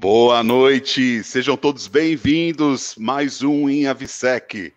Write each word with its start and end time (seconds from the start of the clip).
Boa 0.00 0.42
noite, 0.42 1.22
sejam 1.22 1.58
todos 1.58 1.86
bem-vindos. 1.86 2.94
Mais 2.96 3.42
um 3.42 3.68
em 3.68 3.86
Avisec. 3.86 4.72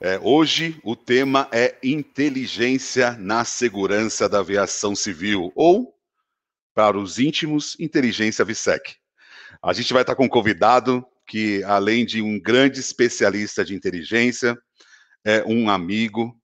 É, 0.00 0.20
hoje 0.22 0.78
o 0.84 0.94
tema 0.94 1.48
é 1.50 1.74
inteligência 1.82 3.16
na 3.18 3.44
segurança 3.44 4.28
da 4.28 4.38
aviação 4.38 4.94
civil, 4.94 5.50
ou, 5.56 5.92
para 6.72 6.96
os 6.96 7.18
íntimos, 7.18 7.76
inteligência 7.80 8.44
Avisec. 8.44 8.94
A 9.60 9.72
gente 9.72 9.92
vai 9.92 10.02
estar 10.02 10.14
com 10.14 10.26
um 10.26 10.28
convidado 10.28 11.04
que, 11.26 11.64
além 11.64 12.06
de 12.06 12.22
um 12.22 12.38
grande 12.38 12.78
especialista 12.78 13.64
de 13.64 13.74
inteligência, 13.74 14.56
é 15.24 15.42
um 15.44 15.68
amigo, 15.68 16.40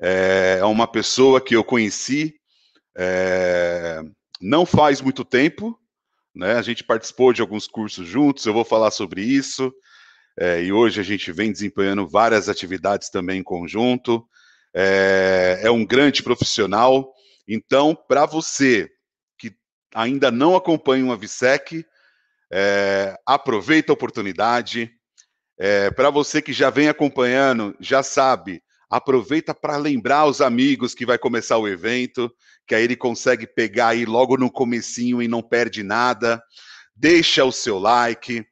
é 0.00 0.64
uma 0.64 0.88
pessoa 0.88 1.40
que 1.40 1.54
eu 1.54 1.62
conheci 1.62 2.34
é, 2.98 4.02
não 4.40 4.66
faz 4.66 5.00
muito 5.00 5.24
tempo, 5.24 5.79
né? 6.34 6.54
A 6.54 6.62
gente 6.62 6.84
participou 6.84 7.32
de 7.32 7.40
alguns 7.40 7.66
cursos 7.66 8.06
juntos, 8.06 8.46
eu 8.46 8.52
vou 8.52 8.64
falar 8.64 8.90
sobre 8.90 9.22
isso. 9.22 9.72
É, 10.38 10.62
e 10.62 10.72
hoje 10.72 11.00
a 11.00 11.04
gente 11.04 11.32
vem 11.32 11.52
desempenhando 11.52 12.08
várias 12.08 12.48
atividades 12.48 13.10
também 13.10 13.40
em 13.40 13.44
conjunto. 13.44 14.24
É, 14.74 15.60
é 15.62 15.70
um 15.70 15.84
grande 15.84 16.22
profissional. 16.22 17.12
Então, 17.46 17.96
para 18.08 18.26
você 18.26 18.88
que 19.38 19.52
ainda 19.94 20.30
não 20.30 20.54
acompanha 20.54 21.04
uma 21.04 21.16
VSEC, 21.16 21.84
é, 22.52 23.16
aproveita 23.26 23.92
a 23.92 23.94
oportunidade. 23.94 24.90
É, 25.58 25.90
para 25.90 26.10
você 26.10 26.40
que 26.40 26.52
já 26.52 26.70
vem 26.70 26.88
acompanhando, 26.88 27.76
já 27.80 28.02
sabe, 28.02 28.62
aproveita 28.88 29.54
para 29.54 29.76
lembrar 29.76 30.26
os 30.26 30.40
amigos 30.40 30.94
que 30.94 31.04
vai 31.04 31.18
começar 31.18 31.58
o 31.58 31.68
evento 31.68 32.32
que 32.70 32.74
aí 32.76 32.84
ele 32.84 32.94
consegue 32.94 33.48
pegar 33.48 33.88
aí 33.88 34.04
logo 34.04 34.36
no 34.36 34.48
comecinho 34.48 35.20
e 35.20 35.26
não 35.26 35.42
perde 35.42 35.82
nada. 35.82 36.40
Deixa 36.94 37.44
o 37.44 37.50
seu 37.50 37.80
like, 37.80 38.46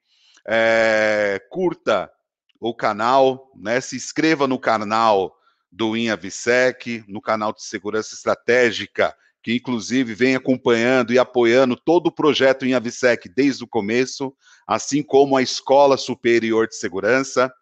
é, 0.44 1.41
curta 1.48 2.11
o 2.58 2.74
canal, 2.74 3.48
né? 3.55 3.80
Se 3.80 3.94
inscreva 3.94 4.48
no 4.48 4.58
canal 4.58 5.36
do 5.70 5.96
INAVSEC, 5.96 7.05
no 7.06 7.22
canal 7.22 7.52
de 7.52 7.62
segurança 7.62 8.12
estratégica, 8.12 9.14
que 9.41 9.55
inclusive 9.55 10.14
vem 10.14 10.34
acompanhando 10.34 11.12
e 11.12 11.19
apoiando 11.20 11.77
todo 11.77 12.08
o 12.08 12.12
projeto 12.12 12.66
INAVSEC 12.66 13.28
desde 13.28 13.62
o 13.62 13.69
começo, 13.69 14.34
assim 14.66 15.00
como 15.00 15.36
a 15.36 15.42
Escola 15.42 15.96
Superior 15.96 16.66
de 16.66 16.74
Segurança. 16.74 17.52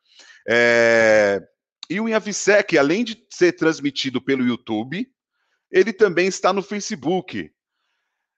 É, 0.49 1.39
e 1.91 2.01
o 2.01 2.09
INAVSEC, 2.09 2.79
além 2.79 3.05
de 3.05 3.23
ser 3.29 3.53
transmitido 3.53 4.23
pelo 4.23 4.43
YouTube, 4.43 5.07
ele 5.71 5.93
também 5.93 6.27
está 6.27 6.53
no 6.53 6.63
Facebook. 6.63 7.51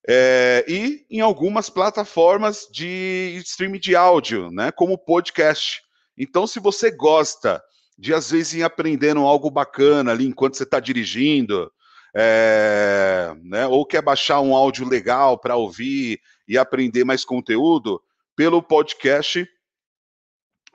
É, 0.09 0.65
e 0.67 1.05
em 1.11 1.21
algumas 1.21 1.69
plataformas 1.69 2.67
de 2.73 3.35
streaming 3.45 3.79
de 3.79 3.95
áudio, 3.95 4.51
né, 4.51 4.73
como 4.73 4.97
podcast. 4.97 5.83
Então, 6.17 6.47
se 6.47 6.59
você 6.59 6.91
gosta 6.91 7.63
de, 7.99 8.15
às 8.15 8.31
vezes, 8.31 8.55
ir 8.55 8.63
aprendendo 8.63 9.21
algo 9.21 9.51
bacana 9.51 10.13
ali 10.13 10.27
enquanto 10.27 10.57
você 10.57 10.63
está 10.63 10.81
dirigindo, 10.81 11.71
é, 12.17 13.35
né, 13.43 13.67
ou 13.67 13.85
quer 13.85 14.03
baixar 14.03 14.41
um 14.41 14.55
áudio 14.55 14.89
legal 14.89 15.39
para 15.39 15.57
ouvir 15.57 16.21
e 16.47 16.57
aprender 16.57 17.05
mais 17.05 17.25
conteúdo, 17.25 18.03
pelo 18.35 18.63
podcast 18.63 19.47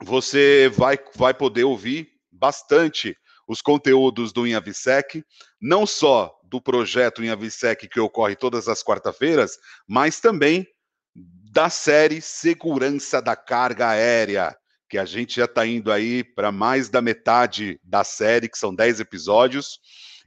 você 0.02 0.68
vai, 0.68 0.98
vai 1.14 1.32
poder 1.34 1.64
ouvir 1.64 2.08
bastante 2.30 3.16
os 3.46 3.60
conteúdos 3.60 4.32
do 4.32 4.46
InhaVisec, 4.46 5.24
não 5.60 5.86
só 5.86 6.34
do 6.54 6.62
projeto 6.62 7.24
InhaVisec 7.24 7.88
que 7.88 7.98
ocorre 7.98 8.36
todas 8.36 8.68
as 8.68 8.80
quarta-feiras, 8.80 9.58
mas 9.88 10.20
também 10.20 10.64
da 11.12 11.68
série 11.68 12.20
Segurança 12.20 13.20
da 13.20 13.34
Carga 13.34 13.88
Aérea, 13.88 14.56
que 14.88 14.96
a 14.96 15.04
gente 15.04 15.34
já 15.34 15.46
está 15.46 15.66
indo 15.66 15.90
aí 15.90 16.22
para 16.22 16.52
mais 16.52 16.88
da 16.88 17.02
metade 17.02 17.80
da 17.82 18.04
série, 18.04 18.48
que 18.48 18.56
são 18.56 18.72
10 18.72 19.00
episódios, 19.00 19.80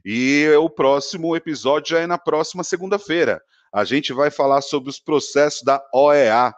e 0.04 0.46
o 0.60 0.68
próximo 0.68 1.34
episódio 1.34 1.96
já 1.96 2.00
é 2.00 2.06
na 2.06 2.18
próxima 2.18 2.62
segunda-feira. 2.62 3.40
A 3.72 3.84
gente 3.84 4.12
vai 4.12 4.30
falar 4.30 4.60
sobre 4.60 4.90
os 4.90 5.00
processos 5.00 5.62
da 5.62 5.82
OEA, 5.94 6.52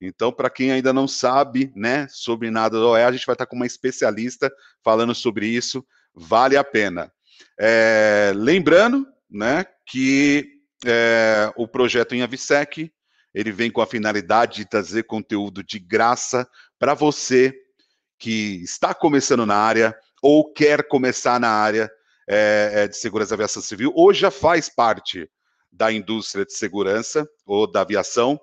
então, 0.00 0.30
para 0.30 0.48
quem 0.48 0.70
ainda 0.70 0.92
não 0.92 1.08
sabe, 1.08 1.72
né, 1.74 2.06
sobre 2.08 2.52
nada 2.52 2.78
da 2.78 2.86
OEA, 2.86 3.08
a 3.08 3.12
gente 3.12 3.26
vai 3.26 3.34
estar 3.34 3.46
com 3.46 3.56
uma 3.56 3.66
especialista 3.66 4.48
falando 4.84 5.12
sobre 5.12 5.48
isso 5.48 5.84
vale 6.14 6.56
a 6.56 6.62
pena. 6.62 7.12
É, 7.58 8.32
lembrando 8.34 9.06
né, 9.30 9.64
que 9.86 10.46
é, 10.86 11.52
o 11.56 11.66
projeto 11.66 12.14
em 12.14 12.22
Avisec 12.22 12.90
ele 13.34 13.52
vem 13.52 13.70
com 13.70 13.80
a 13.80 13.86
finalidade 13.86 14.56
de 14.56 14.64
trazer 14.68 15.04
conteúdo 15.04 15.62
de 15.62 15.78
graça 15.78 16.48
para 16.78 16.94
você 16.94 17.54
que 18.18 18.62
está 18.62 18.94
começando 18.94 19.46
na 19.46 19.56
área 19.56 19.96
ou 20.22 20.52
quer 20.52 20.88
começar 20.88 21.38
na 21.38 21.50
área 21.50 21.90
é, 22.28 22.72
é 22.74 22.88
de 22.88 22.96
segurança 22.96 23.30
da 23.30 23.36
aviação 23.36 23.62
civil, 23.62 23.92
ou 23.94 24.12
já 24.12 24.30
faz 24.30 24.68
parte 24.68 25.30
da 25.70 25.92
indústria 25.92 26.44
de 26.44 26.52
segurança 26.52 27.28
ou 27.46 27.70
da 27.70 27.82
aviação 27.82 28.40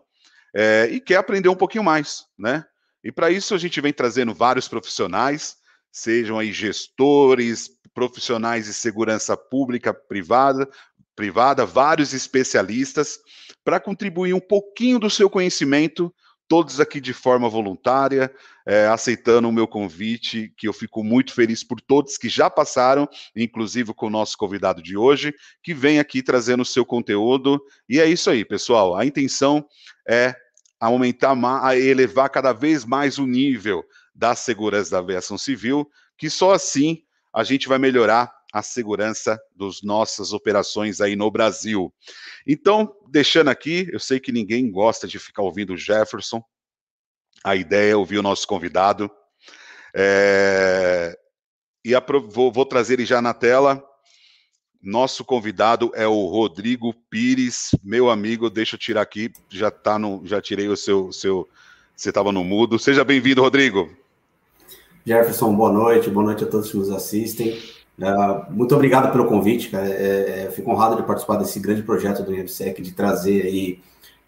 é, 0.56 0.88
e 0.91 1.02
quer 1.02 1.17
aprender 1.17 1.50
um 1.50 1.56
pouquinho 1.56 1.84
mais, 1.84 2.23
né? 2.38 2.66
E 3.03 3.12
para 3.12 3.29
isso 3.29 3.53
a 3.53 3.57
gente 3.57 3.79
vem 3.81 3.94
trazendo 3.94 4.34
vários 4.34 4.67
profissionais 4.67 5.57
sejam 5.95 6.38
aí 6.38 6.51
gestores, 6.51 7.69
profissionais 7.94 8.66
de 8.66 8.73
segurança 8.73 9.38
pública, 9.38 9.94
privada, 9.94 10.69
privada, 11.16 11.66
vários 11.66 12.13
especialistas, 12.13 13.17
para 13.63 13.79
contribuir 13.79 14.34
um 14.34 14.39
pouquinho 14.41 15.00
do 15.00 15.09
seu 15.09 15.29
conhecimento, 15.29 16.13
todos 16.50 16.81
aqui 16.81 17.00
de 17.00 17.13
forma 17.13 17.47
voluntária, 17.47 18.29
é, 18.67 18.88
aceitando 18.88 19.47
o 19.47 19.53
meu 19.53 19.66
convite, 19.66 20.53
que 20.57 20.67
eu 20.67 20.73
fico 20.73 21.01
muito 21.01 21.34
feliz 21.34 21.63
por 21.63 21.79
todos 21.79 22.17
que 22.17 22.28
já 22.28 22.50
passaram, 22.50 23.07
inclusive 23.34 23.94
com 23.94 24.07
o 24.07 24.11
nosso 24.11 24.38
convidado 24.38 24.84
de 24.84 24.97
hoje, 24.97 25.34
que 25.63 25.73
vem 25.73 25.97
aqui 25.97 26.22
trazendo 26.22 26.61
o 26.61 26.66
seu 26.66 26.85
conteúdo. 26.85 27.57
E 27.88 28.01
é 28.01 28.05
isso 28.05 28.29
aí, 28.29 28.44
pessoal. 28.44 28.97
A 28.97 29.05
intenção 29.05 29.66
é 30.05 30.35
aumentar, 30.78 31.38
elevar 31.78 32.29
cada 32.29 32.51
vez 32.51 32.84
mais 32.84 33.17
o 33.17 33.25
nível 33.25 33.81
da 34.15 34.33
segurança 34.33 34.91
da 34.91 34.99
aviação 34.99 35.37
civil, 35.37 35.89
que 36.17 36.29
só 36.29 36.53
assim 36.53 37.03
a 37.33 37.43
gente 37.43 37.67
vai 37.67 37.77
melhorar 37.77 38.33
a 38.53 38.61
segurança 38.61 39.37
das 39.53 39.81
nossas 39.81 40.31
operações 40.31 41.01
aí 41.01 41.17
no 41.17 41.29
Brasil. 41.29 41.93
Então, 42.47 42.95
deixando 43.09 43.49
aqui, 43.49 43.89
eu 43.91 43.99
sei 43.99 44.17
que 44.17 44.31
ninguém 44.31 44.71
gosta 44.71 45.05
de 45.05 45.19
ficar 45.19 45.41
ouvindo 45.41 45.73
o 45.73 45.77
Jefferson, 45.77 46.41
a 47.43 47.55
ideia 47.55 47.91
é 47.91 47.95
ouvir 47.95 48.17
o 48.17 48.23
nosso 48.23 48.47
convidado. 48.47 49.11
É... 49.93 51.17
E 51.83 51.91
vou, 52.31 52.51
vou 52.51 52.65
trazer 52.65 52.93
ele 52.93 53.05
já 53.05 53.21
na 53.21 53.33
tela. 53.33 53.83
Nosso 54.81 55.25
convidado 55.25 55.91
é 55.93 56.07
o 56.07 56.25
Rodrigo 56.25 56.93
Pires, 57.09 57.71
meu 57.83 58.09
amigo. 58.09 58.49
Deixa 58.49 58.75
eu 58.75 58.79
tirar 58.79 59.01
aqui, 59.01 59.31
já 59.49 59.69
tá 59.69 59.99
no, 59.99 60.25
já 60.25 60.41
tirei 60.41 60.69
o 60.69 60.77
seu, 60.77 61.11
seu 61.11 61.47
você 61.95 62.09
estava 62.09 62.31
no 62.31 62.43
mudo. 62.43 62.79
Seja 62.79 63.03
bem-vindo, 63.03 63.41
Rodrigo. 63.41 64.04
Jefferson, 65.05 65.53
boa 65.53 65.71
noite, 65.71 66.09
boa 66.09 66.25
noite 66.25 66.43
a 66.43 66.47
todos 66.47 66.71
que 66.71 66.77
nos 66.77 66.89
assistem. 66.89 67.61
Uh, 67.99 68.51
muito 68.51 68.73
obrigado 68.73 69.11
pelo 69.11 69.25
convite, 69.25 69.69
cara. 69.69 69.88
É, 69.88 70.45
é, 70.47 70.51
fico 70.51 70.71
honrado 70.71 70.95
de 70.95 71.03
participar 71.03 71.35
desse 71.35 71.59
grande 71.59 71.83
projeto 71.83 72.23
do 72.23 72.33
IFSEC, 72.33 72.81
de 72.81 72.91
trazer 72.91 73.43
aí 73.43 73.79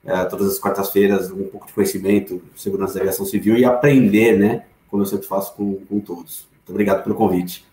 uh, 0.04 0.30
todas 0.30 0.48
as 0.54 0.60
quartas-feiras 0.60 1.32
um 1.32 1.46
pouco 1.46 1.66
de 1.66 1.74
conhecimento, 1.74 2.40
segurança 2.56 2.94
da 2.94 3.00
aviação 3.00 3.26
civil 3.26 3.58
e 3.58 3.66
aprender, 3.66 4.38
né? 4.38 4.66
Como 4.88 5.02
eu 5.02 5.08
sempre 5.08 5.26
faço 5.26 5.56
com, 5.56 5.78
com 5.88 6.00
todos. 6.00 6.48
Muito 6.52 6.70
obrigado 6.70 7.04
pelo 7.04 7.16
convite. 7.16 7.66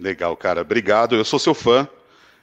Legal, 0.00 0.34
cara. 0.34 0.62
Obrigado. 0.62 1.14
Eu 1.14 1.26
sou 1.26 1.38
seu 1.38 1.52
fã. 1.52 1.86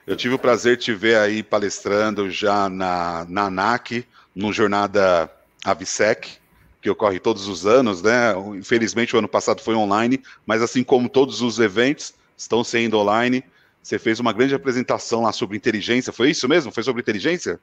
Eu 0.06 0.16
tive 0.16 0.36
o 0.36 0.40
prazer 0.40 0.78
de 0.78 0.84
te 0.84 0.94
ver 0.94 1.18
aí 1.18 1.42
palestrando 1.42 2.30
já 2.30 2.70
na, 2.70 3.26
na 3.28 3.46
ANAC, 3.46 4.06
no 4.36 4.54
Jornada 4.54 5.30
Avisec 5.66 6.41
que 6.82 6.90
ocorre 6.90 7.20
todos 7.20 7.48
os 7.48 7.66
anos, 7.66 8.02
né? 8.02 8.34
Infelizmente 8.58 9.16
o 9.16 9.20
ano 9.20 9.28
passado 9.28 9.62
foi 9.62 9.76
online, 9.76 10.20
mas 10.46 10.62
assim 10.62 10.84
como 10.84 11.08
todos 11.08 11.42
os 11.42 11.60
eventos 11.60 12.14
estão 12.36 12.64
sendo 12.64 12.98
online, 12.98 13.44
você 13.82 14.00
fez 14.00 14.20
uma 14.20 14.34
grande 14.34 14.56
apresentação 14.56 15.22
lá 15.22 15.32
sobre 15.32 15.58
inteligência, 15.58 16.12
foi 16.12 16.32
isso 16.32 16.48
mesmo? 16.50 16.72
Foi 16.72 16.84
sobre 16.84 17.02
inteligência? 17.02 17.60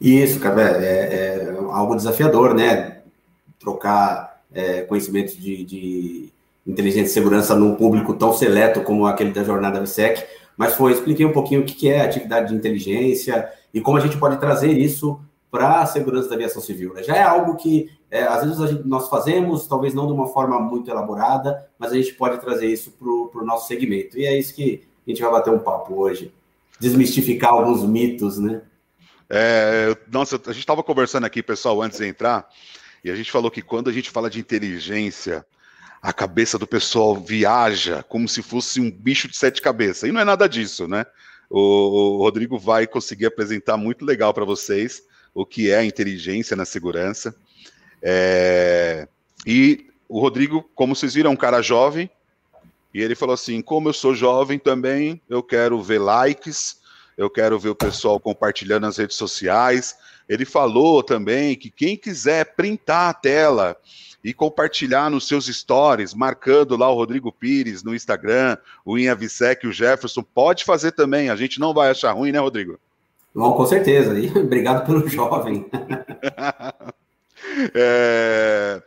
Isso, 0.00 0.40
cara, 0.40 0.82
é, 0.82 0.86
é, 0.86 1.48
é 1.48 1.56
algo 1.70 1.94
desafiador, 1.94 2.54
né? 2.54 3.02
Trocar 3.60 4.42
é, 4.52 4.82
conhecimentos 4.82 5.36
de, 5.36 5.64
de, 5.64 6.28
inteligência 6.66 7.10
e 7.10 7.14
segurança 7.14 7.54
num 7.54 7.74
público 7.74 8.14
tão 8.14 8.32
seleto 8.32 8.80
como 8.80 9.06
aquele 9.06 9.30
da 9.30 9.44
jornada 9.44 9.80
VSEC, 9.80 10.24
mas 10.56 10.74
foi, 10.74 10.92
expliquei 10.92 11.26
um 11.26 11.32
pouquinho 11.32 11.60
o 11.60 11.64
que 11.64 11.88
é 11.88 12.00
atividade 12.00 12.48
de 12.48 12.54
inteligência 12.54 13.50
e 13.72 13.80
como 13.80 13.98
a 13.98 14.00
gente 14.00 14.16
pode 14.16 14.38
trazer 14.38 14.72
isso 14.72 15.20
para 15.50 15.82
a 15.82 15.86
segurança 15.86 16.28
da 16.28 16.34
aviação 16.34 16.60
civil. 16.60 16.94
Né? 16.94 17.02
Já 17.02 17.16
é 17.16 17.22
algo 17.22 17.56
que 17.56 17.90
é, 18.14 18.22
às 18.22 18.44
vezes 18.44 18.70
gente, 18.70 18.86
nós 18.86 19.08
fazemos, 19.08 19.66
talvez 19.66 19.92
não 19.92 20.06
de 20.06 20.12
uma 20.12 20.28
forma 20.28 20.60
muito 20.60 20.88
elaborada, 20.88 21.68
mas 21.76 21.90
a 21.90 21.96
gente 21.96 22.14
pode 22.14 22.40
trazer 22.40 22.68
isso 22.68 22.92
para 22.92 23.08
o 23.08 23.44
nosso 23.44 23.66
segmento. 23.66 24.16
E 24.16 24.24
é 24.24 24.38
isso 24.38 24.54
que 24.54 24.86
a 25.04 25.10
gente 25.10 25.20
vai 25.20 25.32
bater 25.32 25.52
um 25.52 25.58
papo 25.58 26.00
hoje. 26.00 26.32
Desmistificar 26.78 27.50
alguns 27.50 27.82
mitos, 27.82 28.38
né? 28.38 28.62
É, 29.28 29.96
nossa, 30.12 30.36
a 30.36 30.52
gente 30.52 30.60
estava 30.60 30.80
conversando 30.80 31.24
aqui, 31.24 31.42
pessoal, 31.42 31.82
antes 31.82 31.98
de 31.98 32.06
entrar, 32.06 32.48
e 33.02 33.10
a 33.10 33.16
gente 33.16 33.32
falou 33.32 33.50
que 33.50 33.60
quando 33.60 33.90
a 33.90 33.92
gente 33.92 34.10
fala 34.10 34.30
de 34.30 34.38
inteligência, 34.38 35.44
a 36.00 36.12
cabeça 36.12 36.56
do 36.56 36.68
pessoal 36.68 37.16
viaja 37.16 38.04
como 38.04 38.28
se 38.28 38.42
fosse 38.42 38.80
um 38.80 38.92
bicho 38.92 39.26
de 39.26 39.36
sete 39.36 39.60
cabeças. 39.60 40.08
E 40.08 40.12
não 40.12 40.20
é 40.20 40.24
nada 40.24 40.48
disso, 40.48 40.86
né? 40.86 41.04
O, 41.50 41.58
o 41.58 42.18
Rodrigo 42.18 42.60
vai 42.60 42.86
conseguir 42.86 43.26
apresentar 43.26 43.76
muito 43.76 44.04
legal 44.04 44.32
para 44.32 44.44
vocês 44.44 45.02
o 45.34 45.44
que 45.44 45.68
é 45.68 45.78
a 45.78 45.84
inteligência 45.84 46.56
na 46.56 46.64
segurança. 46.64 47.34
É, 48.06 49.08
e 49.46 49.86
o 50.06 50.20
Rodrigo, 50.20 50.62
como 50.74 50.94
vocês 50.94 51.14
viram, 51.14 51.30
é 51.30 51.32
um 51.32 51.36
cara 51.36 51.62
jovem, 51.62 52.10
e 52.92 53.00
ele 53.00 53.14
falou 53.14 53.32
assim: 53.32 53.62
como 53.62 53.88
eu 53.88 53.94
sou 53.94 54.14
jovem 54.14 54.58
também, 54.58 55.20
eu 55.28 55.42
quero 55.42 55.82
ver 55.82 55.98
likes, 55.98 56.80
eu 57.16 57.30
quero 57.30 57.58
ver 57.58 57.70
o 57.70 57.74
pessoal 57.74 58.20
compartilhando 58.20 58.82
nas 58.82 58.98
redes 58.98 59.16
sociais. 59.16 59.96
Ele 60.28 60.44
falou 60.44 61.02
também 61.02 61.56
que 61.56 61.70
quem 61.70 61.96
quiser 61.96 62.54
printar 62.54 63.10
a 63.10 63.14
tela 63.14 63.76
e 64.22 64.32
compartilhar 64.32 65.10
nos 65.10 65.26
seus 65.26 65.46
stories, 65.46 66.14
marcando 66.14 66.76
lá 66.76 66.90
o 66.90 66.94
Rodrigo 66.94 67.30
Pires 67.30 67.82
no 67.82 67.94
Instagram, 67.94 68.56
o 68.84 68.96
Inha 68.96 69.14
Visek, 69.14 69.66
o 69.66 69.72
Jefferson, 69.72 70.22
pode 70.22 70.64
fazer 70.64 70.92
também. 70.92 71.28
A 71.28 71.36
gente 71.36 71.60
não 71.60 71.74
vai 71.74 71.90
achar 71.90 72.12
ruim, 72.12 72.32
né, 72.32 72.38
Rodrigo? 72.38 72.78
Bom, 73.34 73.52
com 73.52 73.66
certeza. 73.66 74.18
E 74.18 74.28
obrigado 74.38 74.86
pelo 74.86 75.06
jovem. 75.08 75.66
é, 77.74 78.82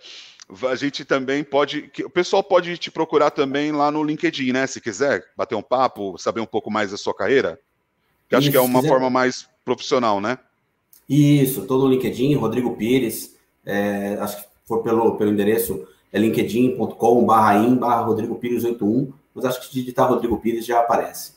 a 0.69 0.75
gente 0.75 1.03
também 1.03 1.43
pode. 1.43 1.91
O 2.03 2.09
pessoal 2.09 2.43
pode 2.43 2.77
te 2.77 2.89
procurar 2.89 3.31
também 3.31 3.71
lá 3.71 3.91
no 3.91 4.03
LinkedIn, 4.03 4.51
né? 4.51 4.67
Se 4.67 4.79
quiser 4.79 5.25
bater 5.35 5.55
um 5.55 5.61
papo, 5.61 6.17
saber 6.17 6.39
um 6.39 6.45
pouco 6.45 6.71
mais 6.71 6.91
da 6.91 6.97
sua 6.97 7.13
carreira. 7.13 7.59
Que 8.29 8.35
acho 8.35 8.51
que 8.51 8.57
é 8.57 8.61
uma 8.61 8.79
quiser... 8.79 8.89
forma 8.89 9.09
mais 9.09 9.47
profissional, 9.63 10.19
né? 10.19 10.37
Isso, 11.07 11.61
estou 11.61 11.79
no 11.79 11.87
LinkedIn, 11.87 12.35
Rodrigo 12.35 12.75
Pires. 12.75 13.35
É, 13.65 14.17
acho 14.19 14.37
que 14.37 14.47
for 14.65 14.83
pelo, 14.83 15.15
pelo 15.17 15.31
endereço 15.31 15.87
é 16.11 16.19
linkedin.com.br 16.19 17.25
barra 17.25 18.01
Rodrigo 18.01 18.35
Pires 18.35 18.63
81, 18.63 19.11
mas 19.33 19.45
acho 19.45 19.59
que 19.59 19.67
se 19.67 19.73
digitar 19.73 20.09
Rodrigo 20.09 20.37
Pires 20.39 20.65
já 20.65 20.79
aparece. 20.79 21.36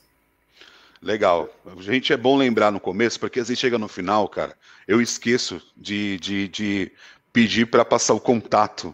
Legal. 1.01 1.49
A 1.65 1.81
gente 1.81 2.13
é 2.13 2.17
bom 2.17 2.37
lembrar 2.37 2.71
no 2.71 2.79
começo, 2.79 3.19
porque 3.19 3.39
às 3.39 3.47
vezes 3.47 3.59
chega 3.59 3.77
no 3.79 3.87
final, 3.87 4.29
cara, 4.29 4.55
eu 4.87 5.01
esqueço 5.01 5.59
de, 5.75 6.19
de, 6.19 6.47
de 6.47 6.91
pedir 7.33 7.65
para 7.65 7.83
passar 7.83 8.13
o 8.13 8.19
contato. 8.19 8.93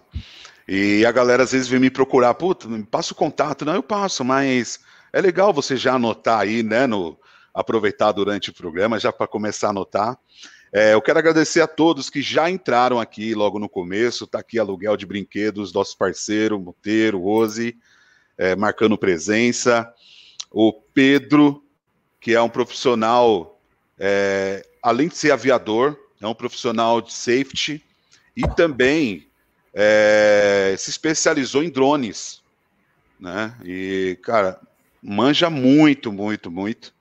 E 0.65 1.05
a 1.05 1.11
galera 1.11 1.43
às 1.43 1.51
vezes 1.51 1.67
vem 1.67 1.79
me 1.81 1.89
procurar, 1.89 2.33
puta, 2.33 2.67
passa 2.89 3.11
o 3.11 3.15
contato. 3.15 3.65
Não, 3.65 3.75
eu 3.75 3.83
passo, 3.83 4.23
mas 4.23 4.79
é 5.11 5.19
legal 5.19 5.53
você 5.53 5.75
já 5.75 5.95
anotar 5.95 6.39
aí, 6.39 6.63
né, 6.63 6.87
no, 6.87 7.19
aproveitar 7.53 8.13
durante 8.13 8.51
o 8.51 8.53
programa, 8.53 8.99
já 8.99 9.11
para 9.11 9.27
começar 9.27 9.67
a 9.67 9.69
anotar. 9.71 10.17
É, 10.71 10.93
eu 10.93 11.01
quero 11.01 11.19
agradecer 11.19 11.59
a 11.59 11.67
todos 11.67 12.09
que 12.09 12.21
já 12.21 12.49
entraram 12.49 12.99
aqui 12.99 13.33
logo 13.33 13.59
no 13.59 13.67
começo. 13.67 14.23
Está 14.23 14.39
aqui 14.39 14.57
aluguel 14.57 14.95
de 14.95 15.05
brinquedos, 15.05 15.73
nosso 15.73 15.97
parceiro, 15.97 16.59
Monteiro, 16.59 17.19
Rose, 17.19 17.77
é, 18.37 18.55
marcando 18.55 18.97
presença. 18.97 19.91
O 20.51 20.71
Pedro, 20.71 21.66
que 22.19 22.33
é 22.33 22.41
um 22.41 22.49
profissional, 22.49 23.59
é, 23.99 24.65
além 24.81 25.07
de 25.07 25.17
ser 25.17 25.31
aviador, 25.31 25.97
é 26.21 26.27
um 26.27 26.33
profissional 26.33 27.01
de 27.01 27.13
safety 27.13 27.83
e 28.35 28.41
também 28.55 29.27
é, 29.73 30.75
se 30.77 30.89
especializou 30.89 31.63
em 31.63 31.69
drones. 31.69 32.41
Né? 33.19 33.55
E, 33.63 34.17
cara, 34.21 34.59
manja 35.01 35.49
muito, 35.49 36.11
muito, 36.11 36.51
muito. 36.51 36.93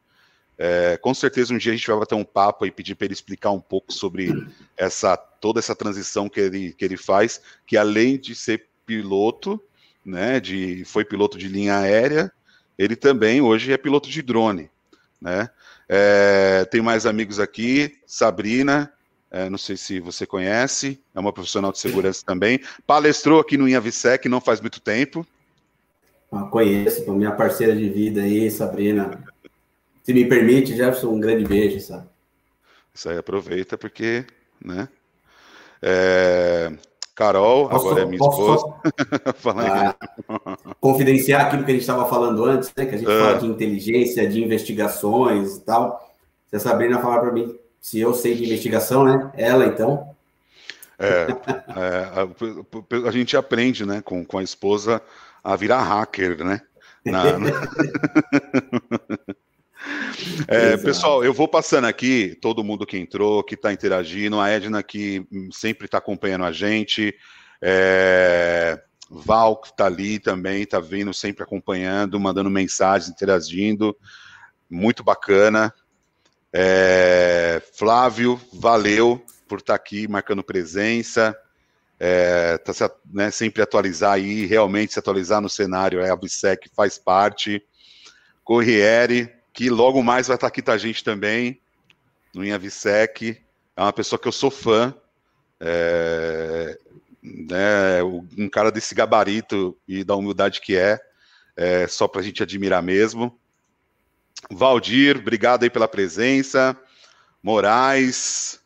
É, 0.58 0.96
com 0.96 1.12
certeza 1.12 1.52
um 1.52 1.58
dia 1.58 1.72
a 1.72 1.76
gente 1.76 1.86
vai 1.86 1.98
bater 1.98 2.14
um 2.14 2.24
papo 2.24 2.64
e 2.64 2.70
pedir 2.70 2.94
para 2.94 3.04
ele 3.04 3.14
explicar 3.14 3.50
um 3.50 3.60
pouco 3.60 3.92
sobre 3.92 4.30
essa 4.76 5.16
toda 5.16 5.58
essa 5.58 5.76
transição 5.76 6.30
que 6.30 6.40
ele, 6.40 6.72
que 6.72 6.84
ele 6.84 6.96
faz, 6.96 7.42
que 7.66 7.76
além 7.76 8.18
de 8.18 8.34
ser 8.34 8.66
piloto, 8.86 9.62
né, 10.04 10.40
de 10.40 10.82
foi 10.86 11.04
piloto 11.04 11.36
de 11.36 11.46
linha 11.46 11.78
aérea, 11.78 12.32
ele 12.78 12.96
também 12.96 13.40
hoje 13.40 13.70
é 13.70 13.76
piloto 13.76 14.08
de 14.08 14.22
drone, 14.22 14.70
né? 15.26 15.50
É, 15.88 16.64
tem 16.66 16.80
mais 16.80 17.04
amigos 17.04 17.40
aqui, 17.40 17.98
Sabrina, 18.06 18.92
é, 19.28 19.50
não 19.50 19.58
sei 19.58 19.76
se 19.76 19.98
você 19.98 20.24
conhece, 20.24 21.00
é 21.12 21.18
uma 21.18 21.32
profissional 21.32 21.72
de 21.72 21.80
segurança 21.80 22.22
também, 22.24 22.60
palestrou 22.86 23.40
aqui 23.40 23.56
no 23.56 23.68
Inhavisec 23.68 24.28
não 24.28 24.40
faz 24.40 24.60
muito 24.60 24.80
tempo. 24.80 25.26
Ah, 26.30 26.44
conheço, 26.44 27.10
minha 27.12 27.32
parceira 27.32 27.74
de 27.74 27.88
vida 27.88 28.20
aí, 28.22 28.48
Sabrina, 28.50 29.20
se 30.04 30.14
me 30.14 30.24
permite, 30.24 30.76
Jefferson, 30.76 31.08
um 31.08 31.20
grande 31.20 31.44
beijo, 31.44 31.80
sabe? 31.80 32.06
Isso 32.94 33.08
aí 33.08 33.18
aproveita 33.18 33.76
porque, 33.76 34.24
né? 34.64 34.88
É... 35.82 36.72
Carol, 37.16 37.70
posso, 37.70 37.86
agora 37.86 38.02
é 38.02 38.04
minha 38.04 38.18
esposa. 38.18 38.74
ah, 39.56 39.96
confidenciar 40.78 41.46
aquilo 41.46 41.64
que 41.64 41.70
a 41.70 41.74
gente 41.74 41.80
estava 41.80 42.06
falando 42.10 42.44
antes, 42.44 42.70
né? 42.76 42.84
Que 42.84 42.94
a 42.94 42.98
gente 42.98 43.10
é. 43.10 43.18
fala 43.18 43.38
de 43.38 43.46
inteligência, 43.46 44.28
de 44.28 44.44
investigações 44.44 45.56
e 45.56 45.60
tal. 45.62 46.14
Se 46.48 46.56
a 46.56 46.60
Sabrina 46.60 47.00
falar 47.00 47.20
para 47.20 47.32
mim 47.32 47.58
se 47.80 47.98
eu 47.98 48.12
sei 48.12 48.34
de 48.34 48.44
investigação, 48.44 49.02
né? 49.02 49.32
Ela, 49.34 49.64
então. 49.64 50.14
É, 50.98 51.26
é 51.76 53.04
a, 53.04 53.08
a, 53.08 53.10
gente 53.10 53.36
aprende, 53.36 53.86
né, 53.86 54.02
com, 54.02 54.24
com 54.24 54.38
a 54.38 54.42
esposa 54.42 55.00
a 55.42 55.56
virar 55.56 55.82
hacker, 55.82 56.44
né? 56.44 56.60
Na, 57.04 57.38
na... 57.38 57.50
É, 60.48 60.76
pessoal, 60.76 61.24
eu 61.24 61.32
vou 61.32 61.48
passando 61.48 61.86
aqui, 61.86 62.36
todo 62.40 62.64
mundo 62.64 62.86
que 62.86 62.96
entrou, 62.96 63.42
que 63.42 63.54
está 63.54 63.72
interagindo, 63.72 64.40
a 64.40 64.48
Edna 64.48 64.82
que 64.82 65.26
sempre 65.52 65.86
está 65.86 65.98
acompanhando 65.98 66.44
a 66.44 66.52
gente, 66.52 67.14
é, 67.60 68.80
Val 69.08 69.60
que 69.60 69.68
está 69.68 69.86
ali 69.86 70.18
também, 70.18 70.62
está 70.62 70.80
vindo 70.80 71.12
sempre 71.14 71.44
acompanhando, 71.44 72.18
mandando 72.18 72.50
mensagens, 72.50 73.10
interagindo, 73.10 73.96
muito 74.68 75.04
bacana. 75.04 75.72
É, 76.52 77.62
Flávio, 77.74 78.40
valeu 78.52 79.24
por 79.48 79.58
estar 79.58 79.74
tá 79.74 79.76
aqui 79.76 80.08
marcando 80.08 80.42
presença, 80.42 81.36
é, 82.00 82.58
tá, 82.58 82.72
né, 83.12 83.30
sempre 83.30 83.62
atualizar 83.62 84.12
aí, 84.12 84.44
realmente 84.46 84.92
se 84.92 84.98
atualizar 84.98 85.40
no 85.40 85.48
cenário, 85.48 86.00
é, 86.00 86.10
a 86.10 86.16
Bissec 86.16 86.68
faz 86.74 86.98
parte. 86.98 87.62
Corriere, 88.42 89.35
que 89.56 89.70
logo 89.70 90.02
mais 90.02 90.28
vai 90.28 90.36
estar 90.36 90.48
aqui 90.48 90.60
com 90.60 90.70
a 90.70 90.76
gente 90.76 91.02
também, 91.02 91.58
no 92.34 92.44
Inhavisec. 92.44 93.42
É 93.74 93.80
uma 93.80 93.92
pessoa 93.92 94.18
que 94.18 94.28
eu 94.28 94.32
sou 94.32 94.50
fã. 94.50 94.94
É, 95.58 96.78
né, 97.22 98.02
um 98.36 98.50
cara 98.50 98.70
desse 98.70 98.94
gabarito 98.94 99.74
e 99.88 100.04
da 100.04 100.14
humildade 100.14 100.60
que 100.60 100.76
é, 100.76 101.00
é 101.56 101.88
só 101.88 102.06
para 102.06 102.20
a 102.20 102.24
gente 102.24 102.42
admirar 102.42 102.82
mesmo. 102.82 103.40
Valdir, 104.50 105.16
obrigado 105.16 105.62
aí 105.62 105.70
pela 105.70 105.88
presença. 105.88 106.78
Moraes, 107.42 108.60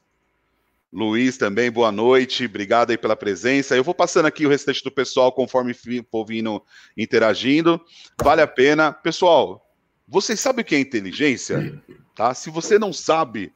Luiz 0.92 1.38
também, 1.38 1.70
boa 1.70 1.92
noite, 1.92 2.46
obrigado 2.46 2.90
aí 2.90 2.98
pela 2.98 3.14
presença. 3.14 3.76
Eu 3.76 3.84
vou 3.84 3.94
passando 3.94 4.26
aqui 4.26 4.44
o 4.44 4.48
restante 4.48 4.82
do 4.82 4.90
pessoal 4.90 5.30
conforme 5.30 5.72
o 5.72 6.04
povo 6.04 6.32
indo 6.32 6.60
interagindo. 6.96 7.80
Vale 8.20 8.42
a 8.42 8.46
pena. 8.48 8.92
Pessoal, 8.92 9.69
vocês 10.10 10.40
sabem 10.40 10.62
o 10.62 10.64
que 10.64 10.74
é 10.74 10.80
inteligência? 10.80 11.80
Tá? 12.16 12.34
Se 12.34 12.50
você 12.50 12.80
não 12.80 12.92
sabe, 12.92 13.52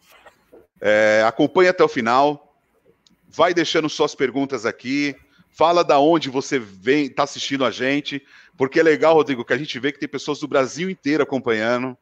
é, 0.81 1.25
acompanhe 1.27 1.69
até 1.69 1.83
o 1.83 1.89
final. 1.89 2.57
Vai 3.29 3.53
deixando 3.53 3.89
suas 3.89 4.15
perguntas 4.15 4.65
aqui. 4.65 5.17
Fala 5.51 5.83
da 5.83 5.99
onde 5.99 6.31
você 6.31 6.57
vem, 6.57 7.07
está 7.07 7.25
assistindo 7.25 7.65
a 7.65 7.73
gente, 7.73 8.25
porque 8.57 8.79
é 8.79 8.83
legal, 8.85 9.15
Rodrigo, 9.15 9.45
que 9.45 9.53
a 9.53 9.59
gente 9.59 9.79
vê 9.81 9.91
que 9.91 9.99
tem 9.99 10.09
pessoas 10.09 10.39
do 10.39 10.47
Brasil 10.47 10.89
inteiro 10.89 11.25
acompanhando. 11.25 11.99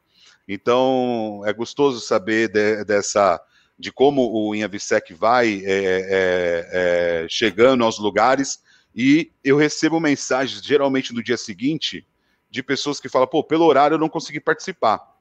Então 0.47 1.41
é 1.45 1.53
gostoso 1.53 1.99
saber 1.99 2.47
de, 2.49 2.83
dessa 2.83 3.41
de 3.77 3.91
como 3.91 4.31
o 4.31 4.53
Inhavisec 4.53 5.13
vai 5.15 5.63
é, 5.65 5.65
é, 5.65 6.69
é, 6.71 7.27
chegando 7.27 7.83
aos 7.83 7.97
lugares. 7.97 8.61
E 8.95 9.31
eu 9.43 9.57
recebo 9.57 9.99
mensagens 9.99 10.63
geralmente 10.63 11.11
no 11.11 11.23
dia 11.23 11.37
seguinte 11.37 12.05
de 12.53 12.61
pessoas 12.61 12.99
que 12.99 13.09
falam, 13.09 13.27
pô, 13.27 13.43
pelo 13.43 13.65
horário 13.65 13.95
eu 13.95 13.99
não 13.99 14.07
consegui 14.07 14.39
participar. 14.39 15.11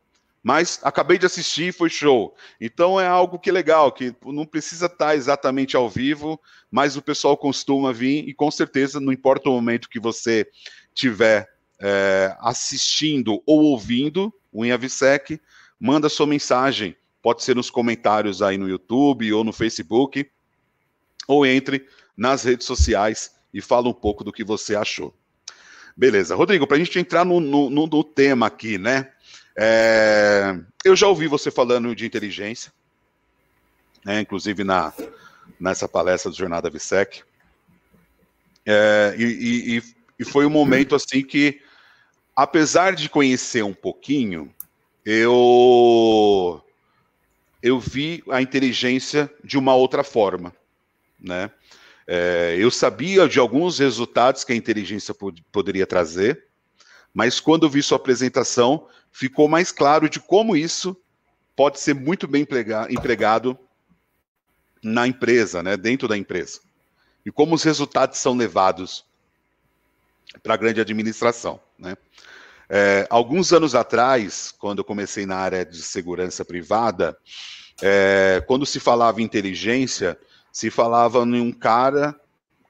Mas 0.43 0.79
acabei 0.83 1.17
de 1.17 1.25
assistir, 1.25 1.73
foi 1.73 1.89
show. 1.89 2.37
Então 2.61 3.01
é 3.01 3.07
algo 3.07 3.39
que 3.39 3.49
é 3.49 3.53
legal, 3.53 3.91
que 3.91 4.15
não 4.27 4.45
precisa 4.45 4.85
estar 4.85 5.17
exatamente 5.17 5.75
ao 5.75 5.89
vivo, 5.89 6.39
mas 6.71 6.95
o 6.95 7.01
pessoal 7.01 7.35
costuma 7.35 7.91
vir 7.91 8.29
e 8.29 8.35
com 8.35 8.51
certeza, 8.51 9.01
não 9.01 9.13
importa 9.13 9.49
o 9.49 9.53
momento 9.55 9.89
que 9.89 9.99
você 9.99 10.47
tiver 10.93 11.49
é, 11.81 12.37
assistindo 12.41 13.43
ou 13.47 13.63
ouvindo 13.63 14.31
o 14.53 14.63
Inhavisec, 14.63 15.41
manda 15.81 16.11
sua 16.11 16.27
mensagem. 16.27 16.95
Pode 17.23 17.43
ser 17.43 17.57
nos 17.57 17.71
comentários 17.71 18.43
aí 18.43 18.59
no 18.59 18.69
YouTube 18.69 19.33
ou 19.33 19.43
no 19.43 19.55
Facebook, 19.55 20.29
ou 21.27 21.47
entre 21.47 21.87
nas 22.15 22.45
redes 22.45 22.67
sociais 22.67 23.37
e 23.55 23.63
fala 23.63 23.89
um 23.89 23.95
pouco 23.95 24.23
do 24.23 24.33
que 24.33 24.45
você 24.45 24.75
achou. 24.75 25.15
Beleza. 25.97 26.35
Rodrigo, 26.35 26.67
para 26.67 26.77
a 26.77 26.81
gente 26.81 26.99
entrar 26.99 27.25
no, 27.25 27.41
no, 27.41 27.71
no, 27.71 28.05
tema 28.05 28.47
aqui, 28.47 28.79
né? 28.79 29.11
É, 29.57 30.59
eu 30.85 30.97
já 30.97 31.07
ouvi 31.07 31.27
você 31.27 31.51
falando 31.51 31.95
de 31.95 32.07
inteligência, 32.07 32.73
né, 34.05 34.21
inclusive 34.21 34.65
na, 34.65 34.93
nessa 35.61 35.87
palestra 35.87 36.31
do 36.31 36.37
Jornada 36.37 36.71
VSEC. 36.71 37.23
É, 38.65 39.15
e, 39.19 39.77
e, 39.77 39.83
e 40.19 40.25
foi 40.25 40.47
um 40.47 40.51
momento 40.51 40.95
assim 40.95 41.23
que, 41.23 41.61
apesar 42.35 42.95
de 42.95 43.09
conhecer 43.09 43.63
um 43.63 43.75
pouquinho, 43.75 44.53
eu 45.05 46.63
eu 47.63 47.79
vi 47.79 48.25
a 48.31 48.43
inteligência 48.43 49.33
de 49.45 49.57
uma 49.57 49.75
outra 49.75 50.03
forma, 50.03 50.53
né? 51.21 51.51
É, 52.07 52.57
eu 52.59 52.71
sabia 52.71 53.29
de 53.29 53.39
alguns 53.39 53.79
resultados 53.79 54.45
que 54.45 54.53
a 54.53 54.57
inteligência 54.57 55.15
pod 55.15 55.43
poderia 55.53 55.87
trazer, 55.87 56.47
mas 57.15 57.41
quando 57.41 57.69
vi 57.69 57.83
sua 57.83 57.97
apresentação, 57.97 58.89
ficou 59.11 59.49
mais 59.49 59.71
claro 59.71 60.09
de 60.09 60.19
como 60.19 60.57
isso 60.57 60.97
pode 61.55 61.79
ser 61.79 61.95
muito 61.95 62.27
bem 62.27 62.47
empregado 62.91 63.59
na 64.83 65.07
empresa, 65.07 65.63
né, 65.63 65.77
dentro 65.77 66.09
da 66.09 66.17
empresa, 66.17 66.61
e 67.25 67.31
como 67.31 67.55
os 67.55 67.63
resultados 67.63 68.19
são 68.19 68.37
levados 68.37 69.05
para 70.43 70.55
a 70.55 70.57
grande 70.57 70.81
administração. 70.81 71.61
Né? 71.79 71.97
É, 72.69 73.07
alguns 73.11 73.53
anos 73.53 73.75
atrás, 73.75 74.53
quando 74.59 74.79
eu 74.79 74.85
comecei 74.85 75.27
na 75.27 75.37
área 75.37 75.65
de 75.65 75.83
segurança 75.83 76.45
privada, 76.45 77.17
é, 77.81 78.43
quando 78.47 78.65
se 78.65 78.81
falava 78.81 79.21
inteligência, 79.21 80.19
se 80.53 80.71
falava 80.71 81.21
em 81.21 81.41
um 81.41 81.51
cara 81.51 82.15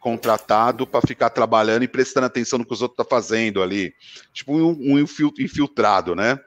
contratado 0.01 0.87
para 0.87 1.07
ficar 1.07 1.31
trabalhando 1.31 1.83
e 1.83 1.89
prestando 1.89 2.27
atenção 2.27 2.59
no 2.59 2.65
que 2.65 2.73
os 2.73 2.83
outros 2.83 2.95
estão 2.95 3.05
tá 3.05 3.17
fazendo 3.17 3.63
ali, 3.63 3.95
tipo 4.33 4.53
um, 4.53 4.95
um 4.95 4.99
infiltrado, 4.99 6.15
né? 6.15 6.39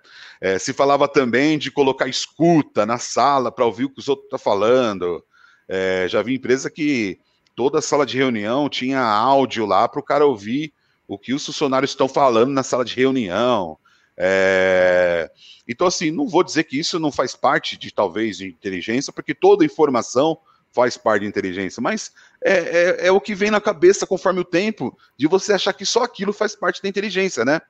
É, 0.42 0.60
se 0.60 0.74
falava 0.74 1.08
também 1.08 1.58
de 1.58 1.72
colocar 1.72 2.08
escuta 2.08 2.86
na 2.86 2.98
sala 2.98 3.52
para 3.52 3.66
ouvir 3.66 3.86
o 3.86 3.90
que 3.90 4.00
os 4.00 4.08
outros 4.08 4.26
estão 4.26 4.38
tá 4.38 4.44
falando. 4.44 5.24
É, 5.68 6.06
já 6.10 6.22
vi 6.22 6.36
empresa 6.36 6.70
que 6.70 7.20
toda 7.56 7.82
sala 7.82 8.06
de 8.06 8.18
reunião 8.18 8.68
tinha 8.68 9.00
áudio 9.00 9.66
lá 9.66 9.88
para 9.88 10.00
o 10.00 10.04
cara 10.04 10.26
ouvir 10.26 10.74
o 11.08 11.18
que 11.18 11.34
os 11.34 11.46
funcionários 11.46 11.92
estão 11.92 12.08
falando 12.08 12.52
na 12.52 12.64
sala 12.64 12.84
de 12.84 12.96
reunião. 12.96 13.78
É... 14.18 15.30
Então, 15.68 15.88
assim, 15.88 16.12
não 16.12 16.28
vou 16.28 16.44
dizer 16.44 16.64
que 16.66 16.80
isso 16.80 17.00
não 17.00 17.12
faz 17.12 17.36
parte 17.36 17.78
de 17.78 17.92
talvez 17.92 18.38
de 18.38 18.48
inteligência, 18.48 19.12
porque 19.14 19.34
toda 19.34 19.66
informação 19.66 20.38
faz 20.76 20.98
parte 20.98 21.22
de 21.22 21.28
inteligência, 21.28 21.82
mas 21.82 22.12
é, 22.44 22.54
é, 22.54 23.08
é, 23.08 23.12
o 23.12 23.22
que 23.22 23.34
vem 23.34 23.50
na 23.50 23.62
cabeça 23.62 24.06
conforme 24.06 24.42
o 24.42 24.46
tempo 24.46 24.96
de 25.18 25.26
você 25.26 25.54
achar 25.54 25.72
que 25.72 25.86
só 25.86 26.04
aquilo 26.04 26.34
faz 26.34 26.54
parte 26.54 26.84
da 26.84 26.90
inteligência, 26.90 27.46
né? 27.46 27.62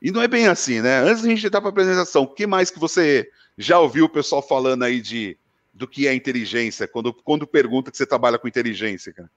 E 0.00 0.10
não 0.10 0.22
é 0.22 0.26
bem 0.26 0.48
assim, 0.48 0.80
né? 0.80 1.00
Antes 1.00 1.22
da 1.22 1.28
gente 1.28 1.46
entrar 1.46 1.60
para 1.60 1.68
a 1.68 1.72
apresentação, 1.72 2.22
o 2.22 2.34
que 2.34 2.46
mais 2.46 2.70
que 2.70 2.78
você 2.78 3.28
já 3.58 3.78
ouviu 3.78 4.06
o 4.06 4.08
pessoal 4.08 4.40
falando 4.40 4.84
aí 4.84 5.02
de 5.02 5.36
do 5.74 5.86
que 5.86 6.08
é 6.08 6.14
inteligência, 6.14 6.88
quando, 6.88 7.12
quando 7.12 7.46
pergunta 7.46 7.90
que 7.90 7.96
você 7.96 8.06
trabalha 8.06 8.38
com 8.38 8.48
inteligência, 8.48 9.12
cara? 9.12 9.30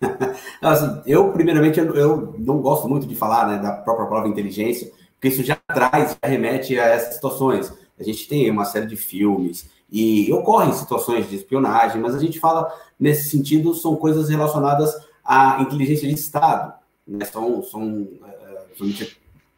assim, 0.60 1.02
eu, 1.06 1.32
primeiramente, 1.32 1.80
eu, 1.80 1.92
eu, 1.96 2.34
não 2.38 2.60
gosto 2.60 2.86
muito 2.88 3.06
de 3.06 3.16
falar 3.16 3.48
né, 3.48 3.58
da 3.58 3.72
própria 3.72 4.06
palavra 4.06 4.28
inteligência, 4.28 4.92
porque 5.14 5.28
isso 5.28 5.42
já 5.42 5.56
traz, 5.56 6.16
já 6.22 6.28
remete 6.28 6.78
a 6.78 6.84
essas 6.84 7.14
situações. 7.14 7.72
A 7.98 8.04
gente 8.04 8.28
tem 8.28 8.48
uma 8.48 8.66
série 8.66 8.86
de 8.86 8.94
filmes 8.94 9.68
e 9.90 10.32
ocorrem 10.32 10.72
situações 10.72 11.28
de 11.28 11.36
espionagem, 11.36 12.00
mas 12.00 12.14
a 12.14 12.18
gente 12.18 12.40
fala 12.40 12.72
nesse 12.98 13.30
sentido 13.30 13.74
são 13.74 13.96
coisas 13.96 14.28
relacionadas 14.28 14.92
à 15.24 15.60
inteligência 15.60 16.08
de 16.08 16.14
Estado. 16.14 16.72
Né? 17.06 17.24
São, 17.24 17.62
são 17.62 18.08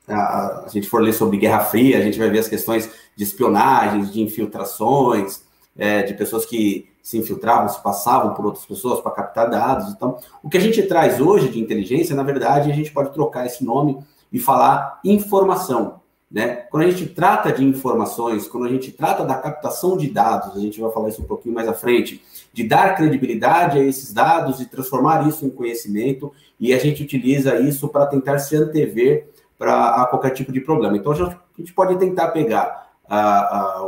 é, 0.07 0.13
a, 0.13 0.65
a 0.67 0.69
gente 0.69 0.89
for 0.89 1.03
ler 1.03 1.13
sobre 1.13 1.39
Guerra 1.39 1.61
Fria, 1.61 1.99
a 1.99 2.03
gente 2.03 2.19
vai 2.19 2.29
ver 2.29 2.41
as 2.41 2.49
questões 2.49 2.91
de 3.17 3.25
espionagens, 3.25 4.13
de 4.13 4.21
infiltrações, 4.21 5.43
é, 5.77 6.03
de 6.03 6.15
pessoas 6.15 6.45
que 6.45 6.89
se 7.03 7.17
infiltravam, 7.17 7.69
se 7.69 7.83
passavam 7.83 8.35
por 8.35 8.45
outras 8.45 8.67
pessoas 8.67 9.01
para 9.01 9.13
captar 9.13 9.49
dados. 9.49 9.93
Então, 9.93 10.19
o 10.43 10.51
que 10.51 10.59
a 10.59 10.61
gente 10.61 10.83
traz 10.83 11.21
hoje 11.21 11.49
de 11.49 11.59
inteligência, 11.59 12.15
na 12.15 12.23
verdade, 12.23 12.71
a 12.71 12.75
gente 12.75 12.93
pode 12.93 13.15
trocar 13.15 13.47
esse 13.47 13.65
nome 13.65 13.99
e 14.31 14.39
falar 14.39 15.01
informação. 15.03 16.01
Né? 16.31 16.49
Quando 16.71 16.85
a 16.85 16.91
gente 16.91 17.07
trata 17.07 17.51
de 17.51 17.65
informações, 17.65 18.47
quando 18.47 18.67
a 18.67 18.69
gente 18.69 18.93
trata 18.93 19.25
da 19.25 19.35
captação 19.35 19.97
de 19.97 20.11
dados, 20.11 20.57
a 20.57 20.61
gente 20.61 20.79
vai 20.79 20.93
falar 20.93 21.09
isso 21.09 21.23
um 21.23 21.27
pouquinho 21.27 21.55
mais 21.55 21.67
à 21.67 21.73
frente, 21.73 22.23
de 22.53 22.65
dar 22.65 22.95
credibilidade 22.97 23.79
a 23.79 23.83
esses 23.83 24.13
dados 24.13 24.61
e 24.61 24.67
transformar 24.67 25.27
isso 25.27 25.47
em 25.47 25.51
conhecimento, 25.51 26.31
e 26.61 26.75
a 26.75 26.79
gente 26.79 27.03
utiliza 27.03 27.59
isso 27.59 27.89
para 27.89 28.07
tentar 28.07 28.39
se 28.41 28.55
antever 28.57 29.29
para 29.59 30.07
qualquer 30.07 30.31
tipo 30.31 30.53
de 30.53 30.61
problema. 30.61 30.97
Então, 30.97 31.13
a 31.13 31.39
gente 31.57 31.73
pode 31.73 31.99
tentar 31.99 32.29
pegar 32.29 32.89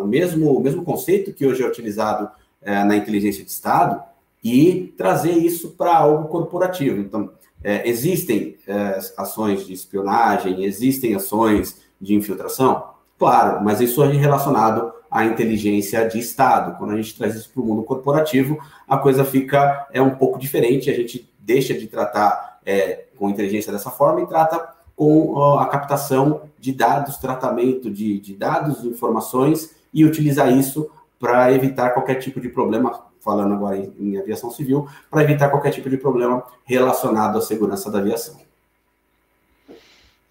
o, 0.00 0.06
mesmo, 0.06 0.56
o 0.56 0.60
mesmo 0.60 0.82
conceito 0.82 1.32
que 1.32 1.46
hoje 1.46 1.62
é 1.62 1.66
utilizado 1.66 2.30
é, 2.62 2.82
na 2.84 2.96
inteligência 2.96 3.44
de 3.44 3.50
Estado 3.50 4.02
e 4.42 4.94
trazer 4.96 5.32
isso 5.32 5.70
para 5.70 5.94
algo 5.94 6.28
corporativo. 6.28 7.00
Então, 7.00 7.30
é, 7.62 7.86
existem 7.88 8.56
é, 8.66 8.98
ações 9.16 9.66
de 9.66 9.74
espionagem, 9.74 10.64
existem 10.64 11.14
ações 11.14 11.78
de 12.00 12.14
infiltração? 12.14 12.90
Claro, 13.18 13.62
mas 13.62 13.80
isso 13.80 14.02
é 14.02 14.08
relacionado 14.08 14.92
à 15.10 15.24
inteligência 15.24 16.08
de 16.08 16.18
Estado. 16.18 16.78
Quando 16.78 16.92
a 16.92 16.96
gente 16.96 17.16
traz 17.16 17.34
isso 17.34 17.50
para 17.50 17.62
o 17.62 17.66
mundo 17.66 17.82
corporativo, 17.82 18.58
a 18.88 18.96
coisa 18.96 19.24
fica 19.24 19.86
é 19.92 20.00
um 20.00 20.14
pouco 20.14 20.38
diferente, 20.38 20.88
a 20.90 20.94
gente 20.94 21.30
deixa 21.38 21.74
de 21.74 21.86
tratar 21.86 22.60
é, 22.64 23.04
com 23.16 23.28
inteligência 23.28 23.72
dessa 23.72 23.90
forma 23.90 24.22
e 24.22 24.26
trata 24.26 24.74
com 24.96 25.34
ó, 25.34 25.58
a 25.58 25.66
captação 25.66 26.42
de 26.58 26.72
dados, 26.72 27.16
tratamento 27.16 27.90
de, 27.90 28.18
de 28.20 28.34
dados, 28.34 28.84
informações 28.84 29.74
e 29.92 30.04
utilizar 30.04 30.50
isso 30.50 30.90
para 31.18 31.52
evitar 31.52 31.90
qualquer 31.90 32.14
tipo 32.16 32.40
de 32.40 32.48
problema, 32.48 33.04
falando 33.20 33.54
agora 33.54 33.76
em, 33.76 33.92
em 33.98 34.18
aviação 34.18 34.50
civil, 34.50 34.86
para 35.10 35.22
evitar 35.22 35.50
qualquer 35.50 35.70
tipo 35.70 35.90
de 35.90 35.98
problema 35.98 36.42
relacionado 36.64 37.36
à 37.36 37.40
segurança 37.42 37.90
da 37.90 37.98
aviação. 37.98 38.36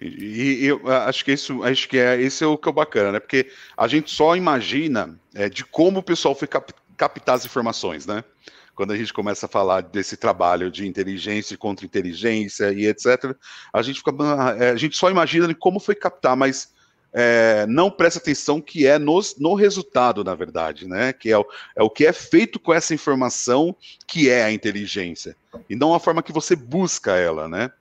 E, 0.01 0.63
e 0.63 0.65
eu 0.65 0.81
acho 0.87 1.25
que 1.25 1.31
isso, 1.31 1.63
acho 1.63 1.87
que 1.89 1.97
é 1.97 2.21
esse 2.21 2.43
é 2.43 2.47
o 2.47 2.57
que 2.57 2.69
é 2.69 2.71
bacana, 2.71 3.13
né? 3.13 3.19
Porque 3.19 3.51
a 3.75 3.87
gente 3.87 4.09
só 4.11 4.35
imagina 4.35 5.19
é, 5.33 5.49
de 5.49 5.65
como 5.65 5.99
o 5.99 6.03
pessoal 6.03 6.33
foi 6.33 6.47
cap, 6.47 6.73
captar 6.95 7.35
as 7.35 7.45
informações, 7.45 8.05
né? 8.05 8.23
Quando 8.75 8.91
a 8.91 8.97
gente 8.97 9.13
começa 9.13 9.45
a 9.45 9.49
falar 9.49 9.81
desse 9.81 10.15
trabalho 10.15 10.71
de 10.71 10.87
inteligência 10.87 11.57
contra 11.57 11.85
inteligência 11.85 12.71
e 12.71 12.87
etc, 12.87 13.35
a 13.73 13.81
gente 13.81 13.97
fica, 13.97 14.11
é, 14.57 14.69
a 14.71 14.75
gente 14.77 14.95
só 14.95 15.09
imagina 15.09 15.53
como 15.53 15.81
foi 15.81 15.95
captar, 15.95 16.37
mas 16.37 16.71
é, 17.11 17.65
não 17.67 17.89
presta 17.89 18.19
atenção 18.19 18.61
que 18.61 18.85
é 18.85 18.99
nos, 18.99 19.35
no 19.37 19.53
resultado, 19.53 20.23
na 20.23 20.35
verdade, 20.35 20.87
né? 20.87 21.11
Que 21.11 21.31
é 21.31 21.37
o, 21.37 21.45
é 21.75 21.83
o 21.83 21.89
que 21.89 22.05
é 22.05 22.13
feito 22.13 22.59
com 22.59 22.73
essa 22.73 22.93
informação 22.93 23.75
que 24.07 24.29
é 24.29 24.43
a 24.43 24.51
inteligência, 24.51 25.35
e 25.69 25.75
não 25.75 25.93
a 25.93 25.99
forma 25.99 26.23
que 26.23 26.31
você 26.31 26.55
busca 26.55 27.17
ela, 27.17 27.47
né? 27.47 27.71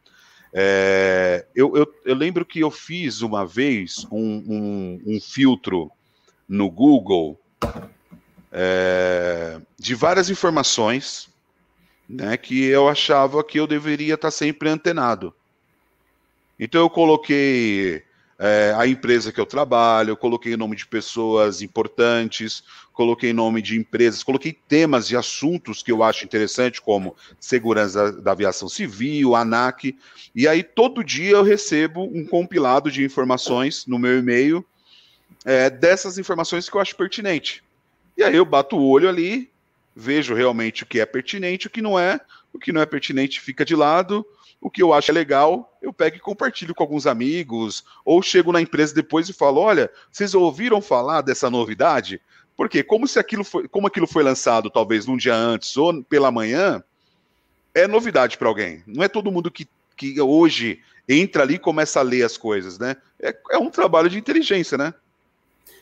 É, 0.53 1.47
eu, 1.55 1.77
eu, 1.77 1.95
eu, 2.05 2.15
lembro 2.15 2.45
que 2.45 2.61
eu 2.61 2.71
fiz 2.71 3.21
uma 3.21 3.47
vez 3.47 4.07
um, 4.11 4.43
um, 4.49 5.03
um 5.07 5.21
filtro 5.21 5.91
no 6.49 6.71
Google 6.71 7.39
é, 8.51 9.61
de 9.79 9.95
várias 9.95 10.31
informações 10.31 11.29
né, 12.09 12.37
que 12.37 12.65
eu 12.65 12.89
achava 12.89 13.45
que 13.45 13.61
eu 13.61 13.67
deveria 13.67 14.15
estar 14.15 14.31
sempre 14.31 14.69
antenado. 14.69 15.35
Então 16.59 16.81
eu 16.81 16.91
coloquei 16.91 18.03
é, 18.39 18.73
a 18.77 18.87
empresa 18.87 19.33
que 19.33 19.41
eu 19.41 19.47
trabalho, 19.47 20.11
eu 20.11 20.17
coloquei 20.17 20.55
o 20.55 20.59
nome 20.59 20.77
de 20.77 20.87
pessoas 20.87 21.61
importantes, 21.61 22.63
coloquei 22.93 23.33
nome 23.33 23.61
de 23.61 23.77
empresas, 23.77 24.23
coloquei 24.23 24.57
temas 24.69 25.11
e 25.11 25.17
assuntos 25.17 25.83
que 25.83 25.91
eu 25.91 26.05
acho 26.05 26.25
interessante, 26.25 26.81
como 26.81 27.17
segurança 27.41 28.13
da, 28.13 28.31
aviação 28.31 28.69
civil, 28.69 29.35
ANAC, 29.35 29.97
e 30.35 30.47
aí 30.47 30.63
todo 30.63 31.03
dia 31.03 31.33
eu 31.33 31.43
recebo 31.43 32.05
um 32.05 32.25
compilado 32.25 32.93
de 32.93 33.05
informações 33.05 33.87
no 33.87 33.99
meu 33.99 34.19
e-mail 34.19 34.65
é, 35.45 35.69
dessas 35.69 36.17
informações 36.17 36.69
que 36.69 36.77
eu 36.77 36.81
acho 36.81 36.95
pertinente. 36.95 37.65
E 38.17 38.23
aí 38.23 38.37
eu 38.37 38.45
bato 38.45 38.77
o 38.77 38.89
olho 38.89 39.09
ali, 39.09 39.51
vejo 39.97 40.33
realmente 40.33 40.85
o 40.85 40.87
que 40.87 41.01
é 41.01 41.07
pertinente, 41.07 41.67
o 41.67 41.71
que 41.71 41.83
não 41.83 41.99
é, 41.99 42.21
o 42.53 42.59
que 42.59 42.73
não 42.73 42.81
é 42.81 42.87
pertinente 42.87 43.41
fica 43.41 43.65
de 43.65 43.75
lado, 43.75 44.25
o 44.61 44.71
que 44.71 44.83
eu 44.83 44.93
acho 44.93 45.13
legal, 45.13 45.79
eu 45.81 45.93
pego 45.93 46.17
e 46.17 46.21
compartilho 46.21 46.75
com 46.75 46.83
alguns 46.83 47.07
amigos, 47.07 47.85
ou 48.05 48.21
chego 48.21 48.53
na 48.53 48.61
empresa 48.61 48.95
depois 48.95 49.29
e 49.29 49.33
falo: 49.33 49.61
olha, 49.61 49.91
vocês 50.11 50.35
ouviram 50.35 50.81
falar 50.81 51.23
dessa 51.23 51.49
novidade? 51.49 52.21
Porque 52.57 52.83
como 52.83 53.07
se 53.07 53.19
aquilo 53.19 53.45
foi, 53.45 53.69
como 53.69 53.87
aquilo 53.87 54.07
foi 54.07 54.23
lançado 54.23 54.69
talvez 54.69 55.07
num 55.07 55.17
dia 55.17 55.35
antes 55.35 55.77
ou 55.77 56.03
pela 56.03 56.33
manhã, 56.33 56.83
é 57.73 57.87
novidade 57.87 58.37
para 58.37 58.49
alguém. 58.49 58.83
Não 58.85 59.05
é 59.05 59.09
todo 59.09 59.31
mundo 59.31 59.51
que, 59.51 59.69
que 59.97 60.21
hoje 60.21 60.81
entra 61.09 61.45
ali 61.45 61.55
e 61.55 61.59
começa 61.59 62.01
a 62.01 62.03
ler 62.03 62.25
as 62.25 62.37
coisas, 62.37 62.79
né? 62.79 62.97
É, 63.21 63.35
é 63.53 63.59
um 63.59 63.71
trabalho 63.71 64.11
de 64.11 64.19
inteligência, 64.19 64.77
né? 64.77 64.93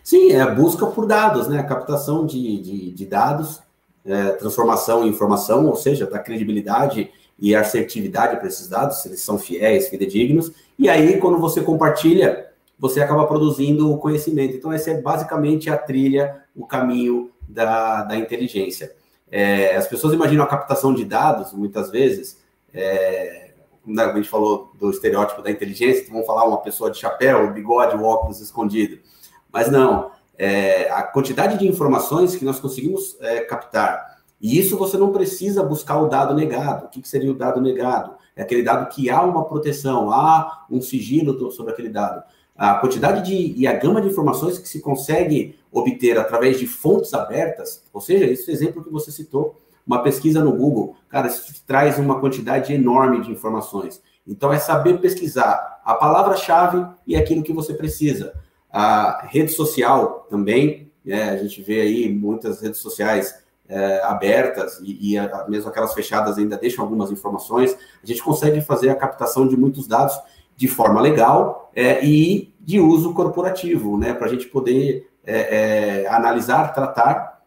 Sim, 0.05 0.33
é 0.33 0.41
a 0.41 0.51
busca 0.51 0.87
por 0.87 1.07
dados, 1.07 1.49
né? 1.49 1.59
A 1.59 1.65
captação 1.65 2.27
de, 2.27 2.61
de, 2.61 2.91
de 2.93 3.07
dados, 3.07 3.61
é, 4.05 4.33
transformação 4.33 5.05
em 5.05 5.09
informação, 5.09 5.67
ou 5.67 5.77
seja, 5.77 6.07
da 6.07 6.19
credibilidade 6.19 7.11
e 7.39 7.55
assertividade 7.55 8.37
para 8.37 8.49
esses 8.49 8.69
dados, 8.69 9.03
se 9.03 9.09
eles 9.09 9.21
são 9.21 9.39
fiéis, 9.39 9.89
fidedignos, 9.89 10.53
e 10.79 10.89
aí 10.89 11.19
quando 11.19 11.39
você 11.39 11.61
compartilha, 11.61 12.47
você 12.79 13.01
acaba 13.01 13.27
produzindo 13.27 13.97
conhecimento. 13.99 14.57
Então, 14.57 14.73
essa 14.73 14.91
é 14.91 15.01
basicamente 15.01 15.71
a 15.71 15.79
trilha, 15.79 16.43
o 16.55 16.67
caminho 16.67 17.31
da, 17.49 18.03
da 18.03 18.17
inteligência. 18.17 18.95
É, 19.31 19.77
as 19.77 19.87
pessoas 19.87 20.13
imaginam 20.13 20.45
a 20.45 20.49
captação 20.49 20.95
de 20.95 21.05
dados, 21.05 21.53
muitas 21.53 21.91
vezes, 21.91 22.39
é, 22.73 23.51
como 23.83 24.01
a 24.01 24.15
gente 24.15 24.29
falou 24.29 24.73
do 24.79 24.91
estereótipo 24.91 25.43
da 25.43 25.51
inteligência, 25.51 26.03
então 26.03 26.13
vamos 26.13 26.27
falar 26.27 26.45
uma 26.45 26.59
pessoa 26.59 26.91
de 26.91 26.99
chapéu, 26.99 27.53
bigode, 27.53 27.97
óculos 27.97 28.41
escondido. 28.41 28.99
Mas 29.53 29.71
não, 29.71 30.11
é, 30.37 30.91
a 30.91 31.03
quantidade 31.03 31.59
de 31.59 31.67
informações 31.67 32.37
que 32.37 32.45
nós 32.45 32.61
conseguimos 32.61 33.17
é, 33.21 33.41
captar. 33.41 34.16
E 34.41 34.59
isso 34.59 34.77
você 34.77 34.97
não 34.97 35.13
precisa 35.13 35.63
buscar 35.63 36.01
o 36.01 36.09
dado 36.09 36.35
negado. 36.35 36.87
O 36.87 36.89
que, 36.89 37.01
que 37.01 37.09
seria 37.09 37.31
o 37.31 37.35
dado 37.35 37.61
negado? 37.61 38.15
É 38.35 38.43
aquele 38.43 38.63
dado 38.63 38.89
que 38.95 39.09
há 39.09 39.23
uma 39.23 39.45
proteção, 39.45 40.11
há 40.11 40.67
um 40.71 40.81
sigilo 40.81 41.51
sobre 41.51 41.73
aquele 41.73 41.89
dado. 41.89 42.23
A 42.57 42.75
quantidade 42.75 43.23
de, 43.23 43.55
e 43.59 43.67
a 43.67 43.73
gama 43.75 44.01
de 44.01 44.09
informações 44.09 44.59
que 44.59 44.69
se 44.69 44.81
consegue 44.81 45.59
obter 45.71 46.19
através 46.19 46.59
de 46.59 46.67
fontes 46.67 47.13
abertas, 47.13 47.83
ou 47.93 48.01
seja, 48.01 48.25
esse 48.25 48.51
exemplo 48.51 48.83
que 48.83 48.91
você 48.91 49.11
citou, 49.11 49.61
uma 49.87 50.03
pesquisa 50.03 50.43
no 50.43 50.53
Google, 50.53 50.97
cara, 51.09 51.29
isso 51.29 51.63
traz 51.67 51.99
uma 51.99 52.19
quantidade 52.19 52.73
enorme 52.73 53.21
de 53.21 53.31
informações. 53.31 54.03
Então, 54.27 54.53
é 54.53 54.59
saber 54.59 55.01
pesquisar 55.01 55.81
a 55.85 55.95
palavra-chave 55.95 56.85
e 57.07 57.15
aquilo 57.15 57.43
que 57.43 57.53
você 57.53 57.73
precisa. 57.73 58.35
A 58.71 59.25
rede 59.27 59.53
social 59.53 60.27
também, 60.29 60.91
né, 61.05 61.31
a 61.31 61.37
gente 61.37 61.63
vê 61.63 61.83
aí 61.83 62.13
muitas 62.13 62.61
redes 62.61 62.81
sociais 62.81 63.46
é, 63.69 64.03
abertas 64.03 64.81
e, 64.83 65.13
e 65.13 65.19
a, 65.19 65.47
mesmo 65.49 65.69
aquelas 65.69 65.95
fechadas 65.95 66.39
ainda 66.39 66.57
deixam 66.57 66.85
algumas 66.85 67.11
informações. 67.11 67.77
A 68.03 68.07
gente 68.07 68.23
consegue 68.23 68.61
fazer 68.61 68.91
a 68.91 68.95
captação 68.95 69.47
de 69.47 69.57
muitos 69.57 69.87
dados 69.87 70.19
de 70.57 70.69
forma 70.69 71.01
legal 71.01 71.71
é, 71.75 72.05
e 72.05 72.55
de 72.61 72.81
uso 72.81 73.13
corporativo, 73.13 73.99
né, 73.99 74.15
para 74.15 74.27
a 74.27 74.31
gente 74.31 74.47
poder 74.47 75.11
é, 75.25 76.03
é, 76.05 76.09
analisar, 76.09 76.73
tratar 76.73 77.43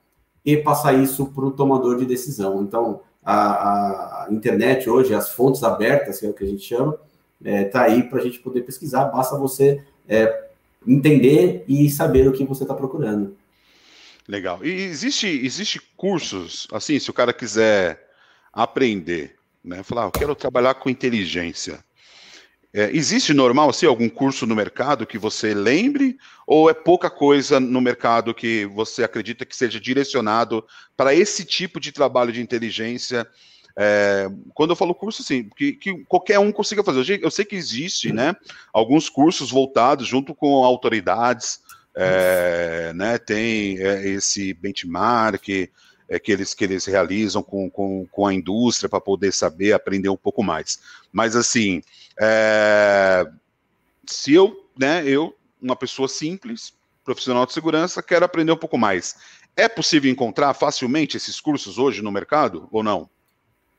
e 0.45 0.57
passar 0.57 0.93
isso 0.93 1.25
para 1.27 1.45
o 1.45 1.51
tomador 1.51 1.97
de 1.97 2.05
decisão. 2.05 2.61
Então, 2.61 3.01
a, 3.23 4.25
a, 4.25 4.27
internet 4.31 4.89
hoje, 4.89 5.13
as 5.13 5.29
fontes 5.29 5.63
abertas, 5.63 6.19
que 6.19 6.25
é 6.25 6.29
o 6.29 6.33
que 6.33 6.43
a 6.43 6.47
gente 6.47 6.63
chama, 6.63 6.97
está 7.43 7.87
é, 7.87 7.91
aí 7.91 8.03
para 8.03 8.19
a 8.19 8.21
gente 8.21 8.39
poder 8.39 8.61
pesquisar. 8.61 9.05
Basta 9.05 9.37
você 9.37 9.83
é, 10.07 10.49
entender 10.87 11.63
e 11.67 11.89
saber 11.89 12.27
o 12.27 12.31
que 12.31 12.43
você 12.43 12.63
está 12.63 12.73
procurando. 12.73 13.35
Legal. 14.27 14.63
E 14.63 14.69
existe, 14.69 15.27
existe 15.27 15.79
cursos, 15.97 16.67
assim, 16.71 16.99
se 16.99 17.09
o 17.09 17.13
cara 17.13 17.33
quiser 17.33 18.07
aprender, 18.53 19.35
né? 19.63 19.83
Falar, 19.83 20.03
ah, 20.03 20.07
eu 20.07 20.11
quero 20.11 20.35
trabalhar 20.35 20.75
com 20.75 20.89
inteligência. 20.89 21.83
É, 22.71 22.91
existe 22.91 23.33
normal, 23.33 23.69
assim, 23.69 23.87
algum 23.87 24.07
curso 24.07 24.45
no 24.45 24.55
mercado 24.55 25.07
que 25.07 25.17
você 25.17 25.53
lembre? 25.55 26.17
Ou 26.45 26.69
é 26.69 26.73
pouca 26.73 27.09
coisa 27.09 27.59
no 27.59 27.81
mercado 27.81 28.33
que 28.33 28.65
você 28.67 29.03
acredita 29.03 29.45
que 29.45 29.55
seja 29.55 29.79
direcionado 29.79 30.63
para 30.95 31.13
esse 31.13 31.43
tipo 31.43 31.79
de 31.79 31.91
trabalho 31.91 32.31
de 32.31 32.41
inteligência 32.41 33.27
é, 33.81 34.29
quando 34.53 34.71
eu 34.71 34.75
falo 34.75 34.93
curso, 34.93 35.21
assim, 35.21 35.49
que, 35.55 35.71
que, 35.71 36.03
qualquer 36.03 36.37
um 36.37 36.51
consiga 36.51 36.83
fazer. 36.83 37.23
Eu 37.23 37.31
sei 37.31 37.45
que 37.45 37.55
existe, 37.55 38.11
né, 38.11 38.35
alguns 38.73 39.07
cursos 39.07 39.51
voltados 39.51 40.05
junto 40.05 40.35
com 40.35 40.65
autoridades, 40.65 41.61
é, 41.99 42.93
né, 42.93 43.17
tem 43.17 43.77
é, 43.79 44.07
esse 44.07 44.53
benchmark 44.53 45.49
é, 46.07 46.19
que, 46.19 46.31
eles, 46.31 46.53
que 46.53 46.63
eles 46.63 46.85
realizam 46.85 47.43
com, 47.43 47.69
com, 47.69 48.07
com 48.11 48.25
a 48.25 48.33
indústria 48.33 48.89
para 48.89 49.01
poder 49.01 49.31
saber, 49.33 49.73
aprender 49.73 50.09
um 50.09 50.17
pouco 50.17 50.41
mais. 50.41 50.79
Mas, 51.11 51.35
assim, 51.35 51.81
é, 52.19 53.27
se 54.05 54.33
eu, 54.33 54.65
né, 54.77 55.03
eu, 55.05 55.35
uma 55.61 55.75
pessoa 55.75 56.07
simples, 56.07 56.73
profissional 57.03 57.45
de 57.45 57.53
segurança, 57.53 58.01
quero 58.01 58.25
aprender 58.25 58.51
um 58.51 58.57
pouco 58.57 58.77
mais, 58.77 59.15
é 59.55 59.67
possível 59.67 60.11
encontrar 60.11 60.53
facilmente 60.53 61.17
esses 61.17 61.39
cursos 61.39 61.77
hoje 61.77 62.01
no 62.01 62.11
mercado 62.11 62.67
ou 62.71 62.81
não? 62.81 63.09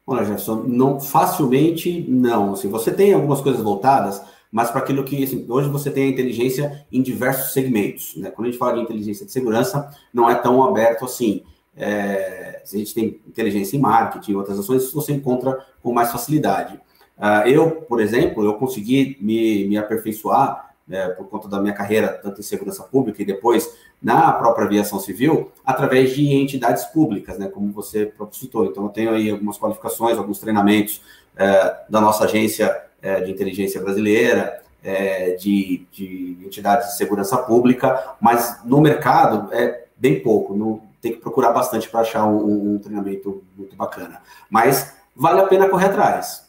Olha, 0.06 0.24
Jefferson, 0.24 0.64
não, 0.66 1.00
facilmente 1.00 2.04
não. 2.08 2.54
Assim, 2.54 2.68
você 2.68 2.92
tem 2.92 3.14
algumas 3.14 3.40
coisas 3.40 3.62
voltadas, 3.62 4.20
mas 4.50 4.70
para 4.70 4.80
aquilo 4.80 5.04
que 5.04 5.22
assim, 5.22 5.46
hoje 5.48 5.68
você 5.68 5.90
tem 5.90 6.04
a 6.04 6.08
inteligência 6.08 6.84
em 6.90 7.02
diversos 7.02 7.52
segmentos. 7.52 8.16
Né? 8.16 8.30
Quando 8.30 8.48
a 8.48 8.50
gente 8.50 8.58
fala 8.58 8.74
de 8.74 8.80
inteligência 8.80 9.24
de 9.24 9.32
segurança, 9.32 9.90
não 10.12 10.28
é 10.28 10.34
tão 10.34 10.62
aberto 10.64 11.04
assim. 11.04 11.42
É, 11.76 12.62
a 12.64 12.76
gente 12.76 12.94
tem 12.94 13.20
inteligência 13.26 13.76
em 13.76 13.80
marketing, 13.80 14.34
outras 14.34 14.58
ações, 14.58 14.92
você 14.92 15.12
encontra 15.12 15.64
com 15.82 15.92
mais 15.92 16.10
facilidade. 16.10 16.80
Uh, 17.16 17.46
eu, 17.46 17.70
por 17.82 18.00
exemplo, 18.00 18.44
eu 18.44 18.54
consegui 18.54 19.16
me, 19.20 19.68
me 19.68 19.76
aperfeiçoar 19.76 20.70
é, 20.90 21.08
por 21.10 21.28
conta 21.28 21.48
da 21.48 21.60
minha 21.60 21.72
carreira, 21.72 22.08
tanto 22.08 22.40
em 22.40 22.42
segurança 22.42 22.82
pública 22.82 23.22
e 23.22 23.24
depois 23.24 23.72
na 24.02 24.32
própria 24.32 24.66
aviação 24.66 24.98
civil, 24.98 25.52
através 25.64 26.14
de 26.14 26.32
entidades 26.32 26.84
públicas, 26.84 27.38
né, 27.38 27.48
como 27.48 27.70
você 27.70 28.12
citou. 28.32 28.64
Então, 28.64 28.84
eu 28.84 28.88
tenho 28.88 29.10
aí 29.12 29.30
algumas 29.30 29.58
qualificações, 29.58 30.18
alguns 30.18 30.38
treinamentos 30.38 31.02
é, 31.36 31.76
da 31.88 32.00
nossa 32.00 32.24
agência 32.24 32.74
é, 33.02 33.20
de 33.20 33.30
inteligência 33.30 33.80
brasileira, 33.80 34.62
é, 34.82 35.32
de, 35.32 35.86
de, 35.92 36.38
entidades 36.44 36.88
de 36.88 36.96
segurança 36.96 37.36
pública, 37.38 38.16
mas 38.20 38.60
no 38.64 38.80
mercado 38.80 39.52
é 39.52 39.86
bem 39.96 40.22
pouco, 40.22 40.54
no, 40.54 40.82
tem 41.00 41.12
que 41.12 41.18
procurar 41.18 41.52
bastante 41.52 41.88
para 41.88 42.00
achar 42.00 42.26
um, 42.26 42.74
um 42.74 42.78
treinamento 42.78 43.44
muito 43.56 43.76
bacana. 43.76 44.22
Mas 44.48 44.96
vale 45.14 45.40
a 45.40 45.46
pena 45.46 45.68
correr 45.68 45.86
atrás. 45.86 46.48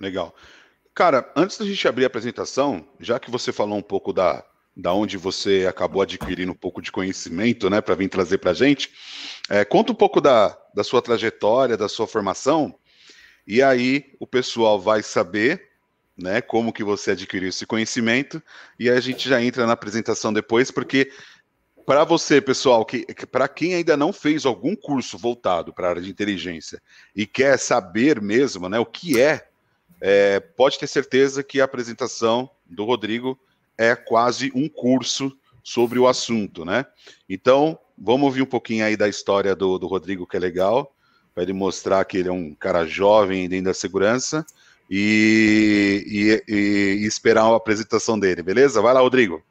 Legal. 0.00 0.34
Cara, 0.94 1.28
antes 1.34 1.58
da 1.58 1.64
gente 1.64 1.86
abrir 1.88 2.04
a 2.04 2.06
apresentação, 2.06 2.84
já 3.00 3.18
que 3.18 3.30
você 3.30 3.52
falou 3.52 3.76
um 3.76 3.82
pouco 3.82 4.12
da, 4.12 4.44
da 4.76 4.92
onde 4.92 5.16
você 5.16 5.66
acabou 5.68 6.02
adquirindo 6.02 6.52
um 6.52 6.56
pouco 6.56 6.82
de 6.82 6.92
conhecimento, 6.92 7.68
né, 7.68 7.80
para 7.80 7.94
vir 7.94 8.08
trazer 8.08 8.38
para 8.38 8.52
a 8.52 8.54
gente, 8.54 8.90
é, 9.48 9.64
conta 9.64 9.92
um 9.92 9.94
pouco 9.94 10.20
da, 10.20 10.56
da 10.74 10.84
sua 10.84 11.02
trajetória, 11.02 11.76
da 11.76 11.88
sua 11.88 12.06
formação, 12.06 12.74
e 13.46 13.62
aí 13.62 14.14
o 14.18 14.26
pessoal 14.26 14.80
vai 14.80 15.02
saber, 15.02 15.70
né, 16.16 16.40
como 16.40 16.72
que 16.72 16.84
você 16.84 17.12
adquiriu 17.12 17.48
esse 17.48 17.66
conhecimento, 17.66 18.42
e 18.78 18.88
a 18.88 19.00
gente 19.00 19.28
já 19.28 19.42
entra 19.42 19.66
na 19.66 19.72
apresentação 19.72 20.32
depois, 20.32 20.70
porque 20.70 21.10
para 21.86 22.04
você, 22.04 22.40
pessoal, 22.40 22.84
que, 22.84 23.04
para 23.26 23.46
quem 23.46 23.74
ainda 23.74 23.96
não 23.96 24.12
fez 24.12 24.46
algum 24.46 24.74
curso 24.74 25.18
voltado 25.18 25.72
para 25.72 25.86
a 25.86 25.90
área 25.90 26.02
de 26.02 26.10
inteligência 26.10 26.80
e 27.14 27.26
quer 27.26 27.58
saber 27.58 28.20
mesmo, 28.20 28.68
né, 28.68 28.78
o 28.78 28.86
que 28.86 29.20
é 29.20 29.48
é, 30.00 30.38
pode 30.38 30.78
ter 30.78 30.86
certeza 30.86 31.42
que 31.42 31.60
a 31.60 31.64
apresentação 31.64 32.50
do 32.66 32.84
Rodrigo 32.84 33.38
é 33.78 33.96
quase 33.96 34.52
um 34.54 34.68
curso 34.68 35.34
sobre 35.62 35.98
o 35.98 36.06
assunto, 36.06 36.62
né? 36.62 36.84
Então, 37.26 37.78
vamos 37.96 38.26
ouvir 38.26 38.42
um 38.42 38.46
pouquinho 38.46 38.84
aí 38.84 38.98
da 38.98 39.08
história 39.08 39.56
do, 39.56 39.78
do 39.78 39.86
Rodrigo, 39.86 40.26
que 40.26 40.36
é 40.36 40.40
legal, 40.40 40.93
para 41.34 41.42
ele 41.42 41.52
mostrar 41.52 42.04
que 42.04 42.18
ele 42.18 42.28
é 42.28 42.32
um 42.32 42.54
cara 42.54 42.86
jovem 42.86 43.48
dentro 43.48 43.66
da 43.66 43.74
segurança 43.74 44.46
e, 44.88 46.42
e, 46.46 46.52
e, 46.54 47.06
esperar 47.06 47.44
a 47.44 47.56
apresentação 47.56 48.18
dele, 48.18 48.42
beleza? 48.42 48.80
Vai 48.80 48.94
lá, 48.94 49.00
Rodrigo. 49.00 49.42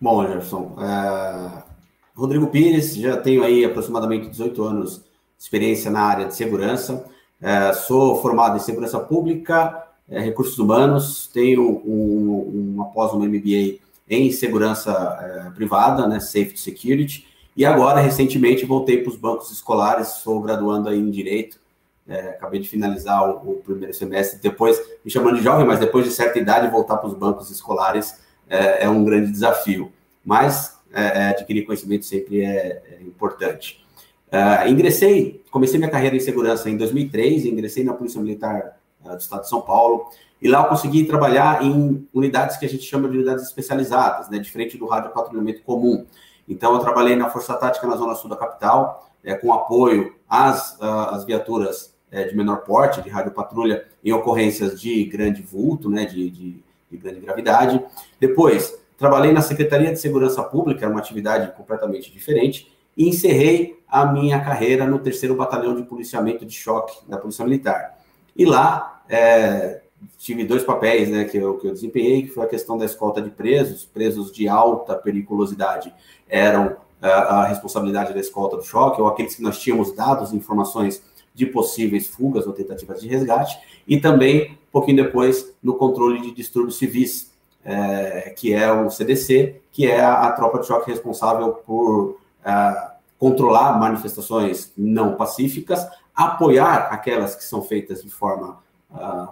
Bom, 0.00 0.22
Jefferson, 0.26 0.76
é... 0.80 1.74
Rodrigo 2.14 2.46
Pires, 2.46 2.94
já 2.94 3.16
tenho 3.16 3.42
aí 3.42 3.64
aproximadamente 3.64 4.28
18 4.28 4.62
anos 4.62 4.96
de 4.98 5.42
experiência 5.44 5.90
na 5.90 6.02
área 6.02 6.26
de 6.26 6.34
segurança. 6.36 7.04
É, 7.40 7.72
sou 7.72 8.20
formado 8.22 8.56
em 8.56 8.60
segurança 8.60 9.00
pública, 9.00 9.84
é, 10.08 10.20
recursos 10.20 10.58
humanos, 10.58 11.28
tenho 11.32 11.82
um, 11.84 12.76
um, 12.76 12.82
após 12.82 13.12
um 13.12 13.18
MBA 13.18 13.80
em 14.08 14.30
segurança 14.30 14.92
é, 15.20 15.50
privada, 15.50 16.06
né, 16.06 16.20
Safety 16.20 16.60
Security, 16.60 17.26
e 17.56 17.64
agora, 17.64 18.00
recentemente, 18.00 18.64
voltei 18.64 18.98
para 19.02 19.10
os 19.10 19.16
bancos 19.16 19.50
escolares, 19.50 20.08
sou 20.08 20.40
graduando 20.40 20.92
em 20.92 21.10
Direito, 21.10 21.58
é, 22.06 22.30
acabei 22.30 22.60
de 22.60 22.68
finalizar 22.68 23.28
o, 23.28 23.52
o, 23.52 23.54
primeiro 23.56 23.94
semestre, 23.94 24.38
depois, 24.40 24.80
me 25.04 25.10
chamando 25.10 25.36
de 25.36 25.42
jovem, 25.42 25.66
mas 25.66 25.78
depois 25.78 26.04
de 26.04 26.10
certa 26.10 26.38
idade, 26.38 26.70
voltar 26.70 26.96
para 26.96 27.08
os 27.08 27.14
bancos 27.14 27.50
escolares 27.50 28.20
é, 28.48 28.84
é, 28.84 28.88
um 28.88 29.04
grande 29.04 29.30
desafio, 29.30 29.90
mas 30.24 30.78
é, 30.92 31.28
adquirir 31.28 31.64
conhecimento 31.64 32.04
sempre 32.04 32.42
é 32.42 33.00
importante. 33.00 33.84
Uh, 34.28 34.68
ingressei, 34.68 35.44
comecei 35.48 35.78
minha 35.78 35.90
carreira 35.90 36.16
em 36.16 36.20
segurança 36.20 36.68
em 36.68 36.76
2003, 36.76 37.46
ingressei 37.46 37.84
na 37.84 37.94
Polícia 37.94 38.20
Militar 38.20 38.76
do 39.00 39.18
Estado 39.18 39.42
de 39.42 39.48
São 39.48 39.60
Paulo, 39.60 40.08
e 40.42 40.48
lá 40.48 40.62
eu 40.62 40.64
consegui 40.64 41.04
trabalhar 41.04 41.62
em 41.62 42.06
unidades 42.12 42.56
que 42.56 42.66
a 42.66 42.68
gente 42.68 42.82
chama 42.82 43.08
de 43.08 43.16
unidades 43.16 43.44
especializadas, 43.44 44.28
né, 44.28 44.38
diferente 44.38 44.76
do 44.76 44.86
rádio 44.86 45.10
patrulhamento 45.12 45.62
comum. 45.62 46.04
Então, 46.48 46.74
eu 46.74 46.80
trabalhei 46.80 47.16
na 47.16 47.30
Força 47.30 47.54
Tática 47.54 47.86
na 47.86 47.96
Zona 47.96 48.14
Sul 48.14 48.28
da 48.30 48.36
capital, 48.36 49.08
é, 49.22 49.34
com 49.34 49.52
apoio 49.52 50.14
às, 50.28 50.80
às 50.80 51.24
viaturas 51.24 51.94
é, 52.10 52.24
de 52.24 52.36
menor 52.36 52.58
porte, 52.58 53.02
de 53.02 53.08
rádio 53.08 53.32
patrulha, 53.32 53.86
em 54.04 54.12
ocorrências 54.12 54.80
de 54.80 55.04
grande 55.04 55.42
vulto, 55.42 55.88
né, 55.88 56.04
de, 56.04 56.30
de, 56.30 56.62
de 56.90 56.96
grande 56.96 57.20
gravidade. 57.20 57.84
Depois, 58.20 58.78
trabalhei 58.98 59.32
na 59.32 59.40
Secretaria 59.40 59.92
de 59.92 59.98
Segurança 59.98 60.42
Pública, 60.42 60.84
era 60.84 60.90
uma 60.90 61.00
atividade 61.00 61.52
completamente 61.56 62.12
diferente, 62.12 62.72
e 62.96 63.08
encerrei 63.08 63.82
a 63.88 64.06
minha 64.06 64.40
carreira 64.40 64.86
no 64.86 64.98
terceiro 64.98 65.34
batalhão 65.34 65.74
de 65.74 65.82
policiamento 65.82 66.44
de 66.44 66.54
choque 66.54 66.98
da 67.08 67.16
Polícia 67.16 67.44
Militar. 67.44 67.98
E 68.36 68.44
lá 68.44 69.02
é, 69.08 69.80
tive 70.18 70.44
dois 70.44 70.62
papéis 70.62 71.08
né, 71.08 71.24
que, 71.24 71.36
eu, 71.36 71.58
que 71.58 71.66
eu 71.66 71.72
desempenhei, 71.72 72.22
que 72.22 72.28
foi 72.28 72.44
a 72.44 72.48
questão 72.48 72.76
da 72.76 72.84
escolta 72.84 73.20
de 73.20 73.30
presos, 73.30 73.84
presos 73.84 74.32
de 74.32 74.48
alta 74.48 74.94
periculosidade 74.94 75.92
eram 76.28 76.76
a 77.06 77.44
responsabilidade 77.44 78.14
da 78.14 78.20
escolta 78.20 78.56
do 78.56 78.62
choque, 78.62 79.00
ou 79.00 79.06
aqueles 79.06 79.34
que 79.34 79.42
nós 79.42 79.58
tínhamos 79.58 79.94
dados 79.94 80.32
informações 80.32 81.02
de 81.34 81.44
possíveis 81.44 82.06
fugas 82.06 82.46
ou 82.46 82.52
tentativas 82.52 83.00
de 83.00 83.08
resgate, 83.08 83.58
e 83.86 84.00
também, 84.00 84.52
um 84.52 84.72
pouquinho 84.72 85.04
depois, 85.04 85.54
no 85.62 85.74
controle 85.74 86.20
de 86.22 86.32
distúrbios 86.32 86.78
civis, 86.78 87.32
é, 87.64 88.32
que 88.36 88.52
é 88.54 88.72
o 88.72 88.90
CDC, 88.90 89.60
que 89.72 89.86
é 89.86 90.00
a, 90.00 90.28
a, 90.28 90.32
tropa 90.32 90.60
de 90.60 90.66
choque 90.66 90.90
responsável 90.90 91.52
por 91.52 92.18
é, 92.44 92.90
controlar 93.18 93.78
manifestações 93.78 94.72
não 94.76 95.14
pacíficas, 95.14 95.86
apoiar 96.14 96.88
aquelas 96.90 97.34
que 97.34 97.44
são 97.44 97.62
feitas 97.62 98.02
de 98.02 98.10
forma 98.10 98.62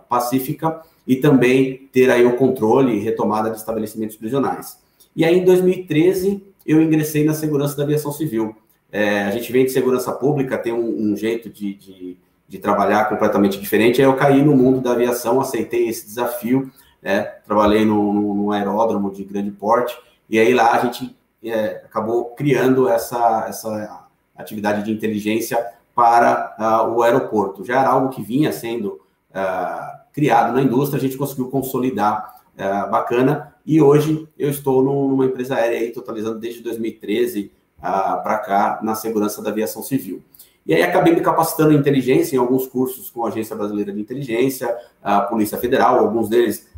pacífica 0.08 0.82
e 1.06 1.16
também 1.16 1.88
ter 1.92 2.10
aí 2.10 2.24
o 2.24 2.36
controle 2.36 2.96
e 2.96 3.00
retomada 3.00 3.50
de 3.50 3.56
estabelecimentos 3.56 4.16
prisionais. 4.16 4.80
E 5.14 5.24
aí, 5.24 5.38
em 5.38 5.44
2013, 5.44 6.42
eu 6.66 6.80
ingressei 6.80 7.24
na 7.24 7.34
segurança 7.34 7.76
da 7.76 7.82
aviação 7.82 8.12
civil. 8.12 8.56
É, 8.90 9.22
a 9.24 9.30
gente 9.30 9.50
vem 9.50 9.64
de 9.64 9.72
segurança 9.72 10.12
pública, 10.12 10.58
tem 10.58 10.72
um, 10.72 11.12
um 11.12 11.16
jeito 11.16 11.48
de, 11.48 11.74
de, 11.74 12.16
de, 12.46 12.58
trabalhar 12.58 13.08
completamente 13.08 13.58
diferente. 13.58 14.00
Aí 14.00 14.06
eu 14.06 14.16
caí 14.16 14.42
no 14.42 14.56
mundo 14.56 14.80
da 14.80 14.92
aviação, 14.92 15.40
aceitei 15.40 15.88
esse 15.88 16.06
desafio, 16.06 16.70
né? 17.02 17.22
trabalhei 17.46 17.84
no, 17.84 18.52
aeródromo 18.52 19.10
de 19.10 19.24
grande 19.24 19.50
porte, 19.50 19.96
e 20.28 20.38
aí 20.38 20.52
lá 20.52 20.74
a 20.74 20.78
gente 20.78 21.16
é, 21.42 21.82
acabou 21.84 22.26
criando 22.36 22.88
essa, 22.88 23.46
essa 23.48 24.06
atividade 24.36 24.84
de 24.84 24.92
inteligência 24.92 25.58
para 25.94 26.54
uh, 26.58 26.94
o 26.94 27.02
aeroporto. 27.02 27.64
Já 27.64 27.80
era 27.80 27.90
algo 27.90 28.10
que 28.10 28.22
vinha 28.22 28.52
sendo 28.52 29.00
uh, 29.34 29.98
criado 30.12 30.52
na 30.54 30.62
indústria, 30.62 30.98
a 30.98 31.02
gente 31.02 31.16
conseguiu 31.16 31.48
consolidar 31.48 32.40
uh, 32.54 32.90
bacana, 32.90 33.54
e 33.64 33.80
hoje 33.80 34.28
eu 34.38 34.50
estou 34.50 34.82
numa 34.82 35.26
empresa 35.26 35.54
aérea 35.56 35.78
aí, 35.78 35.90
totalizando 35.92 36.38
desde 36.38 36.62
2013 36.62 37.52
para 37.80 38.38
cá 38.38 38.80
na 38.82 38.94
segurança 38.94 39.42
da 39.42 39.50
aviação 39.50 39.82
civil. 39.82 40.22
E 40.64 40.72
aí 40.74 40.82
acabei 40.82 41.14
me 41.14 41.20
capacitando 41.20 41.72
em 41.72 41.76
inteligência, 41.76 42.36
em 42.36 42.38
alguns 42.38 42.66
cursos 42.66 43.10
com 43.10 43.24
a 43.24 43.28
Agência 43.28 43.56
Brasileira 43.56 43.92
de 43.92 44.00
Inteligência, 44.00 44.76
a 45.02 45.20
Polícia 45.20 45.58
Federal, 45.58 45.98
alguns 45.98 46.28
deles 46.28 46.70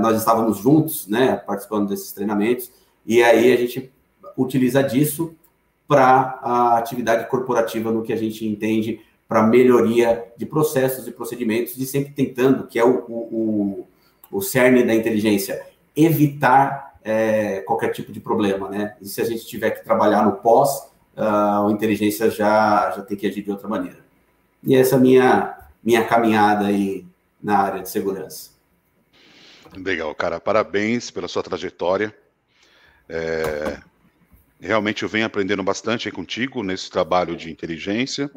nós 0.00 0.18
estávamos 0.18 0.58
juntos, 0.58 1.06
né, 1.06 1.36
participando 1.36 1.88
desses 1.88 2.12
treinamentos, 2.12 2.70
e 3.06 3.22
aí 3.22 3.52
a 3.52 3.56
gente 3.56 3.92
utiliza 4.36 4.82
disso 4.82 5.34
para 5.86 6.38
a 6.42 6.78
atividade 6.78 7.28
corporativa 7.28 7.92
no 7.92 8.02
que 8.02 8.12
a 8.12 8.16
gente 8.16 8.46
entende 8.46 9.00
para 9.32 9.42
melhoria 9.42 10.30
de 10.36 10.44
processos 10.44 11.08
e 11.08 11.10
procedimentos 11.10 11.74
e 11.78 11.86
sempre 11.86 12.12
tentando, 12.12 12.66
que 12.66 12.78
é 12.78 12.84
o, 12.84 12.98
o, 13.08 13.88
o 14.30 14.42
cerne 14.42 14.82
da 14.82 14.94
inteligência, 14.94 15.66
evitar 15.96 16.98
é, 17.02 17.60
qualquer 17.62 17.92
tipo 17.92 18.12
de 18.12 18.20
problema, 18.20 18.68
né? 18.68 18.94
E 19.00 19.06
se 19.06 19.22
a 19.22 19.24
gente 19.24 19.46
tiver 19.46 19.70
que 19.70 19.82
trabalhar 19.82 20.22
no 20.26 20.32
pós, 20.32 20.92
a 21.16 21.66
inteligência 21.70 22.30
já, 22.30 22.92
já 22.94 23.02
tem 23.02 23.16
que 23.16 23.26
agir 23.26 23.42
de 23.42 23.50
outra 23.50 23.66
maneira. 23.66 24.04
E 24.62 24.76
essa 24.76 24.96
é 24.96 24.98
a 24.98 25.00
minha, 25.00 25.58
minha 25.82 26.04
caminhada 26.04 26.66
aí 26.66 27.06
na 27.42 27.56
área 27.56 27.80
de 27.80 27.88
segurança. 27.88 28.50
Legal, 29.74 30.14
cara. 30.14 30.38
Parabéns 30.38 31.10
pela 31.10 31.26
sua 31.26 31.42
trajetória. 31.42 32.14
É, 33.08 33.78
Realmente 34.62 35.02
eu 35.02 35.08
venho 35.08 35.26
aprendendo 35.26 35.60
bastante 35.64 36.08
contigo 36.12 36.62
nesse 36.62 36.88
trabalho 36.88 37.36
de 37.36 37.50
inteligência 37.50 38.30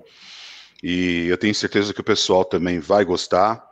e 0.83 1.27
eu 1.27 1.37
tenho 1.37 1.53
certeza 1.55 1.93
que 1.93 2.01
o 2.01 2.03
pessoal 2.03 2.45
também 2.45 2.79
vai 2.79 3.03
gostar. 3.05 3.63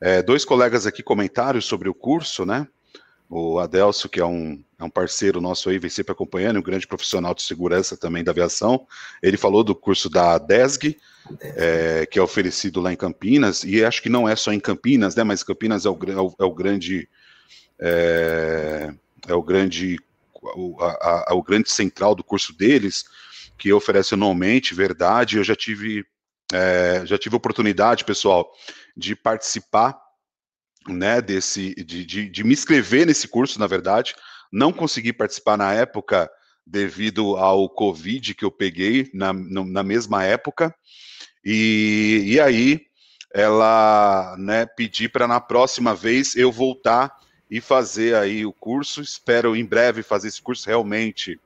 É, 0.00 0.22
dois 0.22 0.44
colegas 0.44 0.86
aqui 0.86 1.02
comentaram 1.02 1.60
sobre 1.60 1.88
o 1.88 1.94
curso, 1.94 2.44
né? 2.44 2.66
O 3.28 3.58
Adelso, 3.60 4.08
que 4.08 4.20
é 4.20 4.24
um, 4.24 4.62
é 4.78 4.82
um 4.82 4.90
parceiro 4.90 5.40
nosso 5.40 5.70
aí, 5.70 5.78
vem 5.78 5.88
sempre 5.88 6.12
acompanhando, 6.12 6.58
um 6.58 6.62
grande 6.62 6.86
profissional 6.86 7.32
de 7.32 7.42
segurança 7.42 7.96
também 7.96 8.24
da 8.24 8.32
aviação. 8.32 8.86
Ele 9.22 9.36
falou 9.36 9.62
do 9.62 9.74
curso 9.74 10.10
da 10.10 10.36
DESG, 10.36 10.98
é, 11.40 12.06
que 12.10 12.18
é 12.18 12.22
oferecido 12.22 12.80
lá 12.80 12.92
em 12.92 12.96
Campinas, 12.96 13.62
e 13.62 13.84
acho 13.84 14.02
que 14.02 14.08
não 14.08 14.28
é 14.28 14.34
só 14.34 14.52
em 14.52 14.58
Campinas, 14.58 15.14
né? 15.14 15.22
Mas 15.22 15.44
Campinas 15.44 15.86
é 15.86 15.88
o, 15.90 15.94
é 15.94 16.42
é 16.42 16.44
o 16.44 16.52
grande. 16.52 17.08
É, 17.78 18.92
é 19.28 19.34
o 19.34 19.42
grande 19.42 19.98
o, 20.42 20.76
a, 20.80 21.30
a, 21.30 21.34
o 21.34 21.42
grande 21.42 21.70
central 21.70 22.14
do 22.14 22.24
curso 22.24 22.56
deles, 22.56 23.04
que 23.58 23.72
oferece 23.72 24.14
anualmente, 24.14 24.74
verdade, 24.74 25.36
eu 25.36 25.44
já 25.44 25.54
tive, 25.54 26.04
é, 26.52 27.02
já 27.04 27.18
tive 27.18 27.36
oportunidade, 27.36 28.04
pessoal, 28.04 28.50
de 28.96 29.14
participar, 29.14 29.98
né, 30.88 31.20
desse, 31.20 31.74
de, 31.74 32.04
de, 32.04 32.28
de 32.28 32.44
me 32.44 32.52
inscrever 32.52 33.06
nesse 33.06 33.28
curso, 33.28 33.58
na 33.58 33.66
verdade, 33.66 34.14
não 34.52 34.72
consegui 34.72 35.12
participar 35.12 35.56
na 35.56 35.72
época 35.72 36.30
devido 36.66 37.36
ao 37.36 37.68
Covid 37.68 38.34
que 38.34 38.44
eu 38.44 38.50
peguei 38.50 39.10
na, 39.12 39.32
na 39.32 39.82
mesma 39.82 40.24
época, 40.24 40.74
e, 41.44 42.22
e 42.26 42.40
aí 42.40 42.86
ela 43.32 44.36
né, 44.38 44.66
pedir 44.66 45.08
para 45.10 45.26
na 45.26 45.40
próxima 45.40 45.94
vez 45.94 46.34
eu 46.34 46.50
voltar 46.50 47.16
e 47.50 47.60
fazer 47.60 48.14
aí 48.14 48.44
o 48.44 48.52
curso. 48.52 49.00
Espero 49.00 49.56
em 49.56 49.64
breve 49.64 50.02
fazer 50.02 50.28
esse 50.28 50.42
curso 50.42 50.68
realmente. 50.68 51.40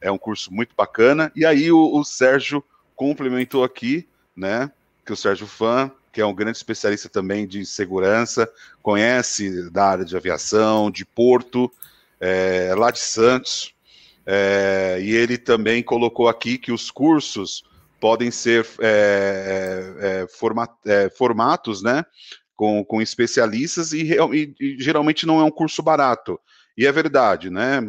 É 0.00 0.10
um 0.10 0.18
curso 0.18 0.52
muito 0.52 0.74
bacana. 0.76 1.30
E 1.34 1.44
aí 1.44 1.70
o, 1.70 1.96
o 1.96 2.04
Sérgio 2.04 2.62
complementou 2.94 3.64
aqui, 3.64 4.08
né? 4.36 4.70
Que 5.04 5.12
o 5.12 5.16
Sérgio 5.16 5.46
Fã, 5.46 5.90
que 6.12 6.20
é 6.20 6.26
um 6.26 6.34
grande 6.34 6.56
especialista 6.56 7.08
também 7.08 7.46
de 7.46 7.64
segurança, 7.64 8.50
conhece 8.82 9.70
da 9.70 9.84
área 9.86 10.04
de 10.04 10.16
aviação, 10.16 10.90
de 10.90 11.04
Porto, 11.04 11.70
é, 12.20 12.74
lá 12.76 12.90
de 12.90 12.98
Santos. 12.98 13.74
É, 14.26 14.98
e 15.00 15.14
ele 15.14 15.38
também 15.38 15.82
colocou 15.82 16.28
aqui 16.28 16.58
que 16.58 16.72
os 16.72 16.90
cursos 16.90 17.64
podem 18.00 18.30
ser 18.30 18.66
é, 18.80 19.96
é, 20.00 20.26
é 20.26 21.04
é, 21.04 21.10
formatos, 21.10 21.82
né? 21.82 22.04
com, 22.60 22.84
com 22.84 23.00
especialistas 23.00 23.94
e, 23.94 24.12
e, 24.34 24.54
e, 24.60 24.76
geralmente 24.78 25.24
não 25.24 25.40
é 25.40 25.44
um 25.44 25.50
curso 25.50 25.82
barato. 25.82 26.38
E 26.76 26.86
é 26.86 26.92
verdade, 26.92 27.48
né? 27.48 27.80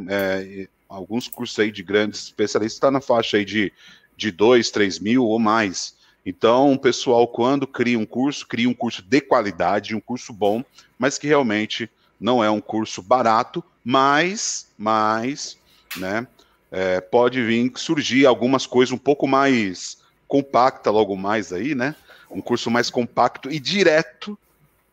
Alguns 0.87 1.27
cursos 1.27 1.59
aí 1.59 1.69
de 1.69 1.83
grandes 1.83 2.23
especialistas 2.23 2.77
estão 2.77 2.87
tá 2.87 2.91
na 2.93 3.01
faixa 3.01 3.35
aí 3.35 3.43
de, 3.43 3.69
de 4.15 4.31
2, 4.31 4.71
3 4.71 4.99
mil 4.99 5.25
ou 5.25 5.37
mais. 5.37 5.97
Então, 6.25 6.73
o 6.73 6.79
pessoal, 6.79 7.27
quando 7.27 7.65
cria 7.65 7.97
um 7.97 8.05
curso, 8.05 8.47
cria 8.47 8.69
um 8.69 8.73
curso 8.73 9.01
de 9.01 9.21
qualidade, 9.21 9.95
um 9.95 9.99
curso 9.99 10.31
bom, 10.31 10.63
mas 10.97 11.17
que 11.17 11.27
realmente 11.27 11.89
não 12.19 12.43
é 12.43 12.49
um 12.49 12.61
curso 12.61 13.01
barato, 13.01 13.63
mas, 13.83 14.67
mas, 14.77 15.57
né, 15.97 16.27
é, 16.71 17.01
pode 17.01 17.43
vir 17.43 17.71
surgir 17.75 18.25
algumas 18.25 18.65
coisas 18.67 18.93
um 18.93 18.97
pouco 18.97 19.27
mais 19.27 19.97
compacta 20.27 20.91
logo 20.91 21.15
mais 21.17 21.51
aí, 21.51 21.75
né? 21.75 21.95
Um 22.29 22.39
curso 22.39 22.71
mais 22.71 22.89
compacto 22.89 23.51
e 23.51 23.59
direto 23.59 24.37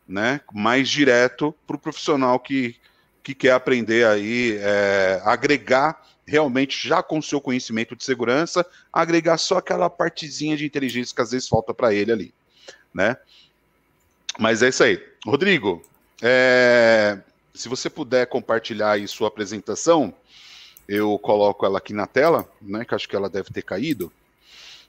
né, 0.09 0.41
mais 0.53 0.89
direto 0.89 1.55
para 1.67 1.77
o 1.77 1.79
profissional 1.79 2.41
que, 2.41 2.75
que 3.23 3.35
quer 3.35 3.53
aprender 3.53 4.07
aí, 4.07 4.57
é, 4.59 5.21
agregar 5.25 6.03
realmente 6.29 6.87
já 6.87 7.03
com 7.03 7.23
seu 7.23 7.41
conhecimento 7.41 7.97
de 7.97 8.05
segurança, 8.05 8.65
agregar 8.93 9.39
só 9.39 9.59
aquela 9.59 9.89
partezinha 9.89 10.57
de 10.57 10.67
inteligência 10.67 11.15
que 11.15 11.23
às 11.23 11.31
vezes 11.31 11.49
falta 11.49 11.73
para 11.73 11.95
ele 11.95 12.13
ali, 12.13 12.35
né? 12.93 13.17
Mas 14.39 14.63
é 14.63 14.69
isso 14.69 14.85
aí. 14.85 15.03
Rodrigo, 15.25 15.83
é, 16.23 17.19
se 17.55 17.69
você 17.69 17.89
puder 17.89 18.27
compartilhar 18.27 18.93
aí 18.93 19.09
sua 19.09 19.29
apresentação, 19.29 20.15
eu 20.87 21.19
coloco 21.19 21.65
ela 21.65 21.79
aqui 21.79 21.95
na 21.95 22.07
tela, 22.07 22.47
né? 22.61 22.85
Que 22.85 22.95
acho 22.95 23.09
que 23.09 23.17
ela 23.17 23.31
deve 23.31 23.51
ter 23.51 23.63
caído. 23.63 24.13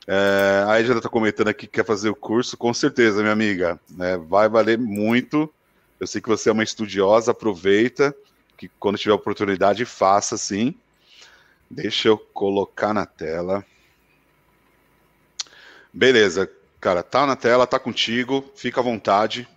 É, 0.05 0.65
a 0.67 0.79
Edna 0.79 0.97
está 0.97 1.09
comentando 1.09 1.47
aqui 1.47 1.67
que 1.67 1.73
quer 1.73 1.85
fazer 1.85 2.09
o 2.09 2.15
curso, 2.15 2.57
com 2.57 2.73
certeza, 2.73 3.21
minha 3.21 3.31
amiga. 3.31 3.79
É, 3.99 4.17
vai 4.17 4.49
valer 4.49 4.77
muito. 4.77 5.51
Eu 5.99 6.07
sei 6.07 6.21
que 6.21 6.29
você 6.29 6.49
é 6.49 6.51
uma 6.51 6.63
estudiosa, 6.63 7.31
aproveita, 7.31 8.15
que 8.57 8.69
quando 8.79 8.97
tiver 8.97 9.13
oportunidade, 9.13 9.85
faça 9.85 10.35
sim. 10.35 10.75
Deixa 11.69 12.07
eu 12.07 12.17
colocar 12.17 12.93
na 12.93 13.05
tela. 13.05 13.63
Beleza, 15.93 16.49
cara, 16.79 17.03
tá 17.03 17.25
na 17.25 17.35
tela, 17.35 17.67
tá 17.67 17.79
contigo, 17.79 18.43
fica 18.55 18.79
à 18.79 18.83
vontade. 18.83 19.47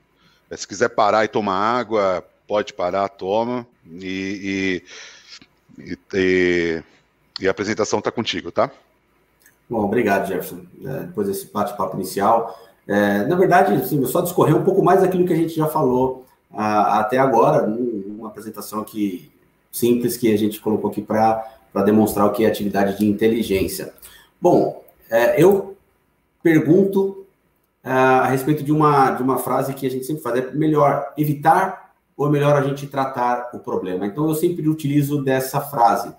É, 0.51 0.57
se 0.57 0.67
quiser 0.67 0.91
parar 0.91 1.25
e 1.25 1.29
tomar 1.29 1.57
água, 1.57 2.25
pode 2.47 2.73
parar, 2.75 3.09
toma. 3.09 3.67
E, 3.91 4.83
e, 5.79 5.85
e, 6.15 6.83
e 7.41 7.49
a 7.49 7.51
apresentação 7.51 8.01
tá 8.01 8.11
contigo, 8.11 8.51
tá? 8.51 8.71
Bom, 9.69 9.85
obrigado, 9.85 10.29
Jefferson. 10.29 10.67
É, 10.85 11.01
depois 11.05 11.27
desse 11.27 11.47
bate-papo 11.47 11.97
inicial. 11.97 12.61
É, 12.87 13.25
na 13.25 13.37
verdade, 13.37 13.73
assim, 13.75 14.05
só 14.05 14.21
discorrer 14.21 14.55
um 14.55 14.65
pouco 14.65 14.83
mais 14.83 15.01
daquilo 15.01 15.27
que 15.27 15.33
a 15.33 15.37
gente 15.37 15.55
já 15.55 15.67
falou 15.67 16.27
ah, 16.53 17.01
até 17.01 17.17
agora, 17.19 17.65
uma 17.65 18.29
apresentação 18.29 18.85
que 18.85 19.31
simples 19.71 20.17
que 20.17 20.33
a 20.33 20.37
gente 20.37 20.61
colocou 20.61 20.91
aqui 20.91 21.01
para 21.01 21.62
demonstrar 21.81 22.27
o 22.27 22.33
que 22.33 22.45
é 22.45 22.49
atividade 22.49 22.99
de 22.99 23.07
inteligência. 23.07 23.95
Bom, 24.39 24.85
é, 25.09 25.43
eu 25.43 25.75
pergunto 26.43 27.27
ah, 27.83 28.21
a 28.21 28.27
respeito 28.27 28.63
de 28.63 28.73
uma, 28.73 29.13
de 29.13 29.23
uma 29.23 29.39
frase 29.39 29.75
que 29.75 29.87
a 29.87 29.91
gente 29.91 30.05
sempre 30.05 30.23
faz: 30.23 30.39
é 30.39 30.51
melhor 30.53 31.13
evitar 31.17 31.93
ou 32.17 32.27
é 32.27 32.31
melhor 32.31 32.57
a 32.57 32.63
gente 32.63 32.87
tratar 32.87 33.51
o 33.55 33.59
problema? 33.59 34.07
Então, 34.07 34.29
eu 34.29 34.35
sempre 34.35 34.69
utilizo 34.69 35.23
dessa 35.23 35.61
frase. 35.61 36.13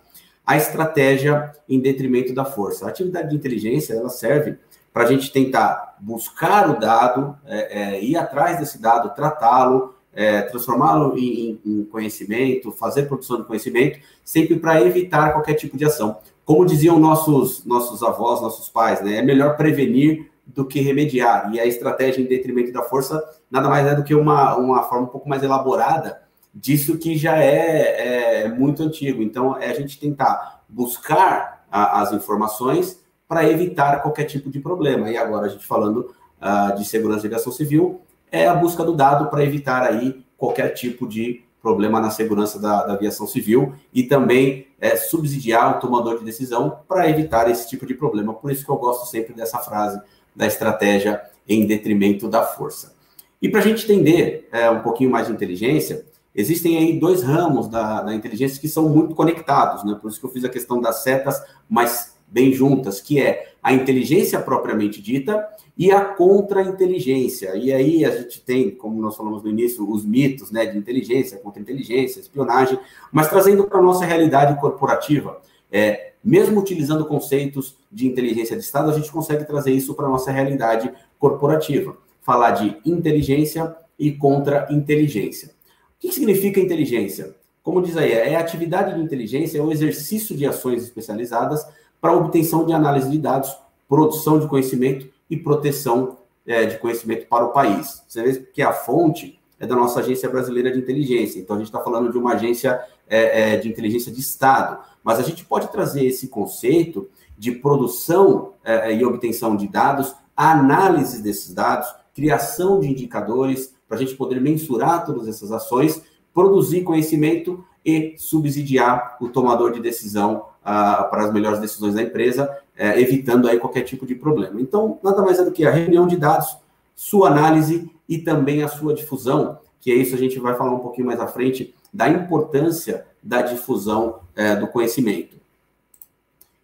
a 0.45 0.57
estratégia 0.57 1.53
em 1.69 1.79
detrimento 1.79 2.33
da 2.33 2.43
força. 2.43 2.85
A 2.85 2.89
atividade 2.89 3.29
de 3.29 3.35
inteligência 3.35 3.93
ela 3.93 4.09
serve 4.09 4.57
para 4.91 5.03
a 5.03 5.05
gente 5.05 5.31
tentar 5.31 5.95
buscar 5.99 6.69
o 6.69 6.79
dado, 6.79 7.37
é, 7.45 7.81
é, 7.81 8.03
ir 8.03 8.17
atrás 8.17 8.59
desse 8.59 8.79
dado, 8.79 9.15
tratá-lo, 9.15 9.95
é, 10.15 10.41
transformá-lo 10.43 11.17
em, 11.17 11.59
em, 11.65 11.83
conhecimento, 11.85 12.71
fazer 12.71 13.03
produção 13.03 13.37
de 13.37 13.47
conhecimento, 13.47 13.99
sempre 14.23 14.57
para 14.57 14.81
evitar 14.81 15.33
qualquer 15.33 15.55
tipo 15.55 15.77
de 15.77 15.85
ação. 15.85 16.17
Como 16.45 16.65
diziam 16.65 16.99
nossos, 16.99 17.65
nossos 17.65 18.03
avós, 18.03 18.41
nossos 18.41 18.69
pais, 18.69 19.01
né? 19.01 19.17
É 19.17 19.21
melhor 19.21 19.55
prevenir 19.55 20.29
do 20.45 20.65
que 20.65 20.81
remediar. 20.81 21.49
E 21.53 21.59
a 21.59 21.65
estratégia 21.65 22.21
em 22.21 22.25
detrimento 22.25 22.71
da 22.71 22.83
força 22.83 23.23
nada 23.49 23.69
mais 23.69 23.87
é 23.87 23.95
do 23.95 24.03
que 24.03 24.13
uma, 24.13 24.55
uma 24.57 24.83
forma 24.83 25.05
um 25.05 25.09
pouco 25.09 25.27
mais 25.27 25.41
elaborada 25.41 26.21
disso 26.53 26.97
que 26.97 27.17
já 27.17 27.37
é, 27.37 28.43
é 28.43 28.49
muito 28.49 28.83
antigo. 28.83 29.23
Então, 29.23 29.57
é 29.57 29.69
a 29.69 29.73
gente 29.73 29.99
tentar 29.99 30.63
buscar 30.69 31.65
a, 31.71 32.01
as 32.01 32.11
informações 32.11 33.01
para 33.27 33.49
evitar 33.49 34.01
qualquer 34.01 34.25
tipo 34.25 34.51
de 34.51 34.59
problema. 34.59 35.09
E 35.09 35.17
agora, 35.17 35.47
a 35.47 35.49
gente 35.49 35.65
falando 35.65 36.13
uh, 36.41 36.77
de 36.77 36.85
segurança 36.85 37.21
de 37.21 37.27
aviação 37.27 37.51
civil, 37.51 38.01
é 38.33 38.47
a 38.47 38.55
busca 38.55 38.83
do 38.83 38.95
dado 38.95 39.29
para 39.29 39.43
evitar 39.43 39.83
aí 39.83 40.25
qualquer 40.35 40.69
tipo 40.69 41.07
de 41.07 41.43
problema 41.61 42.01
na 42.01 42.09
segurança 42.09 42.59
da, 42.59 42.83
da 42.83 42.93
aviação 42.93 43.27
civil 43.27 43.73
e 43.93 44.03
também 44.03 44.67
é, 44.81 44.97
subsidiar 44.97 45.77
o 45.77 45.79
tomador 45.79 46.17
de 46.17 46.25
decisão 46.25 46.79
para 46.87 47.07
evitar 47.07 47.49
esse 47.49 47.69
tipo 47.69 47.85
de 47.85 47.93
problema. 47.93 48.33
Por 48.33 48.51
isso 48.51 48.65
que 48.65 48.71
eu 48.71 48.75
gosto 48.75 49.09
sempre 49.09 49.33
dessa 49.33 49.59
frase 49.59 50.01
da 50.35 50.47
estratégia 50.47 51.21
em 51.47 51.65
detrimento 51.67 52.27
da 52.27 52.41
força. 52.41 52.95
E 53.39 53.47
para 53.47 53.59
a 53.59 53.63
gente 53.63 53.83
entender 53.85 54.49
é, 54.51 54.69
um 54.69 54.81
pouquinho 54.81 55.11
mais 55.11 55.27
de 55.27 55.33
inteligência, 55.33 56.03
existem 56.33 56.77
aí 56.77 56.99
dois 56.99 57.21
ramos 57.21 57.67
da, 57.67 58.01
da 58.01 58.15
inteligência 58.15 58.59
que 58.59 58.67
são 58.67 58.89
muito 58.89 59.13
conectados, 59.13 59.83
né? 59.83 59.97
Por 60.01 60.09
isso 60.09 60.19
que 60.19 60.25
eu 60.25 60.31
fiz 60.31 60.43
a 60.43 60.49
questão 60.49 60.81
das 60.81 61.03
setas, 61.03 61.41
mas 61.69 62.12
bem 62.33 62.51
juntas, 62.51 62.99
que 62.99 63.21
é 63.21 63.53
a 63.61 63.71
inteligência 63.71 64.39
propriamente 64.39 64.99
dita 64.99 65.47
e 65.77 65.91
a 65.91 66.03
contra-inteligência. 66.03 67.55
E 67.55 67.71
aí 67.71 68.03
a 68.03 68.09
gente 68.09 68.41
tem, 68.41 68.71
como 68.71 68.99
nós 68.99 69.15
falamos 69.15 69.43
no 69.43 69.49
início, 69.49 69.89
os 69.89 70.03
mitos 70.03 70.51
né, 70.51 70.65
de 70.65 70.77
inteligência, 70.77 71.37
contra-inteligência, 71.37 72.19
espionagem, 72.19 72.79
mas 73.11 73.29
trazendo 73.29 73.65
para 73.65 73.79
a 73.79 73.81
nossa 73.81 74.03
realidade 74.03 74.59
corporativa. 74.59 75.39
É, 75.71 76.13
mesmo 76.23 76.59
utilizando 76.59 77.05
conceitos 77.05 77.77
de 77.91 78.07
inteligência 78.07 78.55
de 78.55 78.63
Estado, 78.63 78.89
a 78.89 78.93
gente 78.93 79.11
consegue 79.11 79.45
trazer 79.45 79.71
isso 79.71 79.93
para 79.93 80.07
a 80.07 80.09
nossa 80.09 80.31
realidade 80.31 80.91
corporativa. 81.19 81.95
Falar 82.21 82.51
de 82.51 82.77
inteligência 82.85 83.75
e 83.97 84.11
contra-inteligência. 84.11 85.49
O 85.49 85.99
que 85.99 86.11
significa 86.11 86.59
inteligência? 86.59 87.35
Como 87.61 87.81
diz 87.81 87.95
aí, 87.95 88.11
é 88.11 88.35
a 88.35 88.41
atividade 88.41 88.93
de 88.93 89.01
inteligência, 89.01 89.57
é 89.57 89.61
o 89.61 89.71
exercício 89.71 90.35
de 90.35 90.45
ações 90.45 90.83
especializadas 90.83 91.65
para 92.03 92.13
obtenção 92.17 92.65
de 92.65 92.73
análise 92.73 93.09
de 93.09 93.17
dados, 93.17 93.57
produção 93.87 94.37
de 94.37 94.45
conhecimento 94.45 95.07
e 95.29 95.37
proteção 95.37 96.17
é, 96.45 96.65
de 96.65 96.77
conhecimento 96.77 97.27
para 97.27 97.45
o 97.45 97.53
país. 97.53 98.03
Você 98.05 98.21
vê 98.21 98.39
que 98.41 98.61
a 98.61 98.73
fonte 98.73 99.39
é 99.57 99.65
da 99.65 99.73
nossa 99.73 100.01
Agência 100.01 100.29
Brasileira 100.29 100.69
de 100.69 100.79
Inteligência, 100.79 101.39
então 101.39 101.55
a 101.55 101.59
gente 101.59 101.69
está 101.69 101.79
falando 101.79 102.11
de 102.11 102.17
uma 102.17 102.33
agência 102.33 102.77
é, 103.07 103.53
é, 103.53 103.57
de 103.57 103.69
inteligência 103.69 104.11
de 104.11 104.19
Estado, 104.19 104.79
mas 105.01 105.17
a 105.17 105.21
gente 105.21 105.45
pode 105.45 105.71
trazer 105.71 106.05
esse 106.05 106.27
conceito 106.27 107.07
de 107.37 107.53
produção 107.53 108.51
é, 108.65 108.93
e 108.93 109.05
obtenção 109.05 109.55
de 109.55 109.69
dados, 109.69 110.13
análise 110.35 111.23
desses 111.23 111.53
dados, 111.53 111.87
criação 112.13 112.81
de 112.81 112.89
indicadores, 112.89 113.73
para 113.87 113.95
a 113.95 113.99
gente 114.01 114.15
poder 114.15 114.41
mensurar 114.41 115.05
todas 115.05 115.25
essas 115.25 115.53
ações, 115.53 116.03
produzir 116.33 116.81
conhecimento 116.81 117.63
e 117.85 118.15
subsidiar 118.17 119.15
o 119.21 119.29
tomador 119.29 119.71
de 119.71 119.79
decisão 119.79 120.51
para 120.63 121.25
as 121.25 121.33
melhores 121.33 121.59
decisões 121.59 121.93
da 121.93 122.01
empresa, 122.01 122.49
uh, 122.49 122.99
evitando 122.99 123.47
aí 123.47 123.59
qualquer 123.59 123.83
tipo 123.83 124.05
de 124.05 124.15
problema. 124.15 124.59
Então, 124.61 124.99
nada 125.03 125.21
mais 125.21 125.39
é 125.39 125.43
do 125.43 125.51
que 125.51 125.65
a 125.65 125.71
reunião 125.71 126.07
de 126.07 126.17
dados, 126.17 126.57
sua 126.95 127.29
análise 127.29 127.91
e 128.07 128.17
também 128.17 128.63
a 128.63 128.67
sua 128.67 128.93
difusão, 128.93 129.59
que 129.81 129.91
é 129.91 129.95
isso 129.95 130.15
a 130.15 130.17
gente 130.17 130.39
vai 130.39 130.55
falar 130.55 130.71
um 130.71 130.79
pouquinho 130.79 131.07
mais 131.07 131.19
à 131.19 131.27
frente, 131.27 131.75
da 131.93 132.07
importância 132.07 133.05
da 133.21 133.41
difusão 133.41 134.19
uh, 134.37 134.59
do 134.59 134.67
conhecimento. 134.67 135.35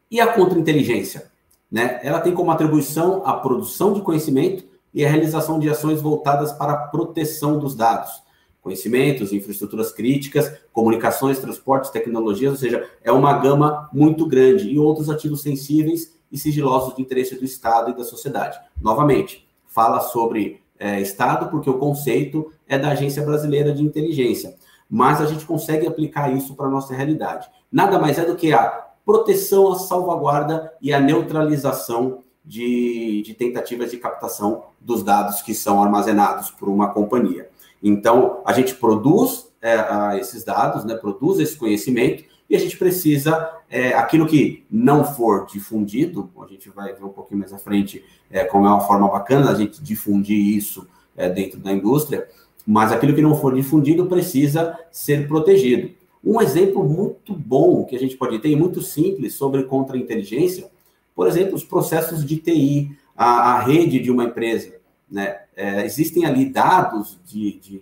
E 0.10 0.20
a 0.20 0.28
contra-inteligência? 0.28 1.30
Né? 1.72 2.00
Ela 2.02 2.20
tem 2.20 2.34
como 2.34 2.50
atribuição 2.50 3.22
a 3.26 3.34
produção 3.34 3.94
de 3.94 4.02
conhecimento 4.02 4.64
e 4.92 5.06
a 5.06 5.10
realização 5.10 5.60
de 5.60 5.70
ações 5.70 6.02
voltadas 6.02 6.52
para 6.52 6.74
a 6.74 6.78
proteção 6.88 7.60
dos 7.60 7.76
dados 7.76 8.24
conhecimentos, 8.62 9.34
infraestruturas 9.34 9.92
críticas, 9.92 10.52
comunicações, 10.72 11.40
transportes, 11.40 11.90
tecnologias, 11.90 12.52
ou 12.52 12.58
seja, 12.58 12.90
é 13.04 13.12
uma 13.12 13.34
gama 13.40 13.90
muito 13.94 14.26
grande, 14.26 14.70
e 14.70 14.78
outros 14.78 15.10
ativos 15.10 15.42
sensíveis 15.42 16.18
e 16.32 16.38
sigilosos 16.38 16.96
de 16.96 17.02
interesse 17.02 17.36
do 17.36 17.46
Estado 17.46 17.92
e 17.92 17.96
da 17.96 18.04
sociedade. 18.04 18.60
Novamente, 18.82 19.48
fala 19.66 20.00
sobre 20.02 20.62
é, 20.78 21.02
Estado, 21.02 21.50
porque 21.50 21.70
o 21.70 21.78
conceito 21.78 22.52
é 22.68 22.78
da 22.78 22.90
Agência 22.90 23.24
Brasileira 23.24 23.74
de 23.74 23.84
Inteligência, 23.84 24.56
mas 24.90 25.22
a 25.22 25.26
gente 25.26 25.46
consegue 25.46 25.88
aplicar 25.88 26.34
isso 26.34 26.56
para 26.56 26.68
a 26.68 26.70
nossa 26.70 26.94
realidade. 26.94 27.50
Nada 27.72 28.00
mais 28.00 28.18
é 28.18 28.26
do 28.26 28.36
que 28.36 28.54
a 28.54 28.88
proteção, 29.06 29.72
a 29.72 29.76
salvaguarda 29.76 30.74
e 30.82 30.94
a 30.94 31.00
neutralização 31.00 32.24
de, 32.46 33.22
de 33.24 33.34
tentativas 33.34 33.92
de 33.92 33.98
captação 33.98 34.66
dos 34.80 35.04
dados 35.04 35.42
que 35.42 35.54
são 35.54 35.84
armazenados 35.84 36.50
por 36.52 36.70
uma 36.70 36.90
companhia. 36.90 37.50
Então, 37.82 38.42
a 38.46 38.54
gente 38.54 38.76
produz 38.76 39.52
é, 39.62 40.20
esses 40.20 40.44
dados, 40.44 40.84
né, 40.84 40.96
produz 40.96 41.40
esse 41.40 41.56
conhecimento, 41.56 42.24
e 42.50 42.56
a 42.56 42.60
gente 42.60 42.78
precisa, 42.78 43.52
é, 43.70 43.90
aquilo 43.94 44.26
que 44.26 44.66
não 44.72 45.06
for 45.06 45.46
difundido, 45.46 46.30
a 46.42 46.48
gente 46.48 46.70
vai 46.70 46.94
ver 46.94 47.04
um 47.04 47.10
pouquinho 47.10 47.40
mais 47.40 47.54
à 47.54 47.60
frente 47.60 48.04
é, 48.30 48.44
como 48.44 48.66
é 48.66 48.70
uma 48.70 48.82
forma 48.82 49.08
bacana 49.08 49.52
a 49.52 49.56
gente 49.56 49.84
difundir 49.84 50.58
isso 50.58 50.88
é, 51.16 51.30
dentro 51.30 51.60
da 51.60 51.72
indústria, 51.72 52.28
mas 52.66 52.92
aquilo 52.92 53.14
que 53.14 53.22
não 53.22 53.36
for 53.36 53.54
difundido 53.54 54.08
precisa 54.08 54.78
ser 54.92 55.28
protegido. 55.28 55.92
Um 56.24 56.42
exemplo 56.42 56.84
muito 56.84 57.34
bom 57.34 57.86
que 57.86 57.96
a 57.96 58.00
gente 58.00 58.18
pode 58.18 58.40
ter, 58.40 58.56
muito 58.56 58.82
simples, 58.82 59.36
sobre 59.36 59.64
contra-inteligência, 59.64 60.70
por 61.16 61.28
exemplo, 61.28 61.56
os 61.56 61.64
processos 61.64 62.26
de 62.26 62.38
TI, 62.38 62.98
a, 63.16 63.54
a 63.54 63.60
rede 63.60 64.00
de 64.00 64.10
uma 64.10 64.24
empresa. 64.24 64.74
Né? 65.10 65.40
É, 65.60 65.86
existem 65.86 66.26
ali 66.26 66.46
dados 66.46 67.20
de, 67.26 67.60
de, 67.60 67.82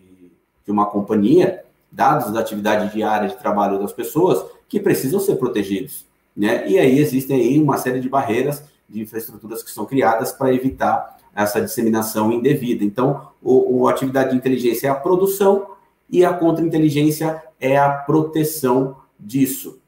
de, 0.65 0.71
uma 0.71 0.87
companhia, 0.87 1.63
dados 1.91 2.33
da 2.33 2.39
atividade 2.39 2.91
diária 2.91 3.29
de 3.29 3.37
trabalho 3.37 3.77
das 3.77 3.93
pessoas 3.93 4.43
que 4.67 4.79
precisam 4.79 5.19
ser 5.19 5.35
protegidos. 5.35 6.03
Né? 6.35 6.67
E 6.67 6.79
aí 6.79 6.97
existem 6.97 7.39
aí 7.39 7.61
uma 7.61 7.77
série 7.77 7.99
de 7.99 8.09
barreiras 8.09 8.63
de 8.89 9.01
infraestruturas 9.01 9.61
que 9.61 9.69
são 9.69 9.85
criadas 9.85 10.31
para 10.31 10.51
evitar 10.51 11.19
essa 11.35 11.61
disseminação 11.61 12.31
indevida. 12.31 12.83
Então, 12.83 13.29
o, 13.43 13.81
o, 13.81 13.87
atividade 13.87 14.31
de 14.31 14.37
inteligência 14.37 14.87
é 14.87 14.89
a 14.89 14.95
produção 14.95 15.67
e 16.09 16.25
a 16.25 16.33
contra-inteligência 16.33 17.43
é 17.59 17.77
a 17.77 17.89
proteção 17.91 18.95
disso. 19.19 19.79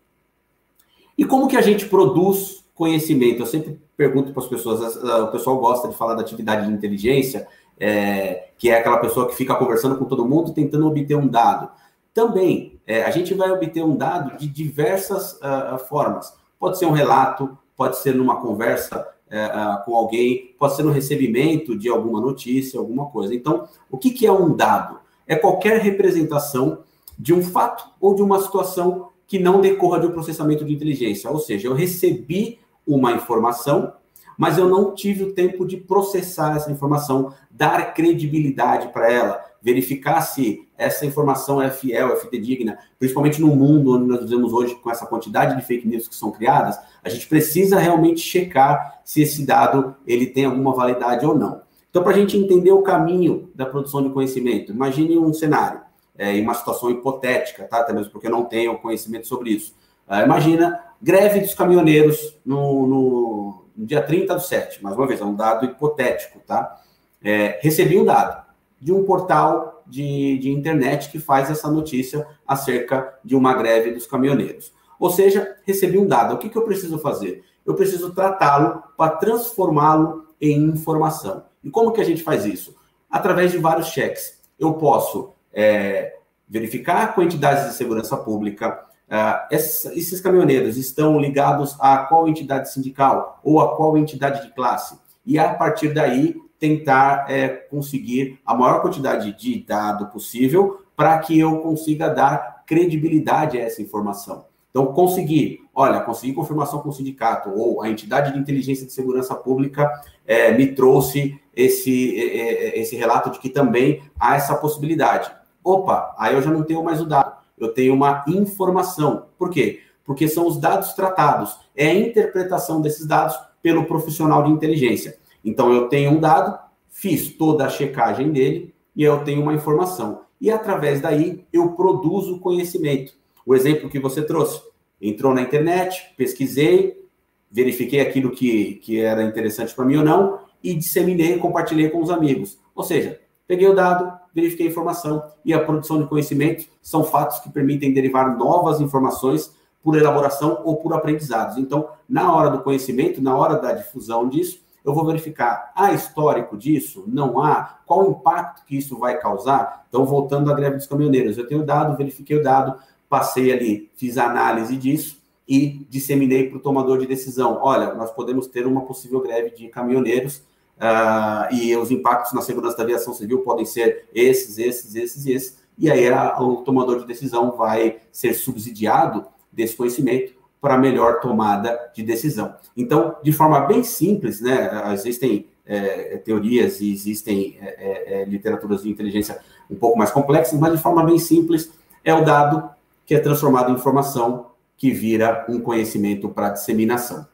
E 1.17 1.25
como 1.25 1.47
que 1.47 1.57
a 1.57 1.61
gente 1.61 1.87
produz 1.87 2.63
conhecimento? 2.75 3.41
Eu 3.41 3.47
sempre 3.47 3.79
pergunto 3.97 4.31
para 4.31 4.43
as 4.43 4.47
pessoas, 4.47 4.95
o 4.95 5.27
pessoal 5.31 5.57
gosta 5.57 5.87
de 5.87 5.97
falar 5.97 6.13
da 6.13 6.21
atividade 6.21 6.67
de 6.67 6.71
inteligência, 6.71 7.47
é, 7.79 8.49
que 8.57 8.69
é 8.69 8.77
aquela 8.77 8.97
pessoa 8.97 9.27
que 9.27 9.35
fica 9.35 9.55
conversando 9.55 9.97
com 9.97 10.05
todo 10.05 10.27
mundo 10.27 10.53
tentando 10.53 10.87
obter 10.87 11.15
um 11.15 11.27
dado. 11.27 11.69
Também, 12.13 12.79
é, 12.85 13.03
a 13.03 13.11
gente 13.11 13.33
vai 13.33 13.51
obter 13.51 13.83
um 13.83 13.95
dado 13.95 14.37
de 14.37 14.47
diversas 14.47 15.33
uh, 15.33 15.77
formas. 15.87 16.33
Pode 16.59 16.77
ser 16.77 16.85
um 16.85 16.91
relato, 16.91 17.57
pode 17.77 17.97
ser 17.99 18.13
numa 18.13 18.41
conversa 18.41 19.07
uh, 19.27 19.85
com 19.85 19.95
alguém, 19.95 20.53
pode 20.59 20.75
ser 20.75 20.83
no 20.83 20.91
recebimento 20.91 21.77
de 21.77 21.87
alguma 21.87 22.19
notícia, 22.19 22.79
alguma 22.79 23.05
coisa. 23.05 23.33
Então, 23.33 23.67
o 23.89 23.97
que, 23.97 24.11
que 24.11 24.27
é 24.27 24.31
um 24.31 24.55
dado? 24.55 24.99
É 25.25 25.35
qualquer 25.35 25.79
representação 25.79 26.79
de 27.17 27.33
um 27.33 27.41
fato 27.41 27.85
ou 28.01 28.15
de 28.15 28.21
uma 28.21 28.39
situação 28.41 29.09
que 29.27 29.37
não 29.37 29.61
decorra 29.61 29.99
de 29.99 30.07
um 30.07 30.11
processamento 30.11 30.65
de 30.65 30.73
inteligência. 30.73 31.29
Ou 31.29 31.39
seja, 31.39 31.67
eu 31.67 31.73
recebi 31.73 32.59
uma 32.85 33.11
informação, 33.11 33.93
mas 34.39 34.57
eu 34.57 34.69
não 34.69 34.95
tive 34.95 35.25
o 35.25 35.33
tempo 35.33 35.65
de 35.65 35.75
processar 35.75 36.55
essa 36.55 36.71
informação, 36.71 37.33
dar 37.51 37.93
credibilidade 37.93 38.87
para 38.87 39.11
ela, 39.11 39.43
verificar 39.61 40.21
se 40.21 40.65
essa 40.77 41.05
informação 41.05 41.61
é 41.61 41.69
fiel, 41.69 42.13
é 42.13 42.15
fidedigna, 42.15 42.79
principalmente 42.97 43.41
no 43.41 43.53
mundo 43.53 43.97
onde 43.97 44.05
nós 44.05 44.21
vivemos 44.21 44.53
hoje 44.53 44.75
com 44.75 44.89
essa 44.89 45.05
quantidade 45.05 45.57
de 45.57 45.67
fake 45.67 45.85
news 45.85 46.07
que 46.07 46.15
são 46.15 46.31
criadas, 46.31 46.79
a 47.03 47.09
gente 47.09 47.27
precisa 47.27 47.77
realmente 47.77 48.21
checar 48.21 49.01
se 49.03 49.21
esse 49.21 49.45
dado 49.45 49.93
ele 50.07 50.27
tem 50.27 50.45
alguma 50.45 50.73
validade 50.73 51.25
ou 51.25 51.37
não. 51.37 51.61
Então, 51.89 52.01
para 52.01 52.13
a 52.13 52.17
gente 52.17 52.37
entender 52.37 52.71
o 52.71 52.81
caminho 52.81 53.49
da 53.53 53.65
produção 53.65 54.01
de 54.01 54.09
conhecimento, 54.09 54.71
imagine 54.71 55.17
um 55.17 55.33
cenário, 55.33 55.81
é, 56.17 56.39
uma 56.39 56.53
situação 56.53 56.89
hipotética, 56.89 57.65
tá? 57.65 57.81
Até 57.81 57.91
mesmo 57.91 58.13
porque 58.13 58.27
eu 58.27 58.31
não 58.31 58.45
tenho 58.45 58.77
conhecimento 58.77 59.27
sobre 59.27 59.49
isso. 59.49 59.75
Uh, 60.07 60.23
imagina 60.23 60.79
greve 61.01 61.41
dos 61.41 61.53
caminhoneiros 61.53 62.37
no, 62.45 62.87
no, 62.87 63.65
no, 63.79 63.85
dia 63.85 64.01
30 64.01 64.35
do 64.35 64.41
7. 64.41 64.83
Mais 64.83 64.95
uma 64.95 65.07
vez, 65.07 65.21
é 65.21 65.25
um 65.25 65.35
dado 65.35 65.65
hipotético, 65.65 66.39
tá? 66.39 66.81
É, 67.23 67.59
recebi 67.61 67.97
um 67.97 68.05
dado 68.05 68.45
de 68.79 68.93
um 68.93 69.03
portal 69.03 69.83
de, 69.85 70.37
de 70.37 70.49
internet 70.51 71.09
que 71.09 71.19
faz 71.19 71.49
essa 71.49 71.69
notícia 71.69 72.27
acerca 72.47 73.17
de 73.23 73.35
uma 73.35 73.53
greve 73.53 73.91
dos 73.91 74.05
caminhoneiros. 74.05 74.73
Ou 74.99 75.09
seja, 75.09 75.57
recebi 75.65 75.97
um 75.97 76.07
dado. 76.07 76.35
O 76.35 76.37
que, 76.37 76.49
que 76.49 76.57
eu 76.57 76.63
preciso 76.63 76.99
fazer? 76.99 77.43
Eu 77.65 77.73
preciso 77.73 78.13
tratá-lo 78.13 78.83
para 78.97 79.15
transformá-lo 79.15 80.27
em 80.41 80.65
informação. 80.65 81.43
E 81.63 81.69
como 81.69 81.91
que 81.91 82.01
a 82.01 82.05
gente 82.05 82.23
faz 82.23 82.45
isso? 82.45 82.75
Através 83.09 83.51
de 83.51 83.57
vários 83.57 83.87
cheques. 83.87 84.39
Eu 84.57 84.73
posso 84.73 85.33
é, 85.53 86.17
verificar 86.47 87.13
quantidades 87.15 87.67
de 87.67 87.73
segurança 87.73 88.17
pública, 88.17 88.85
Uh, 89.09 89.47
esses, 89.49 89.85
esses, 89.97 90.21
caminhoneiros 90.21 90.77
estão 90.77 91.19
ligados 91.19 91.75
a 91.79 91.97
qual 91.97 92.27
entidade 92.27 92.71
sindical 92.71 93.39
ou 93.43 93.59
a 93.59 93.75
qual 93.75 93.97
entidade 93.97 94.45
de 94.45 94.53
classe. 94.53 94.99
E 95.25 95.39
a 95.39 95.51
partir 95.55 95.95
daí, 95.95 96.35
tentar 96.59 97.25
é, 97.29 97.47
conseguir 97.47 98.39
a 98.45 98.53
maior 98.53 98.81
quantidade 98.81 99.31
de 99.33 99.63
dado 99.63 100.07
possível 100.07 100.83
para 100.95 101.17
que 101.19 101.39
eu 101.39 101.59
consiga 101.59 102.09
dar 102.09 102.63
credibilidade 102.67 103.57
a 103.57 103.61
essa 103.61 103.81
informação. 103.81 104.45
Então, 104.69 104.87
conseguir, 104.87 105.61
olha, 105.73 106.01
conseguir 106.01 106.33
confirmação 106.33 106.79
com 106.79 106.89
o 106.89 106.93
sindicato 106.93 107.49
ou 107.49 107.81
a 107.81 107.89
entidade 107.89 108.33
de 108.33 108.37
inteligência 108.37 108.85
de 108.85 108.91
segurança 108.91 109.33
pública 109.33 109.89
é, 110.27 110.51
me 110.51 110.67
trouxe 110.67 111.39
esse, 111.55 112.19
é, 112.19 112.79
esse 112.79 112.95
relato 112.95 113.31
de 113.31 113.39
que 113.39 113.49
também 113.49 114.03
há 114.19 114.35
essa 114.35 114.53
possibilidade. 114.55 115.31
Opa, 115.63 116.15
aí 116.17 116.35
eu 116.35 116.41
já 116.41 116.51
não 116.51 116.63
tenho 116.63 116.83
mais 116.83 117.01
o 117.01 117.05
dado 117.05 117.28
eu 117.59 117.73
tenho 117.73 117.93
uma 117.93 118.23
informação. 118.27 119.27
Por 119.37 119.49
quê? 119.49 119.81
Porque 120.05 120.27
são 120.27 120.47
os 120.47 120.57
dados 120.57 120.93
tratados, 120.93 121.55
é 121.75 121.87
a 121.87 121.93
interpretação 121.93 122.81
desses 122.81 123.05
dados 123.05 123.35
pelo 123.61 123.85
profissional 123.85 124.43
de 124.43 124.51
inteligência. 124.51 125.17
Então, 125.43 125.73
eu 125.73 125.87
tenho 125.87 126.11
um 126.11 126.19
dado, 126.19 126.57
fiz 126.89 127.33
toda 127.33 127.65
a 127.65 127.69
checagem 127.69 128.31
dele 128.31 128.73
e 128.95 129.03
eu 129.03 129.23
tenho 129.23 129.41
uma 129.41 129.53
informação. 129.53 130.21
E 130.41 130.49
através 130.49 131.01
daí, 131.01 131.45
eu 131.51 131.71
produzo 131.73 132.39
conhecimento. 132.39 133.13
O 133.45 133.55
exemplo 133.55 133.89
que 133.89 133.99
você 133.99 134.21
trouxe, 134.21 134.61
entrou 135.01 135.33
na 135.33 135.41
internet, 135.41 136.13
pesquisei, 136.17 137.05
verifiquei 137.51 137.99
aquilo 137.99 138.31
que, 138.31 138.75
que 138.75 138.99
era 138.99 139.23
interessante 139.23 139.73
para 139.73 139.85
mim 139.85 139.97
ou 139.97 140.03
não 140.03 140.39
e 140.63 140.73
disseminei, 140.73 141.37
compartilhei 141.37 141.89
com 141.89 142.01
os 142.01 142.09
amigos. 142.09 142.59
Ou 142.75 142.83
seja, 142.83 143.19
peguei 143.49 143.67
o 143.67 143.73
dado, 143.73 144.15
verifiquei 144.31 144.67
a 144.67 144.69
informação 144.69 145.23
e 145.43 145.55
a 145.55 145.59
produção 145.59 145.99
de 145.99 146.07
conhecimento 146.07 146.67
são 146.83 147.03
fatos 147.03 147.39
que 147.39 147.49
permitem 147.49 147.91
derivar 147.91 148.37
novas 148.37 148.79
informações 148.79 149.51
por 149.81 149.97
elaboração 149.97 150.61
ou 150.63 150.75
por 150.75 150.93
aprendizados. 150.93 151.57
Então, 151.57 151.89
na 152.07 152.31
hora 152.31 152.51
do 152.51 152.61
conhecimento, 152.61 153.19
na 153.23 153.35
hora 153.35 153.55
da 153.55 153.73
difusão 153.73 154.29
disso, 154.29 154.61
eu 154.85 154.93
vou 154.93 155.03
verificar, 155.03 155.71
há 155.75 155.91
histórico 155.91 156.55
disso? 156.55 157.03
Não 157.07 157.41
há? 157.41 157.79
Qual 157.87 158.07
o 158.07 158.11
impacto 158.11 158.63
que 158.67 158.77
isso 158.77 158.99
vai 158.99 159.17
causar? 159.17 159.83
Então, 159.89 160.05
voltando 160.05 160.51
à 160.51 160.53
greve 160.53 160.75
dos 160.75 160.85
caminhoneiros, 160.85 161.35
eu 161.39 161.47
tenho 161.47 161.61
o 161.61 161.65
dado, 161.65 161.97
verifiquei 161.97 162.37
o 162.37 162.43
dado, 162.43 162.75
passei 163.09 163.51
ali, 163.51 163.89
fiz 163.95 164.19
a 164.19 164.29
análise 164.29 164.77
disso 164.77 165.17
e 165.47 165.87
disseminei 165.89 166.47
para 166.47 166.59
o 166.59 166.61
tomador 166.61 166.99
de 166.99 167.07
decisão. 167.07 167.57
Olha, 167.63 167.95
nós 167.95 168.11
podemos 168.11 168.45
ter 168.45 168.67
uma 168.67 168.81
possível 168.81 169.19
greve 169.21 169.49
de 169.49 169.69
caminhoneiros 169.69 170.43
Uh, 170.79 171.53
e 171.53 171.75
os 171.75 171.91
impactos 171.91 172.31
na 172.31 172.41
segurança 172.41 172.77
da 172.77 172.83
aviação 172.83 173.13
civil 173.13 173.39
podem 173.39 173.65
ser 173.65 174.05
esses, 174.13 174.57
esses, 174.57 174.95
esses 174.95 175.25
e 175.25 175.33
esses, 175.33 175.57
e 175.77 175.91
aí 175.91 176.07
a, 176.07 176.41
o 176.41 176.57
tomador 176.57 176.99
de 176.99 177.05
decisão 177.05 177.51
vai 177.51 177.97
ser 178.11 178.33
subsidiado 178.33 179.25
desse 179.51 179.75
conhecimento 179.75 180.33
para 180.61 180.77
melhor 180.77 181.19
tomada 181.19 181.91
de 181.93 182.01
decisão. 182.03 182.55
Então, 182.75 183.15
de 183.21 183.31
forma 183.31 183.59
bem 183.61 183.83
simples, 183.83 184.39
né, 184.39 184.93
existem 184.93 185.47
é, 185.65 186.17
teorias 186.17 186.81
e 186.81 186.91
existem 186.91 187.57
é, 187.61 187.67
é, 187.67 188.21
é, 188.21 188.25
literaturas 188.25 188.81
de 188.81 188.89
inteligência 188.89 189.39
um 189.69 189.75
pouco 189.75 189.97
mais 189.97 190.11
complexas, 190.11 190.59
mas 190.59 190.73
de 190.73 190.81
forma 190.81 191.03
bem 191.03 191.19
simples, 191.19 191.71
é 192.03 192.13
o 192.13 192.25
dado 192.25 192.69
que 193.05 193.13
é 193.13 193.19
transformado 193.19 193.71
em 193.71 193.75
informação 193.75 194.47
que 194.75 194.91
vira 194.91 195.45
um 195.47 195.59
conhecimento 195.59 196.29
para 196.29 196.49
disseminação. 196.49 197.27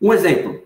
Um 0.00 0.12
exemplo, 0.12 0.63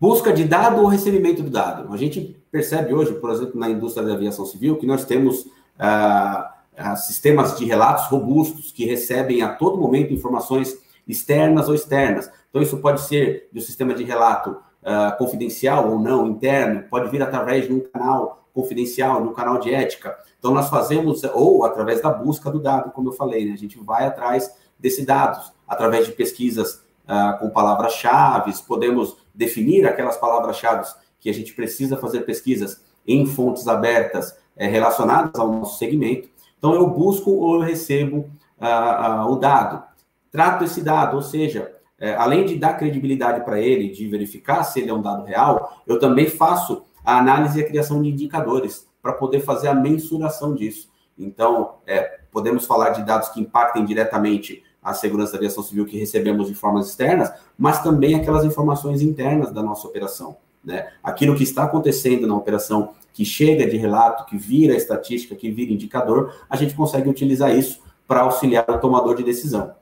Busca 0.00 0.32
de 0.32 0.44
dado 0.44 0.80
ou 0.80 0.86
recebimento 0.86 1.42
do 1.42 1.50
dado. 1.50 1.92
A 1.92 1.96
gente 1.98 2.42
percebe 2.50 2.94
hoje, 2.94 3.12
por 3.12 3.30
exemplo, 3.30 3.60
na 3.60 3.68
indústria 3.68 4.06
da 4.06 4.14
aviação 4.14 4.46
civil, 4.46 4.76
que 4.76 4.86
nós 4.86 5.04
temos 5.04 5.46
ah, 5.78 6.54
ah, 6.74 6.96
sistemas 6.96 7.58
de 7.58 7.66
relatos 7.66 8.06
robustos 8.06 8.72
que 8.72 8.86
recebem 8.86 9.42
a 9.42 9.54
todo 9.54 9.76
momento 9.76 10.14
informações 10.14 10.74
externas 11.06 11.68
ou 11.68 11.74
externas. 11.74 12.30
Então, 12.48 12.62
isso 12.62 12.78
pode 12.78 13.02
ser 13.02 13.50
do 13.52 13.60
sistema 13.60 13.92
de 13.92 14.02
relato 14.02 14.56
ah, 14.82 15.14
confidencial 15.18 15.90
ou 15.90 15.98
não, 15.98 16.26
interno, 16.26 16.84
pode 16.88 17.10
vir 17.10 17.22
através 17.22 17.66
de 17.66 17.74
um 17.74 17.80
canal 17.80 18.48
confidencial, 18.54 19.22
no 19.22 19.32
canal 19.32 19.60
de 19.60 19.72
ética. 19.72 20.16
Então, 20.38 20.54
nós 20.54 20.70
fazemos, 20.70 21.22
ou 21.34 21.62
através 21.62 22.00
da 22.00 22.08
busca 22.08 22.50
do 22.50 22.58
dado, 22.58 22.90
como 22.92 23.10
eu 23.10 23.12
falei, 23.12 23.44
né? 23.44 23.52
a 23.52 23.58
gente 23.58 23.78
vai 23.78 24.06
atrás 24.06 24.50
desses 24.78 25.04
dados, 25.04 25.52
através 25.68 26.06
de 26.06 26.12
pesquisas 26.12 26.82
uh, 27.10 27.38
com 27.38 27.50
palavras-chave, 27.50 28.52
podemos 28.66 29.16
definir 29.34 29.86
aquelas 29.86 30.16
palavras-chave 30.16 30.86
que 31.18 31.28
a 31.28 31.34
gente 31.34 31.52
precisa 31.52 31.96
fazer 31.96 32.20
pesquisas 32.20 32.82
em 33.06 33.26
fontes 33.26 33.66
abertas 33.66 34.38
é, 34.56 34.68
relacionadas 34.68 35.38
ao 35.38 35.50
nosso 35.50 35.78
segmento. 35.78 36.28
Então, 36.58 36.74
eu 36.74 36.86
busco 36.86 37.30
ou 37.30 37.56
eu 37.56 37.60
recebo 37.60 38.30
uh, 38.60 39.26
uh, 39.26 39.32
o 39.32 39.36
dado. 39.36 39.82
Trato 40.30 40.64
esse 40.64 40.82
dado, 40.82 41.16
ou 41.16 41.22
seja, 41.22 41.74
é, 41.98 42.14
além 42.14 42.46
de 42.46 42.56
dar 42.56 42.74
credibilidade 42.74 43.44
para 43.44 43.60
ele, 43.60 43.90
de 43.90 44.06
verificar 44.08 44.62
se 44.62 44.80
ele 44.80 44.90
é 44.90 44.94
um 44.94 45.02
dado 45.02 45.24
real, 45.24 45.82
eu 45.86 45.98
também 45.98 46.26
faço 46.28 46.84
a 47.04 47.18
análise 47.18 47.58
e 47.58 47.62
a 47.62 47.66
criação 47.66 48.00
de 48.00 48.08
indicadores 48.08 48.88
para 49.02 49.12
poder 49.14 49.40
fazer 49.40 49.68
a 49.68 49.74
mensuração 49.74 50.54
disso. 50.54 50.88
Então, 51.18 51.74
é, 51.86 52.20
podemos 52.30 52.64
falar 52.64 52.90
de 52.90 53.02
dados 53.02 53.28
que 53.30 53.40
impactem 53.40 53.84
diretamente 53.84 54.62
a 54.82 54.94
segurança 54.94 55.32
da 55.32 55.38
aviação 55.38 55.62
civil 55.62 55.84
que 55.84 55.98
recebemos 55.98 56.48
de 56.48 56.54
formas 56.54 56.88
externas, 56.88 57.30
mas 57.58 57.82
também 57.82 58.14
aquelas 58.14 58.44
informações 58.44 59.02
internas 59.02 59.52
da 59.52 59.62
nossa 59.62 59.86
operação. 59.86 60.36
Né? 60.64 60.88
Aquilo 61.02 61.36
que 61.36 61.42
está 61.42 61.64
acontecendo 61.64 62.26
na 62.26 62.36
operação, 62.36 62.92
que 63.12 63.24
chega 63.24 63.66
de 63.66 63.76
relato, 63.76 64.24
que 64.26 64.36
vira 64.36 64.74
estatística, 64.74 65.34
que 65.34 65.50
vira 65.50 65.72
indicador, 65.72 66.34
a 66.48 66.56
gente 66.56 66.74
consegue 66.74 67.08
utilizar 67.08 67.54
isso 67.54 67.80
para 68.06 68.22
auxiliar 68.22 68.64
o 68.68 68.78
tomador 68.78 69.16
de 69.16 69.22
decisão. 69.22 69.74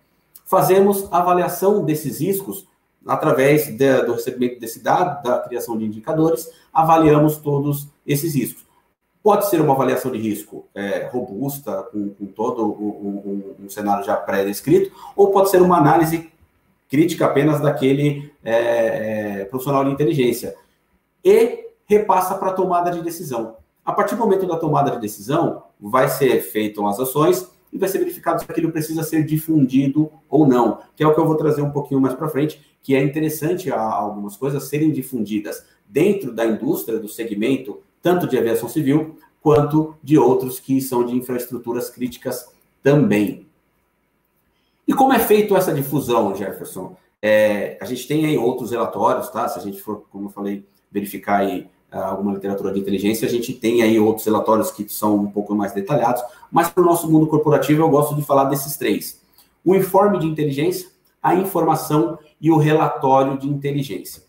Fazemos 0.44 1.06
avaliação 1.12 1.84
desses 1.84 2.20
riscos 2.20 2.66
através 3.06 3.66
de, 3.76 4.02
do 4.02 4.12
recebimento 4.12 4.60
desse 4.60 4.82
dado, 4.82 5.22
da 5.22 5.40
criação 5.40 5.78
de 5.78 5.84
indicadores, 5.84 6.50
avaliamos 6.72 7.38
todos 7.38 7.88
esses 8.06 8.34
riscos. 8.34 8.67
Pode 9.22 9.48
ser 9.50 9.60
uma 9.60 9.74
avaliação 9.74 10.10
de 10.10 10.18
risco 10.18 10.66
é, 10.74 11.08
robusta, 11.08 11.82
com, 11.92 12.10
com 12.10 12.26
todo 12.26 12.64
um, 12.64 13.54
um, 13.64 13.68
cenário 13.68 14.04
já 14.04 14.16
pré-descrito, 14.16 14.92
ou 15.16 15.30
pode 15.30 15.50
ser 15.50 15.60
uma 15.60 15.76
análise 15.76 16.30
crítica 16.88 17.26
apenas 17.26 17.60
daquele 17.60 18.32
é, 18.42 19.40
é, 19.40 19.44
profissional 19.44 19.84
de 19.84 19.90
inteligência. 19.90 20.54
E 21.24 21.66
repassa 21.86 22.36
para 22.36 22.50
a 22.50 22.54
tomada 22.54 22.90
de 22.90 23.02
decisão. 23.02 23.56
A 23.84 23.92
partir 23.92 24.14
do 24.14 24.20
momento 24.20 24.46
da 24.46 24.56
tomada 24.56 24.90
de 24.92 25.00
decisão, 25.00 25.64
vai 25.80 26.08
ser 26.08 26.40
feitas 26.40 26.84
as 26.84 27.00
ações 27.00 27.50
e 27.72 27.78
vai 27.78 27.88
ser 27.88 27.98
verificado 27.98 28.40
se 28.40 28.46
aquilo 28.50 28.70
precisa 28.70 29.02
ser 29.02 29.24
difundido 29.24 30.10
ou 30.28 30.46
não, 30.46 30.78
que 30.96 31.02
é 31.02 31.06
o 31.06 31.14
que 31.14 31.20
eu 31.20 31.26
vou 31.26 31.36
trazer 31.36 31.62
um 31.62 31.70
pouquinho 31.70 32.00
mais 32.00 32.14
para 32.14 32.28
frente, 32.28 32.60
que 32.82 32.94
é 32.94 33.02
interessante 33.02 33.70
algumas 33.70 34.36
coisas 34.36 34.64
serem 34.64 34.90
difundidas 34.90 35.64
dentro 35.86 36.32
da 36.32 36.46
indústria, 36.46 36.98
do 36.98 37.08
segmento 37.08 37.80
tanto 38.02 38.26
de 38.26 38.38
aviação 38.38 38.68
civil 38.68 39.18
quanto 39.42 39.94
de 40.02 40.18
outros 40.18 40.60
que 40.60 40.80
são 40.80 41.04
de 41.04 41.14
infraestruturas 41.14 41.90
críticas 41.90 42.52
também. 42.82 43.46
E 44.86 44.92
como 44.92 45.12
é 45.12 45.18
feito 45.18 45.56
essa 45.56 45.72
difusão, 45.72 46.34
Jefferson? 46.34 46.96
É, 47.20 47.76
a 47.80 47.84
gente 47.84 48.06
tem 48.06 48.26
aí 48.26 48.38
outros 48.38 48.70
relatórios, 48.70 49.28
tá? 49.28 49.48
Se 49.48 49.58
a 49.58 49.62
gente 49.62 49.80
for, 49.80 50.04
como 50.10 50.26
eu 50.26 50.30
falei, 50.30 50.64
verificar 50.90 51.40
aí 51.40 51.68
ah, 51.90 52.08
alguma 52.08 52.32
literatura 52.32 52.72
de 52.72 52.80
inteligência, 52.80 53.26
a 53.26 53.30
gente 53.30 53.52
tem 53.52 53.82
aí 53.82 53.98
outros 53.98 54.24
relatórios 54.24 54.70
que 54.70 54.88
são 54.88 55.16
um 55.16 55.30
pouco 55.30 55.54
mais 55.54 55.72
detalhados, 55.72 56.22
mas 56.50 56.68
para 56.68 56.82
o 56.82 56.86
nosso 56.86 57.10
mundo 57.10 57.26
corporativo 57.26 57.82
eu 57.82 57.88
gosto 57.88 58.14
de 58.14 58.22
falar 58.22 58.44
desses 58.44 58.76
três: 58.76 59.20
o 59.64 59.74
informe 59.74 60.18
de 60.18 60.26
inteligência, 60.26 60.88
a 61.22 61.34
informação 61.34 62.18
e 62.40 62.50
o 62.50 62.56
relatório 62.56 63.38
de 63.38 63.48
inteligência. 63.48 64.22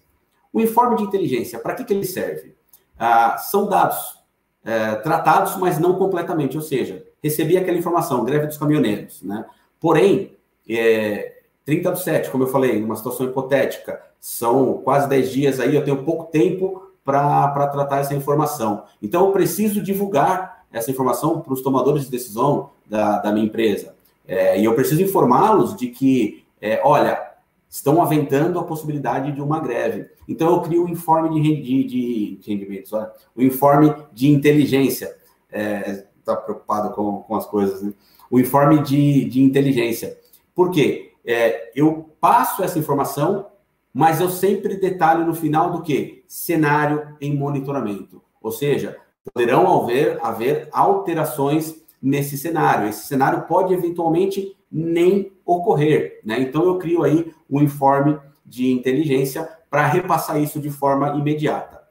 O 0.51 0.59
informe 0.59 0.97
de 0.97 1.03
inteligência, 1.03 1.59
para 1.59 1.75
que, 1.75 1.83
que 1.83 1.93
ele 1.93 2.05
serve? 2.05 2.55
Ah, 2.99 3.37
são 3.37 3.67
dados 3.67 4.19
é, 4.63 4.95
tratados, 4.95 5.55
mas 5.55 5.79
não 5.79 5.95
completamente. 5.95 6.57
Ou 6.57 6.61
seja, 6.61 7.03
recebi 7.23 7.57
aquela 7.57 7.77
informação, 7.77 8.25
greve 8.25 8.47
dos 8.47 8.57
caminhoneiros, 8.57 9.23
né? 9.23 9.45
Porém, 9.79 10.37
é, 10.69 11.39
30 11.65 11.91
do 11.91 11.97
7, 11.97 12.29
como 12.29 12.43
eu 12.43 12.47
falei, 12.47 12.79
numa 12.79 12.95
situação 12.95 13.25
hipotética, 13.25 14.01
são 14.19 14.81
quase 14.83 15.07
10 15.07 15.31
dias 15.31 15.59
aí, 15.59 15.75
eu 15.75 15.83
tenho 15.83 16.03
pouco 16.03 16.25
tempo 16.25 16.91
para 17.05 17.67
tratar 17.67 17.99
essa 17.99 18.13
informação. 18.13 18.83
Então, 19.01 19.25
eu 19.25 19.31
preciso 19.31 19.81
divulgar 19.81 20.65
essa 20.71 20.91
informação 20.91 21.39
para 21.39 21.53
os 21.53 21.61
tomadores 21.61 22.03
de 22.03 22.11
decisão 22.11 22.69
da, 22.85 23.19
da 23.19 23.31
minha 23.31 23.45
empresa. 23.45 23.95
É, 24.27 24.59
e 24.59 24.65
eu 24.65 24.75
preciso 24.75 25.01
informá-los 25.01 25.75
de 25.75 25.87
que, 25.87 26.43
é, 26.61 26.79
olha, 26.83 27.28
estão 27.69 28.01
aventando 28.01 28.57
a 28.57 28.63
possibilidade 28.63 29.31
de 29.31 29.41
uma 29.41 29.59
greve. 29.59 30.09
Então, 30.27 30.49
eu 30.49 30.61
crio 30.61 30.85
um 30.85 30.89
informe 30.89 31.39
de, 31.39 31.61
de, 31.61 31.83
de 31.83 32.51
rendimentos, 32.51 32.91
o 32.91 33.07
um 33.37 33.43
informe 33.43 33.95
de 34.11 34.27
inteligência. 34.29 35.15
Está 35.47 35.57
é, 35.57 36.07
tá 36.25 36.35
preocupado 36.35 36.93
com, 36.95 37.21
com 37.21 37.35
as 37.35 37.45
coisas, 37.45 37.83
né? 37.83 37.93
O 38.31 38.39
informe 38.39 38.81
de, 38.83 39.25
de 39.25 39.41
inteligência. 39.41 40.17
Por 40.53 40.71
quê? 40.71 41.13
É, 41.25 41.71
eu 41.75 42.09
passo 42.19 42.63
essa 42.63 42.77
informação, 42.77 43.47
mas 43.93 44.19
eu 44.19 44.29
sempre 44.29 44.75
detalho 44.75 45.25
no 45.25 45.33
final 45.33 45.71
do 45.71 45.81
que? 45.81 46.23
Cenário 46.27 47.15
em 47.19 47.35
monitoramento. 47.35 48.21
Ou 48.41 48.51
seja, 48.51 48.97
poderão 49.33 49.81
haver, 49.81 50.19
haver 50.21 50.69
alterações 50.71 51.75
nesse 52.01 52.37
cenário. 52.37 52.87
Esse 52.87 53.07
cenário 53.07 53.43
pode 53.43 53.73
eventualmente 53.73 54.55
nem 54.71 55.31
ocorrer, 55.45 56.19
né? 56.23 56.39
Então 56.39 56.63
eu 56.65 56.77
crio 56.77 57.03
aí 57.03 57.31
um 57.49 57.61
informe 57.61 58.19
de 58.45 58.71
inteligência 58.71 59.49
para 59.69 59.87
repassar 59.87 60.41
isso 60.41 60.59
de 60.59 60.69
forma 60.69 61.09
imediata. 61.15 61.81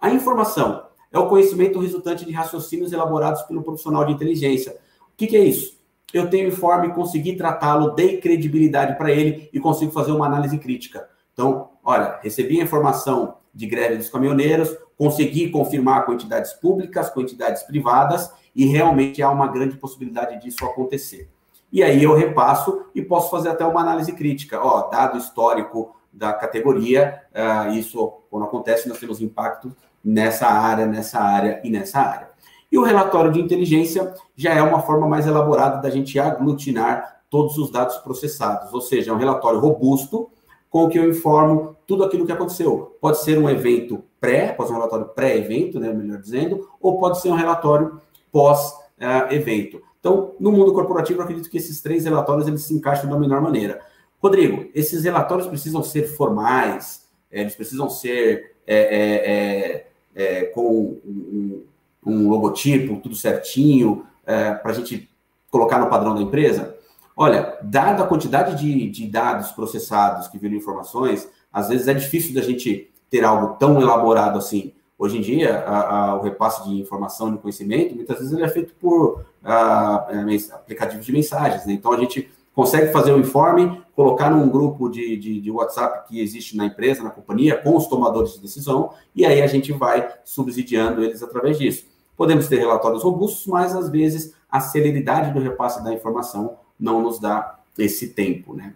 A 0.00 0.10
informação 0.10 0.84
é 1.12 1.18
o 1.18 1.28
conhecimento 1.28 1.78
resultante 1.78 2.24
de 2.24 2.32
raciocínios 2.32 2.92
elaborados 2.92 3.42
pelo 3.42 3.62
profissional 3.62 4.04
de 4.04 4.12
inteligência. 4.12 4.72
O 5.00 5.16
que, 5.16 5.26
que 5.26 5.36
é 5.36 5.44
isso? 5.44 5.78
Eu 6.12 6.28
tenho 6.28 6.48
informe, 6.48 6.92
consegui 6.92 7.36
tratá-lo, 7.36 7.90
dei 7.90 8.20
credibilidade 8.20 8.96
para 8.96 9.12
ele 9.12 9.48
e 9.52 9.60
consigo 9.60 9.92
fazer 9.92 10.12
uma 10.12 10.26
análise 10.26 10.58
crítica. 10.58 11.08
Então, 11.32 11.70
olha, 11.84 12.18
recebi 12.22 12.60
a 12.60 12.64
informação 12.64 13.36
de 13.54 13.66
greve 13.66 13.96
dos 13.96 14.08
caminhoneiros, 14.08 14.76
consegui 14.96 15.50
confirmar 15.50 16.04
com 16.04 16.12
entidades 16.12 16.52
públicas, 16.52 17.10
com 17.10 17.20
entidades 17.20 17.62
privadas, 17.62 18.32
e 18.54 18.66
realmente 18.66 19.22
há 19.22 19.30
uma 19.30 19.46
grande 19.46 19.76
possibilidade 19.76 20.40
disso 20.42 20.64
acontecer. 20.64 21.30
E 21.72 21.82
aí 21.82 22.02
eu 22.02 22.14
repasso 22.14 22.86
e 22.94 23.02
posso 23.02 23.30
fazer 23.30 23.50
até 23.50 23.64
uma 23.64 23.80
análise 23.80 24.12
crítica. 24.12 24.60
Ó, 24.60 24.88
dado 24.88 25.18
histórico 25.18 25.94
da 26.12 26.32
categoria, 26.32 27.22
uh, 27.32 27.72
isso, 27.72 28.14
quando 28.30 28.44
acontece, 28.44 28.88
nós 28.88 28.98
temos 28.98 29.20
impacto 29.20 29.74
nessa 30.04 30.46
área, 30.46 30.86
nessa 30.86 31.20
área 31.20 31.60
e 31.62 31.70
nessa 31.70 32.00
área. 32.00 32.30
E 32.70 32.78
o 32.78 32.82
relatório 32.82 33.32
de 33.32 33.40
inteligência 33.40 34.14
já 34.36 34.54
é 34.54 34.62
uma 34.62 34.80
forma 34.80 35.06
mais 35.06 35.26
elaborada 35.26 35.80
da 35.80 35.90
gente 35.90 36.18
aglutinar 36.18 37.22
todos 37.28 37.56
os 37.58 37.70
dados 37.70 37.96
processados, 37.98 38.72
ou 38.72 38.80
seja, 38.80 39.10
é 39.10 39.14
um 39.14 39.18
relatório 39.18 39.60
robusto 39.60 40.30
com 40.68 40.84
o 40.84 40.88
que 40.88 40.98
eu 40.98 41.08
informo 41.08 41.76
tudo 41.86 42.04
aquilo 42.04 42.26
que 42.26 42.32
aconteceu. 42.32 42.96
Pode 43.00 43.20
ser 43.22 43.38
um 43.38 43.48
evento 43.48 44.04
pré, 44.20 44.52
pode 44.52 44.68
ser 44.68 44.74
um 44.74 44.78
relatório 44.78 45.06
pré-evento, 45.06 45.80
né, 45.80 45.92
melhor 45.92 46.18
dizendo, 46.18 46.68
ou 46.80 46.98
pode 46.98 47.20
ser 47.20 47.28
um 47.28 47.34
relatório 47.34 48.00
pós-evento. 48.30 49.82
Então, 50.00 50.34
no 50.40 50.50
mundo 50.50 50.72
corporativo, 50.72 51.20
eu 51.20 51.24
acredito 51.24 51.50
que 51.50 51.58
esses 51.58 51.80
três 51.80 52.04
relatórios 52.04 52.48
eles 52.48 52.62
se 52.62 52.74
encaixam 52.74 53.08
da 53.08 53.18
melhor 53.18 53.40
maneira. 53.40 53.80
Rodrigo, 54.20 54.68
esses 54.74 55.04
relatórios 55.04 55.46
precisam 55.46 55.82
ser 55.82 56.04
formais, 56.16 57.06
eles 57.30 57.54
precisam 57.54 57.88
ser 57.88 58.56
é, 58.66 58.76
é, 58.76 60.24
é, 60.24 60.40
é 60.40 60.44
com 60.46 60.98
um, 61.04 61.64
um, 62.04 62.28
logotipo, 62.28 63.00
tudo 63.00 63.14
certinho, 63.14 64.04
é, 64.26 64.52
para 64.54 64.72
a 64.72 64.74
gente 64.74 65.08
colocar 65.50 65.78
no 65.78 65.88
padrão 65.88 66.14
da 66.14 66.22
empresa? 66.22 66.76
Olha, 67.16 67.58
dada 67.62 68.02
a 68.02 68.06
quantidade 68.06 68.56
de, 68.56 68.88
de 68.90 69.06
dados 69.06 69.50
processados 69.52 70.28
que 70.28 70.38
viram 70.38 70.56
informações, 70.56 71.28
às 71.52 71.68
vezes 71.68 71.88
é 71.88 71.94
difícil 71.94 72.34
da 72.34 72.42
gente 72.42 72.90
ter 73.10 73.24
algo 73.24 73.56
tão 73.58 73.80
elaborado 73.80 74.38
assim. 74.38 74.72
Hoje 75.00 75.16
em 75.16 75.22
dia, 75.22 75.60
a, 75.60 76.10
a, 76.10 76.16
o 76.16 76.20
repasse 76.20 76.62
de 76.68 76.78
informação, 76.78 77.32
de 77.32 77.38
conhecimento, 77.38 77.94
muitas 77.94 78.18
vezes 78.18 78.34
ele 78.34 78.42
é 78.42 78.48
feito 78.50 78.74
por 78.74 79.24
a, 79.42 80.06
é, 80.10 80.54
aplicativos 80.54 81.06
de 81.06 81.10
mensagens. 81.10 81.64
Né? 81.64 81.72
Então, 81.72 81.90
a 81.90 81.96
gente 81.98 82.30
consegue 82.54 82.92
fazer 82.92 83.10
o 83.10 83.16
um 83.16 83.20
informe, 83.20 83.82
colocar 83.96 84.28
num 84.28 84.50
grupo 84.50 84.90
de, 84.90 85.16
de, 85.16 85.40
de, 85.40 85.50
WhatsApp 85.50 86.06
que 86.06 86.20
existe 86.20 86.54
na 86.54 86.66
empresa, 86.66 87.02
na 87.02 87.08
companhia, 87.08 87.56
com 87.56 87.74
os 87.78 87.86
tomadores 87.86 88.34
de 88.34 88.40
decisão, 88.40 88.92
e 89.16 89.24
aí 89.24 89.40
a 89.40 89.46
gente 89.46 89.72
vai 89.72 90.06
subsidiando 90.22 91.02
eles 91.02 91.22
através 91.22 91.58
disso. 91.58 91.86
Podemos 92.14 92.46
ter 92.46 92.58
relatórios 92.58 93.02
robustos, 93.02 93.46
mas 93.46 93.74
às 93.74 93.88
vezes 93.88 94.34
a 94.50 94.60
celeridade 94.60 95.32
do 95.32 95.40
repasse 95.40 95.82
da 95.82 95.94
informação 95.94 96.58
não 96.78 97.00
nos 97.00 97.18
dá 97.18 97.58
esse 97.78 98.08
tempo, 98.08 98.52
né? 98.52 98.74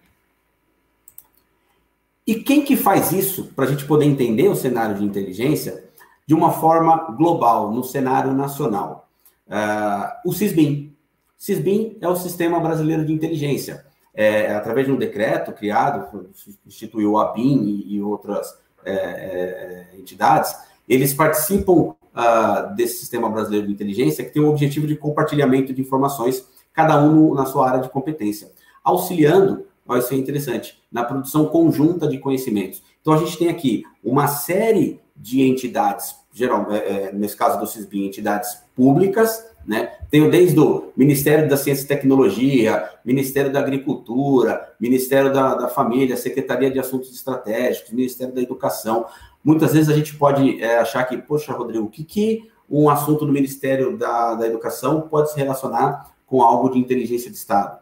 E 2.25 2.33
quem 2.33 2.63
que 2.63 2.75
faz 2.75 3.11
isso 3.11 3.51
para 3.55 3.65
a 3.65 3.67
gente 3.67 3.85
poder 3.85 4.05
entender 4.05 4.47
o 4.47 4.55
cenário 4.55 4.95
de 4.95 5.03
inteligência? 5.03 5.84
De 6.25 6.33
uma 6.33 6.51
forma 6.51 7.11
global, 7.11 7.71
no 7.71 7.83
cenário 7.83 8.33
nacional. 8.33 9.07
Uh, 9.47 10.29
o 10.29 10.33
CISBIN. 10.33 10.95
CISBIN 11.37 11.97
é 12.01 12.07
o 12.07 12.15
Sistema 12.15 12.59
Brasileiro 12.59 13.05
de 13.05 13.13
Inteligência. 13.13 13.85
É, 14.17 14.55
através 14.55 14.87
de 14.87 14.93
um 14.93 14.97
decreto 14.97 15.51
criado, 15.51 16.31
instituiu 16.65 17.17
a 17.17 17.33
BIM 17.33 17.63
e, 17.63 17.95
e 17.95 18.01
outras 18.01 18.57
é, 18.85 18.93
é, 18.93 19.99
entidades, 19.99 20.55
eles 20.87 21.13
participam 21.13 21.71
uh, 21.71 22.75
desse 22.75 22.99
Sistema 22.99 23.29
Brasileiro 23.29 23.67
de 23.67 23.73
Inteligência, 23.73 24.23
que 24.23 24.31
tem 24.31 24.41
o 24.41 24.49
objetivo 24.49 24.87
de 24.87 24.95
compartilhamento 24.95 25.73
de 25.73 25.81
informações, 25.81 26.47
cada 26.71 27.03
um 27.03 27.33
na 27.33 27.45
sua 27.45 27.67
área 27.69 27.81
de 27.81 27.89
competência, 27.89 28.51
auxiliando, 28.83 29.65
olha, 29.87 29.99
isso 29.99 30.13
é 30.13 30.17
interessante, 30.17 30.81
na 30.91 31.03
produção 31.03 31.47
conjunta 31.47 32.07
de 32.07 32.19
conhecimentos. 32.19 32.83
Então, 33.05 33.13
a 33.13 33.17
gente 33.17 33.37
tem 33.37 33.49
aqui 33.49 33.83
uma 34.03 34.27
série 34.27 34.99
de 35.15 35.43
entidades, 35.43 36.15
geral, 36.33 36.65
é, 36.71 36.77
é, 36.77 37.11
nesse 37.13 37.37
caso 37.37 37.59
do 37.59 37.67
CISBIM, 37.67 38.07
entidades 38.07 38.63
públicas, 38.75 39.45
né? 39.63 39.91
Tenho 40.09 40.31
desde 40.31 40.59
o 40.59 40.91
Ministério 40.97 41.47
da 41.47 41.55
Ciência 41.55 41.83
e 41.83 41.87
Tecnologia, 41.87 42.89
Ministério 43.05 43.53
da 43.53 43.59
Agricultura, 43.59 44.73
Ministério 44.79 45.31
da, 45.31 45.53
da 45.53 45.67
Família, 45.67 46.17
Secretaria 46.17 46.71
de 46.71 46.79
Assuntos 46.79 47.13
Estratégicos, 47.13 47.91
Ministério 47.91 48.33
da 48.33 48.41
Educação. 48.41 49.05
Muitas 49.43 49.73
vezes 49.73 49.87
a 49.87 49.93
gente 49.93 50.15
pode 50.15 50.59
é, 50.59 50.79
achar 50.79 51.03
que, 51.03 51.15
poxa, 51.15 51.53
Rodrigo, 51.53 51.85
o 51.85 51.89
que, 51.91 52.03
que 52.03 52.49
um 52.67 52.89
assunto 52.89 53.23
do 53.23 53.31
Ministério 53.31 53.95
da, 53.95 54.33
da 54.33 54.47
Educação 54.47 55.01
pode 55.01 55.31
se 55.31 55.37
relacionar 55.37 56.11
com 56.25 56.41
algo 56.41 56.71
de 56.71 56.79
inteligência 56.79 57.29
de 57.29 57.37
Estado? 57.37 57.77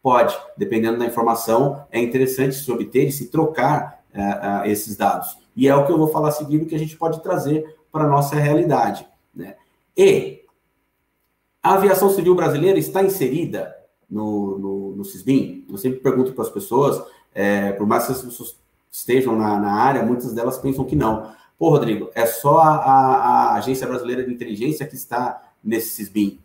Pode, 0.00 0.38
dependendo 0.56 1.00
da 1.00 1.04
informação, 1.04 1.84
é 1.90 2.00
interessante 2.00 2.54
se 2.54 2.70
obter 2.70 3.08
e 3.08 3.12
se 3.12 3.26
trocar 3.26 3.97
é, 4.18 4.70
esses 4.70 4.96
dados. 4.96 5.36
E 5.56 5.68
é 5.68 5.74
o 5.74 5.86
que 5.86 5.92
eu 5.92 5.98
vou 5.98 6.08
falar 6.08 6.30
seguindo 6.32 6.66
que 6.66 6.74
a 6.74 6.78
gente 6.78 6.96
pode 6.96 7.22
trazer 7.22 7.76
para 7.90 8.04
a 8.04 8.08
nossa 8.08 8.36
realidade. 8.36 9.06
Né? 9.34 9.56
E 9.96 10.44
a 11.62 11.74
aviação 11.74 12.10
civil 12.10 12.34
brasileira 12.34 12.78
está 12.78 13.02
inserida 13.02 13.74
no, 14.08 14.58
no, 14.58 14.96
no 14.96 15.04
CISBIM? 15.04 15.66
Eu 15.68 15.76
sempre 15.76 16.00
pergunto 16.00 16.32
para 16.32 16.44
as 16.44 16.50
pessoas, 16.50 17.02
é, 17.34 17.72
por 17.72 17.86
mais 17.86 18.06
que 18.06 18.12
as 18.12 18.22
pessoas 18.22 18.56
estejam 18.90 19.36
na, 19.36 19.58
na, 19.58 19.72
área, 19.72 20.02
muitas 20.02 20.32
delas 20.32 20.58
pensam 20.58 20.84
que 20.84 20.96
não. 20.96 21.32
Pô, 21.58 21.70
Rodrigo, 21.70 22.10
é 22.14 22.24
só 22.24 22.58
a, 22.58 22.76
a, 22.76 23.14
a 23.50 23.54
Agência 23.56 23.86
Brasileira 23.86 24.24
de 24.24 24.32
Inteligência 24.32 24.86
que 24.86 24.94
está 24.94 25.42
nesse 25.62 25.90
CISBIM. 25.90 26.38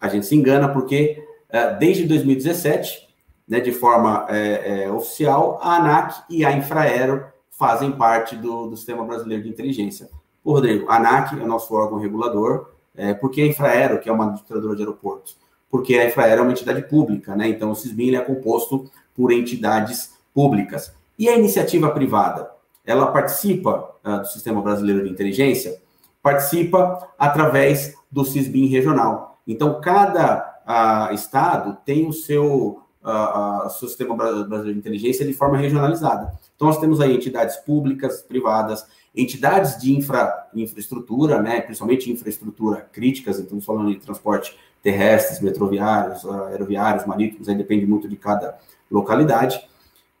A 0.00 0.08
gente 0.08 0.26
se 0.26 0.34
engana 0.34 0.68
porque 0.68 1.24
é, 1.48 1.74
desde 1.74 2.06
2017, 2.06 3.07
né, 3.48 3.60
de 3.60 3.72
forma 3.72 4.26
é, 4.28 4.84
é, 4.84 4.92
oficial, 4.92 5.58
a 5.62 5.76
ANAC 5.76 6.22
e 6.28 6.44
a 6.44 6.52
Infraero 6.52 7.24
fazem 7.50 7.90
parte 7.92 8.36
do, 8.36 8.68
do 8.68 8.76
Sistema 8.76 9.04
Brasileiro 9.04 9.42
de 9.42 9.48
Inteligência. 9.48 10.08
O 10.44 10.52
Rodrigo, 10.52 10.88
a 10.88 10.96
ANAC 10.96 11.38
é 11.38 11.42
o 11.42 11.46
nosso 11.46 11.74
órgão 11.74 11.98
regulador, 11.98 12.70
é, 12.94 13.14
porque 13.14 13.40
a 13.40 13.46
Infraero, 13.46 14.00
que 14.00 14.08
é 14.08 14.12
uma 14.12 14.24
administradora 14.24 14.76
de 14.76 14.82
aeroportos, 14.82 15.36
porque 15.70 15.94
a 15.96 16.06
Infraero 16.06 16.40
é 16.40 16.42
uma 16.42 16.52
entidade 16.52 16.82
pública, 16.82 17.34
né? 17.36 17.48
Então 17.48 17.70
o 17.70 17.74
CISBIN 17.74 18.14
é 18.14 18.20
composto 18.20 18.90
por 19.14 19.32
entidades 19.32 20.14
públicas. 20.32 20.92
E 21.18 21.28
a 21.28 21.36
iniciativa 21.36 21.90
privada, 21.90 22.50
ela 22.84 23.08
participa 23.08 23.90
uh, 24.04 24.20
do 24.20 24.26
Sistema 24.28 24.62
Brasileiro 24.62 25.04
de 25.04 25.10
Inteligência, 25.10 25.80
participa 26.22 27.08
através 27.18 27.94
do 28.10 28.24
CISBIN 28.24 28.66
regional. 28.66 29.38
Então 29.46 29.80
cada 29.80 30.60
uh, 30.66 31.14
estado 31.14 31.76
tem 31.84 32.06
o 32.06 32.12
seu 32.12 32.82
uh, 33.08 33.70
seu 33.70 33.88
sistema 33.88 34.14
brasileiro 34.14 34.72
de 34.72 34.78
inteligência 34.78 35.26
de 35.26 35.32
forma 35.32 35.56
regionalizada. 35.56 36.32
Então, 36.54 36.68
nós 36.68 36.78
temos 36.78 37.00
aí 37.00 37.14
entidades 37.14 37.56
públicas, 37.56 38.22
privadas, 38.22 38.86
entidades 39.14 39.80
de 39.80 39.96
infra, 39.96 40.48
infraestrutura, 40.54 41.42
né, 41.42 41.60
principalmente 41.60 42.10
infraestrutura 42.10 42.88
críticas, 42.92 43.40
então, 43.40 43.60
falando 43.60 43.90
de 43.90 43.98
transporte 43.98 44.56
terrestres, 44.82 45.40
metroviários, 45.40 46.24
aeroviários, 46.24 47.04
marítimos, 47.04 47.48
aí 47.48 47.54
depende 47.56 47.84
muito 47.84 48.08
de 48.08 48.16
cada 48.16 48.56
localidade, 48.90 49.60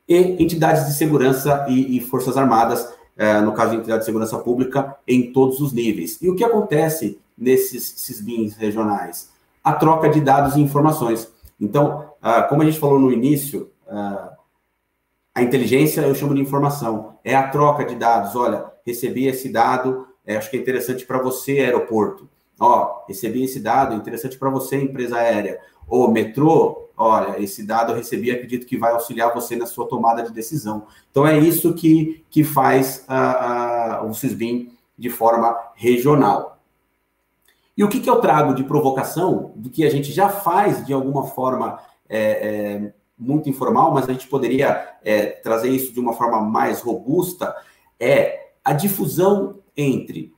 e 0.08 0.42
entidades 0.42 0.86
de 0.86 0.94
segurança 0.94 1.66
e, 1.68 1.96
e 1.96 2.00
forças 2.00 2.36
armadas, 2.36 2.92
eh, 3.16 3.40
no 3.40 3.52
caso 3.52 3.72
de 3.72 3.76
entidade 3.78 4.00
de 4.00 4.06
segurança 4.06 4.38
pública, 4.38 4.96
em 5.06 5.32
todos 5.32 5.60
os 5.60 5.72
níveis. 5.72 6.18
E 6.22 6.30
o 6.30 6.34
que 6.34 6.42
acontece 6.42 7.20
nesses 7.36 7.84
CISBINs 7.98 8.56
regionais? 8.56 9.30
A 9.62 9.74
troca 9.74 10.08
de 10.08 10.20
dados 10.20 10.56
e 10.56 10.60
informações. 10.60 11.30
Então, 11.60 12.07
ah, 12.20 12.42
como 12.42 12.62
a 12.62 12.64
gente 12.64 12.78
falou 12.78 12.98
no 12.98 13.12
início, 13.12 13.70
ah, 13.88 14.32
a 15.34 15.42
inteligência 15.42 16.00
eu 16.00 16.14
chamo 16.14 16.34
de 16.34 16.40
informação, 16.40 17.18
é 17.24 17.34
a 17.34 17.48
troca 17.48 17.84
de 17.84 17.94
dados. 17.94 18.34
Olha, 18.34 18.72
recebi 18.84 19.26
esse 19.26 19.48
dado, 19.48 20.06
é, 20.26 20.36
acho 20.36 20.50
que 20.50 20.56
é 20.56 20.60
interessante 20.60 21.06
para 21.06 21.22
você, 21.22 21.60
aeroporto. 21.60 22.28
Ó, 22.58 23.04
recebi 23.06 23.44
esse 23.44 23.60
dado, 23.60 23.94
interessante 23.94 24.36
para 24.36 24.50
você, 24.50 24.76
empresa 24.76 25.16
aérea. 25.16 25.60
Ou 25.86 26.10
metrô, 26.10 26.88
olha, 26.96 27.40
esse 27.40 27.62
dado 27.62 27.92
eu 27.92 27.96
recebi, 27.96 28.32
acredito 28.32 28.66
que 28.66 28.76
vai 28.76 28.92
auxiliar 28.92 29.32
você 29.32 29.54
na 29.54 29.64
sua 29.64 29.86
tomada 29.86 30.24
de 30.24 30.32
decisão. 30.32 30.86
Então 31.10 31.26
é 31.26 31.38
isso 31.38 31.72
que, 31.72 32.24
que 32.28 32.42
faz 32.42 33.06
uh, 33.08 34.04
uh, 34.04 34.10
o 34.10 34.14
CISBIM 34.14 34.72
de 34.98 35.08
forma 35.08 35.56
regional. 35.76 36.58
E 37.76 37.84
o 37.84 37.88
que, 37.88 38.00
que 38.00 38.10
eu 38.10 38.20
trago 38.20 38.54
de 38.54 38.64
provocação 38.64 39.52
do 39.54 39.70
que 39.70 39.84
a 39.84 39.90
gente 39.90 40.10
já 40.10 40.28
faz 40.28 40.84
de 40.84 40.92
alguma 40.92 41.28
forma 41.28 41.78
é, 42.08 42.20
é, 42.20 42.92
muito 43.18 43.48
informal, 43.48 43.92
mas 43.92 44.08
a 44.08 44.12
gente 44.12 44.28
poderia 44.28 44.96
é, 45.04 45.26
trazer 45.26 45.70
isso 45.70 45.92
de 45.92 46.00
uma 46.00 46.12
forma 46.12 46.40
mais 46.40 46.80
robusta, 46.80 47.54
é 47.98 48.50
a 48.64 48.72
difusão 48.72 49.56
entre, 49.76 50.32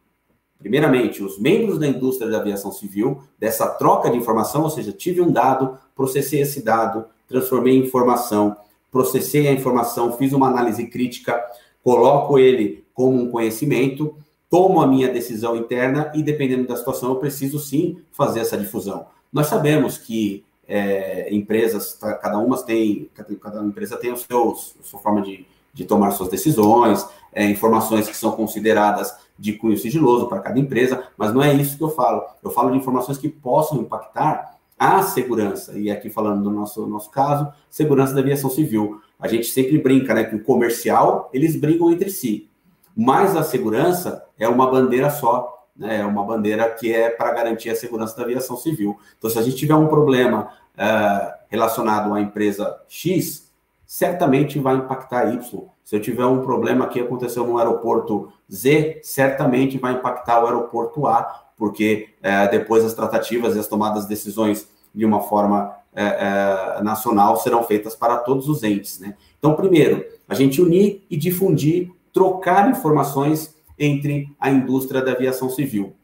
primeiramente, 0.58 1.22
os 1.22 1.38
membros 1.38 1.78
da 1.78 1.86
indústria 1.86 2.30
da 2.30 2.38
aviação 2.38 2.72
civil, 2.72 3.22
dessa 3.38 3.66
troca 3.66 4.10
de 4.10 4.16
informação, 4.16 4.62
ou 4.62 4.70
seja, 4.70 4.92
tive 4.92 5.20
um 5.20 5.30
dado, 5.30 5.78
processei 5.94 6.40
esse 6.40 6.62
dado, 6.62 7.06
transformei 7.28 7.76
em 7.76 7.84
informação, 7.84 8.56
processei 8.90 9.46
a 9.46 9.52
informação, 9.52 10.16
fiz 10.16 10.32
uma 10.32 10.48
análise 10.48 10.86
crítica, 10.86 11.40
coloco 11.82 12.38
ele 12.38 12.84
como 12.92 13.22
um 13.22 13.30
conhecimento, 13.30 14.16
tomo 14.48 14.80
a 14.80 14.86
minha 14.86 15.08
decisão 15.08 15.56
interna 15.56 16.10
e, 16.14 16.22
dependendo 16.22 16.66
da 16.66 16.76
situação, 16.76 17.10
eu 17.10 17.16
preciso 17.16 17.58
sim 17.58 17.98
fazer 18.10 18.40
essa 18.40 18.58
difusão. 18.58 19.06
Nós 19.32 19.46
sabemos 19.46 19.96
que 19.96 20.44
é, 20.70 21.26
empresas, 21.34 21.94
tá, 21.94 22.14
cada 22.14 22.38
uma 22.38 22.56
tem, 22.62 23.10
cada 23.42 23.60
empresa 23.64 23.96
tem 23.96 24.12
os 24.12 24.22
seus, 24.22 24.76
a 24.80 24.84
sua 24.84 25.00
forma 25.00 25.20
de, 25.20 25.44
de 25.74 25.84
tomar 25.84 26.12
suas 26.12 26.28
decisões, 26.28 27.04
é, 27.32 27.44
informações 27.44 28.08
que 28.08 28.16
são 28.16 28.30
consideradas 28.30 29.12
de 29.36 29.54
cunho 29.54 29.76
sigiloso 29.76 30.28
para 30.28 30.38
cada 30.38 30.60
empresa, 30.60 31.08
mas 31.18 31.34
não 31.34 31.42
é 31.42 31.52
isso 31.52 31.76
que 31.76 31.82
eu 31.82 31.90
falo. 31.90 32.22
Eu 32.40 32.50
falo 32.50 32.70
de 32.70 32.78
informações 32.78 33.18
que 33.18 33.28
possam 33.28 33.80
impactar 33.80 34.58
a 34.78 35.02
segurança, 35.02 35.76
e 35.76 35.90
aqui 35.90 36.08
falando 36.08 36.44
do 36.44 36.50
nosso, 36.50 36.86
nosso 36.86 37.10
caso, 37.10 37.52
segurança 37.68 38.14
da 38.14 38.20
aviação 38.20 38.48
civil. 38.48 39.00
A 39.18 39.26
gente 39.26 39.48
sempre 39.48 39.76
brinca, 39.76 40.14
né, 40.14 40.24
que 40.24 40.36
o 40.36 40.44
comercial, 40.44 41.28
eles 41.32 41.56
brigam 41.56 41.90
entre 41.90 42.10
si, 42.10 42.48
mas 42.96 43.36
a 43.36 43.42
segurança 43.42 44.24
é 44.38 44.48
uma 44.48 44.70
bandeira 44.70 45.10
só, 45.10 45.59
né, 45.80 46.00
é 46.00 46.04
uma 46.04 46.22
bandeira 46.22 46.68
que 46.68 46.92
é 46.92 47.08
para 47.08 47.32
garantir 47.32 47.70
a 47.70 47.74
segurança 47.74 48.14
da 48.14 48.22
aviação 48.22 48.54
civil. 48.54 48.98
Então, 49.16 49.30
se 49.30 49.38
a 49.38 49.42
gente 49.42 49.56
tiver 49.56 49.74
um 49.74 49.88
problema 49.88 50.50
uh, 50.76 51.32
relacionado 51.48 52.12
à 52.12 52.20
empresa 52.20 52.78
X, 52.86 53.50
certamente 53.86 54.58
vai 54.58 54.76
impactar 54.76 55.32
Y. 55.32 55.40
Se 55.82 55.96
eu 55.96 56.00
tiver 56.00 56.26
um 56.26 56.42
problema 56.42 56.86
que 56.86 57.00
aconteceu 57.00 57.46
no 57.46 57.56
aeroporto 57.56 58.30
Z, 58.52 59.00
certamente 59.02 59.78
vai 59.78 59.94
impactar 59.94 60.44
o 60.44 60.46
aeroporto 60.46 61.06
A, 61.06 61.46
porque 61.56 62.10
é, 62.22 62.46
depois 62.46 62.84
as 62.84 62.94
tratativas 62.94 63.56
e 63.56 63.58
as 63.58 63.66
tomadas 63.66 64.04
de 64.04 64.10
decisões 64.10 64.68
de 64.94 65.04
uma 65.04 65.20
forma 65.20 65.74
é, 65.92 66.80
nacional 66.82 67.36
serão 67.38 67.64
feitas 67.64 67.96
para 67.96 68.18
todos 68.18 68.48
os 68.48 68.62
entes. 68.62 69.00
Né? 69.00 69.14
Então, 69.38 69.54
primeiro, 69.54 70.04
a 70.28 70.34
gente 70.34 70.62
unir 70.62 71.04
e 71.10 71.16
difundir, 71.16 71.90
trocar 72.12 72.70
informações 72.70 73.54
entre 73.80 74.30
a 74.38 74.50
indústria 74.50 75.02
da 75.02 75.12
aviação 75.12 75.48
civil 75.48 75.94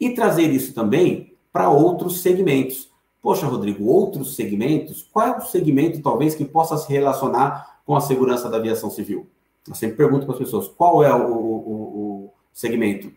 e 0.00 0.14
trazer 0.14 0.50
isso 0.50 0.72
também 0.72 1.34
para 1.52 1.68
outros 1.68 2.20
segmentos. 2.20 2.88
Poxa, 3.20 3.46
Rodrigo, 3.46 3.86
outros 3.86 4.36
segmentos? 4.36 5.02
Qual 5.12 5.26
é 5.26 5.36
o 5.36 5.40
segmento, 5.40 6.00
talvez, 6.00 6.34
que 6.34 6.44
possa 6.44 6.76
se 6.76 6.92
relacionar 6.92 7.80
com 7.84 7.96
a 7.96 8.00
segurança 8.00 8.48
da 8.48 8.58
aviação 8.58 8.90
civil? 8.90 9.26
Eu 9.66 9.74
sempre 9.74 9.96
pergunto 9.96 10.26
para 10.26 10.34
as 10.34 10.40
pessoas, 10.40 10.68
qual 10.68 11.02
é 11.02 11.12
o, 11.14 11.32
o, 11.32 12.26
o 12.26 12.30
segmento? 12.52 13.10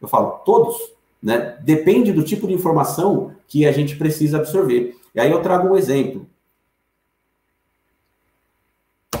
Eu 0.00 0.08
falo, 0.08 0.40
todos. 0.44 0.76
Né? 1.22 1.56
Depende 1.62 2.12
do 2.12 2.24
tipo 2.24 2.48
de 2.48 2.54
informação 2.54 3.34
que 3.46 3.64
a 3.64 3.70
gente 3.70 3.96
precisa 3.96 4.38
absorver. 4.38 4.98
E 5.14 5.20
aí 5.20 5.30
eu 5.30 5.40
trago 5.40 5.68
um 5.68 5.76
exemplo. 5.76 6.26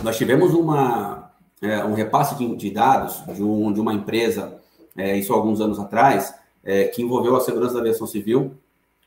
Nós 0.02 0.16
tivemos 0.16 0.52
uma, 0.52 1.21
é, 1.62 1.84
um 1.84 1.94
repasse 1.94 2.34
de, 2.34 2.56
de, 2.56 2.70
dados 2.70 3.22
de, 3.34 3.42
um, 3.42 3.72
de 3.72 3.80
uma 3.80 3.94
empresa, 3.94 4.60
é, 4.96 5.16
isso 5.16 5.32
há 5.32 5.36
alguns 5.36 5.60
anos 5.60 5.78
atrás, 5.78 6.34
é, 6.64 6.84
que 6.84 7.00
envolveu 7.00 7.36
a 7.36 7.40
segurança 7.40 7.74
da 7.74 7.80
aviação 7.80 8.06
civil, 8.06 8.54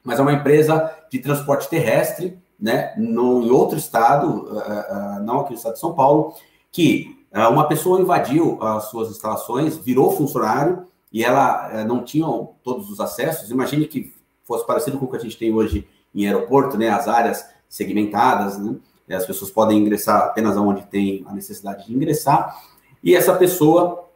mas 0.03 0.19
é 0.19 0.21
uma 0.21 0.33
empresa 0.33 0.91
de 1.11 1.19
transporte 1.19 1.69
terrestre, 1.69 2.39
né, 2.59 2.93
no, 2.97 3.43
em 3.43 3.49
outro 3.49 3.77
estado, 3.77 4.27
uh, 4.27 5.17
uh, 5.17 5.23
não 5.23 5.41
aqui 5.41 5.51
no 5.51 5.57
estado 5.57 5.73
de 5.73 5.79
São 5.79 5.93
Paulo, 5.93 6.33
que 6.71 7.17
uh, 7.35 7.49
uma 7.49 7.67
pessoa 7.67 7.99
invadiu 7.99 8.61
as 8.61 8.85
suas 8.85 9.09
instalações, 9.09 9.77
virou 9.77 10.15
funcionário, 10.15 10.85
e 11.11 11.23
ela 11.23 11.85
não 11.85 12.03
tinha 12.03 12.27
todos 12.61 12.89
os 12.89 12.99
acessos. 12.99 13.49
Imagine 13.49 13.87
que 13.87 14.13
fosse 14.43 14.67
parecido 14.67 14.97
com 14.97 15.05
o 15.05 15.09
que 15.09 15.15
a 15.15 15.19
gente 15.19 15.37
tem 15.37 15.53
hoje 15.53 15.87
em 16.13 16.25
aeroporto, 16.25 16.77
né? 16.77 16.89
As 16.89 17.07
áreas 17.07 17.45
segmentadas, 17.69 18.57
né? 18.57 18.75
As 19.09 19.25
pessoas 19.25 19.51
podem 19.51 19.77
ingressar 19.77 20.21
apenas 20.23 20.57
onde 20.57 20.83
tem 20.83 21.23
a 21.27 21.33
necessidade 21.33 21.85
de 21.85 21.93
ingressar. 21.93 22.59
E 23.03 23.15
essa 23.15 23.35
pessoa 23.35 24.09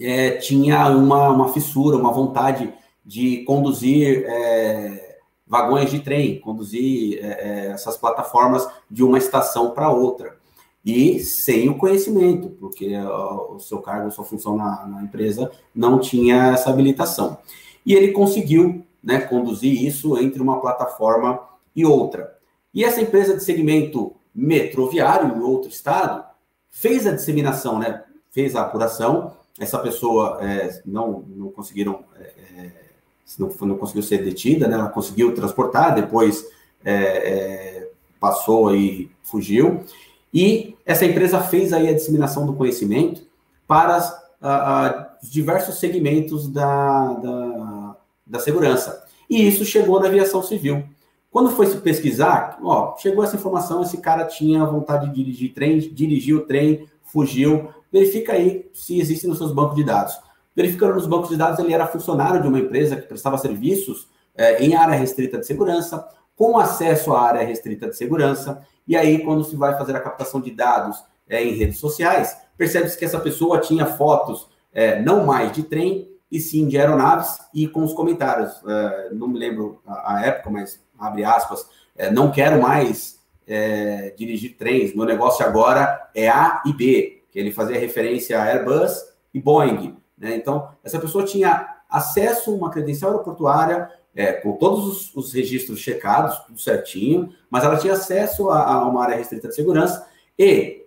é, 0.00 0.32
tinha 0.32 0.88
uma, 0.88 1.28
uma 1.28 1.52
fissura, 1.52 1.96
uma 1.96 2.12
vontade 2.12 2.72
de 3.04 3.44
conduzir 3.44 4.24
é, 4.26 5.18
vagões 5.46 5.90
de 5.90 6.00
trem, 6.00 6.40
conduzir 6.40 7.18
é, 7.22 7.66
essas 7.66 7.96
plataformas 7.96 8.66
de 8.90 9.02
uma 9.02 9.18
estação 9.18 9.72
para 9.72 9.90
outra 9.90 10.40
e 10.84 11.20
sem 11.20 11.68
o 11.68 11.76
conhecimento, 11.78 12.50
porque 12.58 12.96
o 12.96 13.58
seu 13.60 13.80
cargo, 13.80 14.10
sua 14.10 14.24
função 14.24 14.56
na, 14.56 14.84
na, 14.86 15.02
empresa 15.02 15.50
não 15.74 15.98
tinha 15.98 16.48
essa 16.48 16.70
habilitação. 16.70 17.38
E 17.86 17.94
ele 17.94 18.10
conseguiu 18.12 18.84
né, 19.02 19.20
conduzir 19.20 19.84
isso 19.84 20.18
entre 20.18 20.42
uma 20.42 20.60
plataforma 20.60 21.40
e 21.74 21.84
outra. 21.84 22.36
E 22.74 22.84
essa 22.84 23.00
empresa 23.00 23.36
de 23.36 23.44
segmento 23.44 24.12
metroviário 24.34 25.36
em 25.36 25.40
outro 25.40 25.68
estado 25.68 26.24
fez 26.70 27.06
a 27.06 27.12
disseminação, 27.12 27.78
né, 27.78 28.02
fez 28.30 28.56
a 28.56 28.62
apuração. 28.62 29.36
Essa 29.58 29.78
pessoa 29.78 30.38
é, 30.40 30.80
não, 30.86 31.24
não 31.28 31.50
conseguiram, 31.50 32.04
é, 32.16 32.22
é 32.56 32.70
não, 33.38 33.48
não 33.60 33.76
conseguiu 33.76 34.02
ser 34.02 34.24
detida, 34.24 34.66
né, 34.66 34.74
ela 34.74 34.88
conseguiu 34.88 35.34
transportar, 35.34 35.94
depois 35.94 36.46
é, 36.84 36.94
é, 36.94 37.90
passou 38.18 38.74
e 38.74 39.10
fugiu. 39.22 39.84
E 40.32 40.76
essa 40.86 41.04
empresa 41.04 41.40
fez 41.40 41.72
aí 41.72 41.88
a 41.88 41.94
disseminação 41.94 42.46
do 42.46 42.54
conhecimento 42.54 43.22
para 43.66 43.96
as, 43.96 44.22
a, 44.40 45.16
os 45.22 45.30
diversos 45.30 45.78
segmentos 45.78 46.48
da, 46.48 47.12
da, 47.14 47.96
da, 48.26 48.38
segurança. 48.40 49.04
E 49.28 49.46
isso 49.46 49.64
chegou 49.64 50.00
na 50.00 50.08
aviação 50.08 50.42
civil. 50.42 50.84
Quando 51.32 51.50
foi 51.52 51.66
se 51.66 51.78
pesquisar, 51.78 52.58
ó, 52.62 52.94
chegou 52.98 53.24
essa 53.24 53.36
informação, 53.36 53.80
esse 53.82 53.96
cara 53.96 54.26
tinha 54.26 54.66
vontade 54.66 55.08
de 55.08 55.14
dirigir 55.14 55.54
trem, 55.54 55.78
dirigiu 55.78 56.36
o 56.36 56.40
trem, 56.42 56.86
fugiu. 57.04 57.70
Verifica 57.90 58.34
aí 58.34 58.70
se 58.74 59.00
existe 59.00 59.26
nos 59.26 59.38
seus 59.38 59.50
bancos 59.50 59.74
de 59.74 59.82
dados. 59.82 60.14
Verificando 60.54 60.94
nos 60.94 61.06
bancos 61.06 61.30
de 61.30 61.36
dados, 61.36 61.58
ele 61.58 61.72
era 61.72 61.86
funcionário 61.86 62.42
de 62.42 62.46
uma 62.46 62.58
empresa 62.58 62.96
que 62.96 63.08
prestava 63.08 63.38
serviços 63.38 64.08
é, 64.36 64.62
em 64.62 64.74
área 64.74 64.94
restrita 64.94 65.38
de 65.38 65.46
segurança, 65.46 66.06
com 66.36 66.58
acesso 66.58 67.14
à 67.14 67.22
área 67.22 67.46
restrita 67.46 67.88
de 67.88 67.96
segurança, 67.96 68.62
e 68.86 68.94
aí, 68.94 69.24
quando 69.24 69.42
se 69.42 69.56
vai 69.56 69.76
fazer 69.78 69.96
a 69.96 70.00
captação 70.00 70.38
de 70.38 70.50
dados 70.50 71.02
é, 71.26 71.42
em 71.42 71.54
redes 71.54 71.78
sociais, 71.78 72.36
percebe-se 72.58 72.98
que 72.98 73.06
essa 73.06 73.18
pessoa 73.18 73.58
tinha 73.58 73.86
fotos 73.86 74.48
é, 74.70 75.00
não 75.00 75.24
mais 75.24 75.50
de 75.52 75.62
trem, 75.62 76.10
e 76.30 76.40
sim 76.40 76.66
de 76.66 76.78
aeronaves, 76.78 77.38
e 77.54 77.68
com 77.68 77.84
os 77.84 77.92
comentários, 77.92 78.58
não 79.12 79.28
me 79.28 79.38
lembro 79.38 79.82
a, 79.86 80.14
a, 80.14 80.26
época, 80.26 80.48
mas 80.48 80.82
abre 81.02 81.24
aspas, 81.24 81.66
é, 81.96 82.10
não 82.10 82.30
quero 82.30 82.60
mais 82.60 83.20
é, 83.46 84.14
dirigir 84.16 84.56
trens, 84.56 84.94
meu 84.94 85.04
negócio 85.04 85.44
agora 85.44 86.10
é 86.14 86.28
A 86.28 86.62
e 86.64 86.72
B, 86.72 87.22
que 87.30 87.38
ele 87.38 87.50
fazia 87.50 87.78
referência 87.78 88.40
a 88.40 88.44
Airbus 88.44 89.04
e 89.34 89.40
Boeing. 89.40 89.96
Né? 90.16 90.36
Então, 90.36 90.68
essa 90.84 90.98
pessoa 90.98 91.24
tinha 91.24 91.76
acesso 91.88 92.50
a 92.50 92.54
uma 92.54 92.70
credencial 92.70 93.10
aeroportuária 93.10 93.90
é, 94.14 94.32
com 94.32 94.52
todos 94.52 94.86
os, 94.86 95.16
os, 95.16 95.32
registros 95.32 95.80
checados, 95.80 96.38
tudo 96.40 96.60
certinho, 96.60 97.32
mas 97.50 97.64
ela 97.64 97.78
tinha 97.78 97.94
acesso 97.94 98.50
a, 98.50 98.74
a, 98.74 98.88
uma 98.88 99.02
área 99.02 99.16
restrita 99.16 99.48
de 99.48 99.54
segurança 99.54 100.06
e 100.38 100.86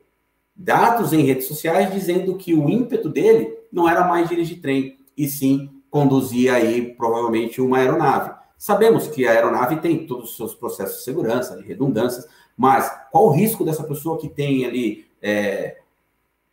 dados 0.56 1.12
em 1.12 1.24
redes 1.24 1.48
sociais 1.48 1.92
dizendo 1.92 2.36
que 2.38 2.54
o 2.54 2.70
ímpeto 2.70 3.10
dele 3.10 3.58
não 3.72 3.90
era 3.90 4.08
mais 4.08 4.30
dirigir 4.30 4.62
trem, 4.62 5.00
e 5.18 5.28
sim 5.28 5.70
conduzir 5.90 6.54
aí 6.54 6.94
provavelmente 6.94 7.62
uma 7.62 7.78
aeronave. 7.78 8.35
Sabemos 8.58 9.08
que 9.08 9.28
a 9.28 9.32
aeronave 9.32 9.78
tem 9.78 10.06
todos 10.06 10.32
os 10.32 10.38
seus 10.38 10.56
processos 10.56 10.98
de 10.98 11.04
segurança, 11.04 11.58
de 11.58 11.64
redundâncias, 11.64 12.28
mas 12.58 12.90
qual 13.12 13.26
o 13.26 13.32
risco 13.32 13.66
dessa 13.66 13.84
pessoa 13.84 14.18
que 14.18 14.30
tem 14.30 14.66
ali 14.66 15.06
é, 15.22 15.78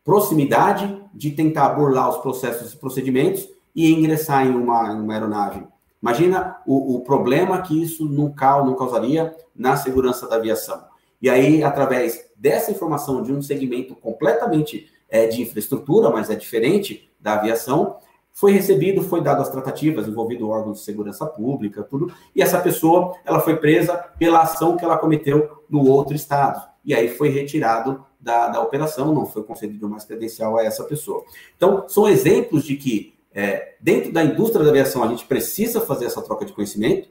proximidade 0.04 1.00
de 1.14 1.30
tentar 1.30 1.70
burlar 1.70 2.10
os 2.10 2.18
processos 2.18 2.72
e 2.72 2.76
procedimentos 2.76 3.48
e 3.74 3.92
ingressar 3.92 4.46
em 4.46 4.50
uma, 4.50 4.92
em 4.92 5.00
uma 5.00 5.14
aeronave 5.14 5.66
Imagina 6.02 6.56
o, 6.66 6.96
o 6.96 7.00
problema 7.04 7.62
que 7.62 7.80
isso 7.80 8.04
não, 8.04 8.34
não 8.66 8.74
causaria 8.74 9.34
na 9.54 9.76
segurança 9.76 10.26
da 10.26 10.34
aviação. 10.34 10.84
E 11.20 11.30
aí, 11.30 11.62
através 11.62 12.28
dessa 12.36 12.72
informação 12.72 13.22
de 13.22 13.32
um 13.32 13.40
segmento 13.40 13.94
completamente 13.94 14.90
é, 15.08 15.28
de 15.28 15.40
infraestrutura, 15.40 16.10
mas 16.10 16.28
é 16.28 16.34
diferente 16.34 17.08
da 17.20 17.34
aviação, 17.34 17.98
foi 18.32 18.52
recebido, 18.52 19.02
foi 19.02 19.20
dado 19.20 19.42
as 19.42 19.50
tratativas, 19.50 20.08
envolvido 20.08 20.48
órgãos 20.48 20.78
de 20.78 20.84
segurança 20.84 21.26
pública, 21.26 21.82
tudo, 21.82 22.12
e 22.34 22.42
essa 22.42 22.60
pessoa, 22.60 23.14
ela 23.24 23.40
foi 23.40 23.56
presa 23.56 23.96
pela 24.18 24.42
ação 24.42 24.76
que 24.76 24.84
ela 24.84 24.98
cometeu 24.98 25.64
no 25.68 25.86
outro 25.86 26.14
estado. 26.14 26.66
E 26.84 26.94
aí 26.94 27.08
foi 27.08 27.28
retirado 27.28 28.04
da, 28.18 28.48
da 28.48 28.60
operação, 28.60 29.14
não 29.14 29.26
foi 29.26 29.42
concedido 29.42 29.88
mais 29.88 30.04
credencial 30.04 30.56
a 30.56 30.64
essa 30.64 30.84
pessoa. 30.84 31.24
Então, 31.56 31.88
são 31.88 32.08
exemplos 32.08 32.64
de 32.64 32.76
que 32.76 33.14
é, 33.34 33.74
dentro 33.80 34.12
da 34.12 34.22
indústria 34.22 34.64
da 34.64 34.70
aviação, 34.70 35.02
a 35.02 35.08
gente 35.08 35.24
precisa 35.26 35.80
fazer 35.80 36.06
essa 36.06 36.22
troca 36.22 36.44
de 36.44 36.52
conhecimento. 36.52 37.08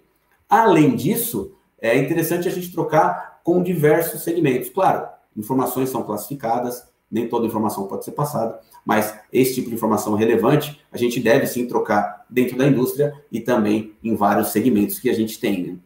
Além 0.47 0.95
disso, 0.95 1.55
é 1.79 1.97
interessante 1.97 2.47
a 2.47 2.51
gente 2.51 2.71
trocar 2.71 3.41
com 3.43 3.63
diversos 3.63 4.23
segmentos. 4.23 4.69
Claro, 4.69 5.07
informações 5.35 5.89
são 5.89 6.03
classificadas, 6.03 6.90
nem 7.11 7.27
toda 7.27 7.45
informação 7.45 7.87
pode 7.87 8.05
ser 8.05 8.11
passada, 8.11 8.59
mas 8.85 9.13
esse 9.31 9.55
tipo 9.55 9.69
de 9.69 9.75
informação 9.75 10.15
relevante 10.15 10.81
a 10.91 10.97
gente 10.97 11.19
deve 11.19 11.45
sim 11.45 11.67
trocar 11.67 12.25
dentro 12.29 12.57
da 12.57 12.67
indústria 12.67 13.13
e 13.31 13.39
também 13.39 13.93
em 14.03 14.15
vários 14.15 14.49
segmentos 14.49 14.99
que 14.99 15.09
a 15.09 15.13
gente 15.13 15.39
tem. 15.39 15.63
Né? 15.63 15.77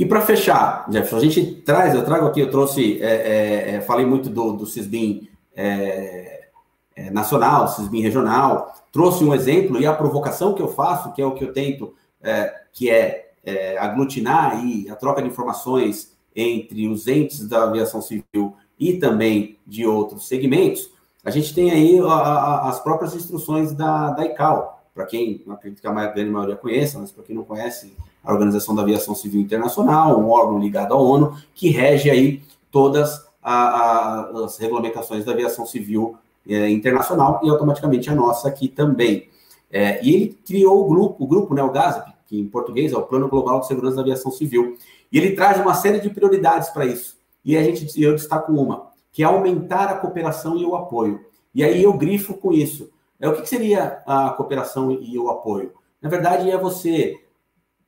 E 0.00 0.06
para 0.06 0.22
fechar, 0.22 0.86
Jefferson, 0.90 1.16
a 1.16 1.20
gente 1.20 1.56
traz, 1.62 1.94
eu 1.94 2.04
trago 2.04 2.26
aqui, 2.26 2.40
eu 2.40 2.50
trouxe, 2.50 3.02
é, 3.02 3.06
é, 3.06 3.74
é 3.74 3.80
falei 3.82 4.06
muito 4.06 4.30
do, 4.30 4.52
do 4.52 4.64
CISBIM 4.64 5.28
é, 5.54 6.48
é, 6.96 7.10
nacional, 7.10 7.68
CISBIM 7.68 8.00
regional, 8.00 8.74
trouxe 8.90 9.22
um 9.22 9.34
exemplo 9.34 9.78
e 9.78 9.86
a 9.86 9.92
provocação 9.92 10.54
que 10.54 10.62
eu 10.62 10.68
faço, 10.68 11.12
que 11.12 11.20
é 11.20 11.26
o 11.26 11.34
que 11.34 11.44
eu 11.44 11.52
tento, 11.52 11.94
é, 12.22 12.50
que 12.72 12.88
é, 12.88 13.30
aglutinar 13.78 14.52
aí 14.52 14.86
a 14.88 14.96
troca 14.96 15.20
de 15.20 15.28
informações 15.28 16.16
entre 16.34 16.88
os 16.88 17.06
entes 17.06 17.46
da 17.46 17.64
aviação 17.64 18.00
civil 18.00 18.56
e 18.80 18.94
também 18.94 19.58
de 19.66 19.86
outros 19.86 20.26
segmentos, 20.26 20.90
a 21.22 21.30
gente 21.30 21.54
tem 21.54 21.70
aí 21.70 22.00
a, 22.00 22.04
a, 22.04 22.68
as 22.70 22.80
próprias 22.80 23.14
instruções 23.14 23.74
da, 23.74 24.10
da 24.10 24.24
ICAO, 24.24 24.80
para 24.94 25.04
quem, 25.04 25.44
acredito 25.50 25.80
que 25.80 25.86
a 25.86 25.92
grande 25.92 26.30
maioria 26.30 26.56
conheça, 26.56 26.98
mas 26.98 27.12
para 27.12 27.22
quem 27.22 27.36
não 27.36 27.44
conhece, 27.44 27.94
a 28.24 28.32
Organização 28.32 28.74
da 28.74 28.82
Aviação 28.82 29.14
Civil 29.14 29.40
Internacional, 29.40 30.18
um 30.18 30.30
órgão 30.30 30.58
ligado 30.58 30.94
à 30.94 30.96
ONU, 30.96 31.36
que 31.54 31.68
rege 31.68 32.10
aí 32.10 32.42
todas 32.70 33.24
a, 33.42 34.30
as 34.44 34.58
regulamentações 34.58 35.24
da 35.24 35.32
aviação 35.32 35.66
civil 35.66 36.16
é, 36.48 36.68
internacional 36.70 37.40
e 37.42 37.50
automaticamente 37.50 38.10
a 38.10 38.14
nossa 38.14 38.48
aqui 38.48 38.68
também. 38.68 39.28
É, 39.70 40.04
e 40.04 40.14
ele 40.14 40.38
criou 40.44 40.84
o 40.84 40.88
grupo, 40.88 41.24
o 41.24 41.26
grupo, 41.26 41.54
né, 41.54 41.62
o 41.62 41.70
GASAP, 41.70 42.12
que 42.26 42.38
em 42.38 42.46
português 42.46 42.92
é 42.92 42.96
o 42.96 43.02
Plano 43.02 43.28
Global 43.28 43.60
de 43.60 43.66
Segurança 43.66 43.96
da 43.96 44.02
Aviação 44.02 44.30
Civil, 44.30 44.76
e 45.12 45.18
ele 45.18 45.34
traz 45.34 45.60
uma 45.60 45.74
série 45.74 46.00
de 46.00 46.10
prioridades 46.10 46.70
para 46.70 46.86
isso. 46.86 47.19
E 47.44 47.56
a 47.56 47.62
gente, 47.62 48.00
eu 48.00 48.14
destaco 48.14 48.52
uma, 48.52 48.90
que 49.12 49.22
é 49.22 49.26
aumentar 49.26 49.88
a 49.88 49.96
cooperação 49.96 50.56
e 50.56 50.64
o 50.64 50.74
apoio. 50.74 51.24
E 51.54 51.64
aí 51.64 51.82
eu 51.82 51.92
grifo 51.92 52.34
com 52.34 52.52
isso. 52.52 52.90
É 53.18 53.28
o 53.28 53.34
que 53.34 53.48
seria 53.48 54.02
a 54.06 54.30
cooperação 54.30 54.90
e 54.90 55.18
o 55.18 55.28
apoio? 55.28 55.72
Na 56.00 56.08
verdade, 56.08 56.50
é 56.50 56.56
você 56.56 57.20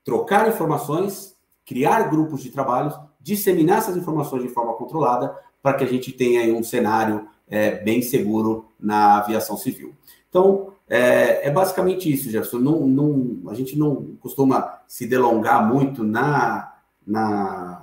trocar 0.05 0.49
informações, 0.49 1.37
criar 1.65 2.11
grupos 2.11 2.43
de 2.43 2.51
trabalho, 2.51 2.93
disseminar 3.21 3.79
essas 3.79 3.97
informações 3.97 4.43
de 4.43 4.49
forma 4.49 4.75
controlada 4.75 5.35
para 5.63 5.75
que 5.75 5.85
a 5.85 5.87
gente 5.87 6.13
tenha 6.13 6.55
um 6.55 6.63
cenário 6.63 7.29
é, 7.49 7.77
bem 7.83 8.03
seguro 8.03 8.67
na 8.79 9.19
aviação 9.19 9.57
civil. 9.57 9.95
Então, 10.29 10.73
é, 10.89 11.49
é 11.49 11.51
basicamente 11.51 12.13
isso, 12.13 12.31
Jefferson. 12.31 12.59
Não, 12.59 12.87
não, 12.87 13.51
a 13.51 13.55
gente 13.55 13.79
não 13.79 14.17
costuma 14.21 14.81
se 14.87 15.07
delongar 15.07 15.67
muito 15.67 16.03
na, 16.03 16.75
na, 17.07 17.82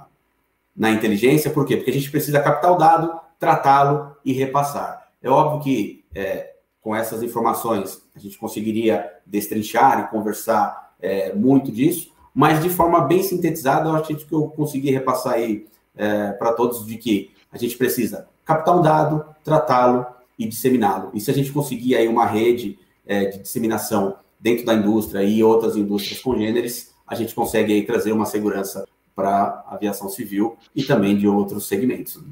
na 0.76 0.91
inteligência, 0.91 1.51
por 1.51 1.65
quê? 1.65 1.76
Porque 1.76 1.91
a 1.91 1.93
gente 1.93 2.09
precisa 2.09 2.39
captar 2.39 2.72
o 2.72 2.78
dado, 2.78 3.20
tratá-lo 3.38 4.15
e 4.24 4.34
repassar. 4.34 5.09
É 5.22 5.30
óbvio 5.30 5.61
que 5.61 6.05
é, 6.15 6.53
com 6.82 6.95
essas 6.95 7.22
informações 7.22 8.01
a 8.15 8.20
gente 8.20 8.38
conseguiria 8.38 9.09
destrinchar 9.26 9.99
e 10.01 10.07
conversar 10.11 10.93
é, 11.01 11.34
muito 11.34 11.72
disso, 11.72 12.11
mas 12.34 12.61
de 12.61 12.70
forma 12.70 13.01
bem 13.01 13.22
sintetizada, 13.24 13.89
eu 13.89 13.95
acho 13.95 14.15
que 14.15 14.34
eu 14.34 14.47
consegui 14.47 14.91
repassar 14.91 15.34
aí 15.34 15.65
é, 15.95 16.32
para 16.32 16.53
todos 16.53 16.86
de 16.86 16.97
que 16.97 17.32
a 17.51 17.57
gente 17.57 17.78
precisa 17.78 18.28
captar 18.45 18.78
um 18.78 18.82
dado, 18.82 19.26
tratá-lo 19.43 20.05
e 20.38 20.47
disseminá-lo. 20.47 21.11
E 21.13 21.20
se 21.20 21.30
a 21.30 21.34
gente 21.34 21.51
conseguir 21.51 21.95
aí 21.95 22.07
uma 22.07 22.26
rede 22.26 22.80
é, 23.05 23.26
de 23.26 23.39
disseminação 23.39 24.15
dentro 24.39 24.65
da 24.65 24.74
indústria 24.74 25.24
e 25.24 25.43
outras 25.43 25.76
indústrias 25.76 26.22
congêneres, 26.22 26.93
a 27.05 27.15
gente 27.15 27.36
consegue 27.36 27.74
aí 27.74 27.86
trazer 27.86 28.11
uma 28.11 28.26
segurança 28.26 28.88
para 29.20 29.65
aviação 29.67 30.07
civil 30.07 30.57
e 30.74 30.82
também 30.82 31.17
de 31.17 31.28
outros 31.28 31.67
segmentos. 31.67 32.24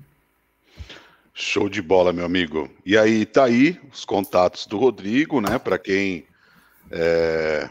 Show 1.34 1.68
de 1.68 1.82
bola, 1.82 2.14
meu 2.14 2.24
amigo. 2.24 2.70
E 2.86 2.98
aí, 2.98 3.26
tá 3.26 3.44
aí 3.44 3.78
os 3.92 4.06
contatos 4.06 4.66
do 4.66 4.78
Rodrigo, 4.78 5.42
né? 5.42 5.60
Para 5.60 5.78
quem 5.78 6.26
é, 6.90 7.70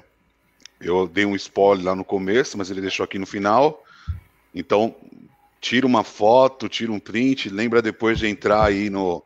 eu 0.78 1.08
dei 1.08 1.24
um 1.24 1.34
spoiler 1.34 1.86
lá 1.86 1.94
no 1.94 2.04
começo, 2.04 2.58
mas 2.58 2.70
ele 2.70 2.82
deixou 2.82 3.04
aqui 3.04 3.18
no 3.18 3.24
final. 3.24 3.82
Então, 4.54 4.94
tira 5.62 5.86
uma 5.86 6.04
foto, 6.04 6.68
tira 6.68 6.92
um 6.92 7.00
print, 7.00 7.48
lembra 7.48 7.80
depois 7.80 8.18
de 8.18 8.26
entrar 8.26 8.64
aí 8.64 8.90
no, 8.90 9.22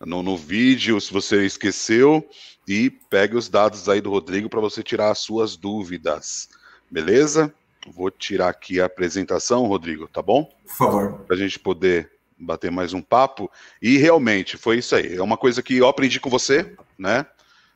no, 0.00 0.22
no 0.22 0.36
vídeo, 0.36 1.00
se 1.00 1.12
você 1.12 1.44
esqueceu, 1.44 2.24
e 2.68 2.88
pegue 2.88 3.36
os 3.36 3.48
dados 3.48 3.88
aí 3.88 4.00
do 4.00 4.10
Rodrigo 4.10 4.48
para 4.48 4.60
você 4.60 4.80
tirar 4.80 5.10
as 5.10 5.18
suas 5.18 5.56
dúvidas. 5.56 6.48
Beleza? 6.88 7.52
Vou 7.86 8.10
tirar 8.10 8.48
aqui 8.48 8.80
a 8.80 8.86
apresentação, 8.86 9.66
Rodrigo, 9.66 10.08
tá 10.08 10.22
bom? 10.22 10.50
Por 10.64 10.74
favor. 10.74 11.12
Para 11.26 11.36
a 11.36 11.38
gente 11.38 11.58
poder 11.58 12.10
bater 12.38 12.70
mais 12.70 12.92
um 12.92 13.02
papo. 13.02 13.50
E 13.80 13.96
realmente, 13.98 14.56
foi 14.56 14.78
isso 14.78 14.94
aí. 14.96 15.16
É 15.16 15.22
uma 15.22 15.36
coisa 15.36 15.62
que 15.62 15.76
eu 15.76 15.88
aprendi 15.88 16.18
com 16.18 16.30
você, 16.30 16.74
né? 16.98 17.26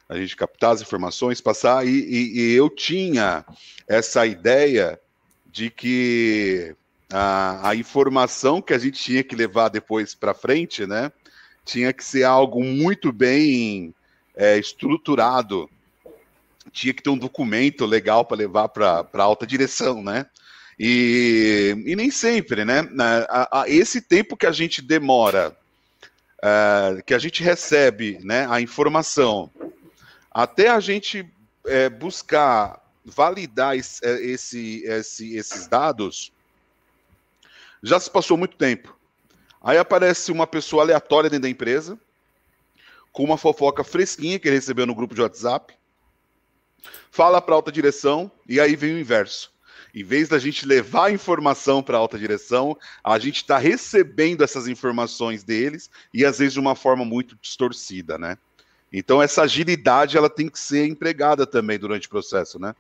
a 0.09 0.17
gente 0.17 0.35
captar 0.35 0.73
as 0.73 0.81
informações, 0.81 1.41
passar, 1.41 1.87
e, 1.87 1.91
e, 1.91 2.41
e 2.41 2.53
eu 2.55 2.71
tinha 2.71 3.45
essa 3.87 4.25
ideia 4.27 4.99
de 5.47 5.69
que 5.69 6.75
a, 7.13 7.71
a, 7.71 7.77
informação 7.77 8.63
que 8.63 8.73
a 8.73 8.79
gente 8.79 8.99
tinha 8.99 9.23
que 9.23 9.37
levar 9.37 9.69
depois 9.69 10.15
para 10.15 10.33
frente, 10.33 10.87
né, 10.87 11.13
tinha 11.65 11.93
que 11.93 12.03
ser 12.03 12.25
algo 12.25 12.65
muito 12.65 13.13
bem 13.13 13.95
é, 14.35 14.57
estruturado, 14.59 15.69
tinha 16.73 16.95
que 16.95 17.03
ter 17.03 17.11
um 17.11 17.19
documento 17.19 17.85
legal 17.87 18.25
para 18.25 18.37
levar 18.37 18.69
para 18.69 19.25
alta 19.25 19.47
direção, 19.47 20.03
né? 20.03 20.27
E, 20.79 21.75
e 21.87 21.97
nem 21.97 22.11
sempre, 22.11 22.65
né? 22.65 22.89
A, 23.29 23.63
a, 23.63 23.69
esse 23.69 24.01
tempo 24.01 24.37
que 24.37 24.47
a 24.47 24.53
gente 24.53 24.81
demora, 24.81 25.57
uh, 26.39 27.03
que 27.05 27.15
a 27.15 27.19
gente 27.19 27.43
recebe 27.43 28.19
né, 28.23 28.47
a 28.49 28.61
informação 28.61 29.51
até 30.31 30.69
a 30.69 30.79
gente 30.79 31.29
é, 31.67 31.89
buscar 31.89 32.81
validar 33.05 33.77
esse, 33.77 34.05
é, 34.07 34.25
esse, 34.25 34.85
esse, 34.85 35.37
esses 35.37 35.67
dados, 35.67 36.33
já 37.83 37.99
se 37.99 38.09
passou 38.09 38.37
muito 38.37 38.57
tempo. 38.57 38.97
Aí 39.61 39.77
aparece 39.77 40.31
uma 40.31 40.47
pessoa 40.47 40.85
aleatória 40.85 41.29
dentro 41.29 41.43
da 41.43 41.49
empresa, 41.49 41.99
com 43.11 43.25
uma 43.25 43.37
fofoca 43.37 43.83
fresquinha 43.83 44.39
que 44.39 44.47
ele 44.47 44.57
recebeu 44.57 44.87
no 44.87 44.95
grupo 44.95 45.15
de 45.15 45.23
WhatsApp, 45.23 45.75
fala 47.11 47.41
para 47.41 47.55
a 47.55 47.57
alta 47.57 47.73
direção, 47.73 48.31
e 48.49 48.61
aí 48.61 48.77
vem 48.77 48.95
o 48.95 48.99
inverso. 48.99 49.51
Em 49.95 50.05
vez 50.05 50.29
da 50.29 50.39
gente 50.39 50.67
levar 50.67 51.07
a 51.07 51.11
informação 51.11 51.83
para 51.83 51.97
a 51.97 52.01
alta 52.01 52.19
direção, 52.19 52.77
a 53.03 53.19
gente 53.19 53.37
está 53.37 53.59
recebendo 53.59 54.45
essas 54.45 54.69
informações 54.69 55.43
deles 55.43 55.91
e 56.13 56.25
às 56.25 56.39
vezes 56.39 56.55
de 56.55 56.61
uma 56.61 56.75
forma 56.75 57.05
muito 57.05 57.37
distorcida, 57.41 58.19
né? 58.19 58.37
Então 58.93 59.21
essa 59.21 59.43
agilidade 59.43 60.17
ela 60.17 60.31
tem 60.31 60.49
que 60.49 60.59
ser 60.59 60.87
empregada 60.87 61.47
também 61.47 61.79
durante 61.79 62.07
o 62.07 62.11
processo, 62.11 62.59
né? 62.59 62.75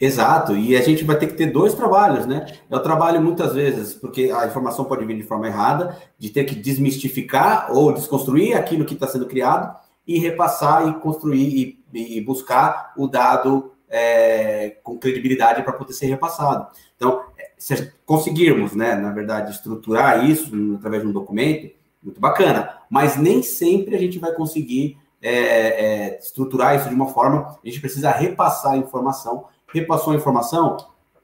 Exato, 0.00 0.56
e 0.56 0.76
a 0.76 0.82
gente 0.82 1.04
vai 1.04 1.18
ter 1.18 1.26
que 1.26 1.34
ter 1.34 1.46
dois 1.46 1.74
trabalhos, 1.74 2.24
né? 2.26 2.46
É 2.70 2.76
o 2.76 2.80
trabalho 2.80 3.20
muitas 3.20 3.52
vezes, 3.52 3.94
porque 3.94 4.30
a 4.30 4.46
informação 4.46 4.84
pode 4.84 5.04
vir 5.04 5.16
de 5.16 5.22
forma 5.22 5.46
errada, 5.46 6.00
de 6.18 6.30
ter 6.30 6.44
que 6.44 6.54
desmistificar 6.54 7.70
ou 7.70 7.92
desconstruir 7.92 8.56
aquilo 8.56 8.84
que 8.84 8.94
está 8.94 9.06
sendo 9.06 9.26
criado 9.26 9.76
e 10.06 10.18
repassar 10.18 10.88
e 10.88 10.94
construir 10.94 11.78
e, 11.92 12.18
e 12.18 12.20
buscar 12.20 12.92
o 12.96 13.06
dado 13.06 13.72
é, 13.88 14.76
com 14.82 14.98
credibilidade 14.98 15.62
para 15.62 15.72
poder 15.72 15.92
ser 15.92 16.06
repassado. 16.06 16.68
Então, 16.96 17.22
se 17.56 17.92
conseguirmos, 18.04 18.74
né, 18.74 18.94
na 18.94 19.10
verdade, 19.10 19.52
estruturar 19.52 20.28
isso 20.28 20.52
através 20.76 21.02
de 21.02 21.08
um 21.08 21.12
documento, 21.12 21.74
muito 22.02 22.20
bacana, 22.20 22.78
mas 22.88 23.16
nem 23.16 23.42
sempre 23.42 23.96
a 23.96 23.98
gente 23.98 24.18
vai 24.18 24.32
conseguir 24.32 24.98
é, 25.20 25.30
é, 25.32 26.18
estruturar 26.18 26.76
isso 26.76 26.88
de 26.88 26.94
uma 26.94 27.08
forma, 27.08 27.58
a 27.62 27.66
gente 27.66 27.80
precisa 27.80 28.10
repassar 28.10 28.72
a 28.72 28.76
informação. 28.76 29.46
Repassou 29.72 30.12
a 30.12 30.16
informação, 30.16 30.76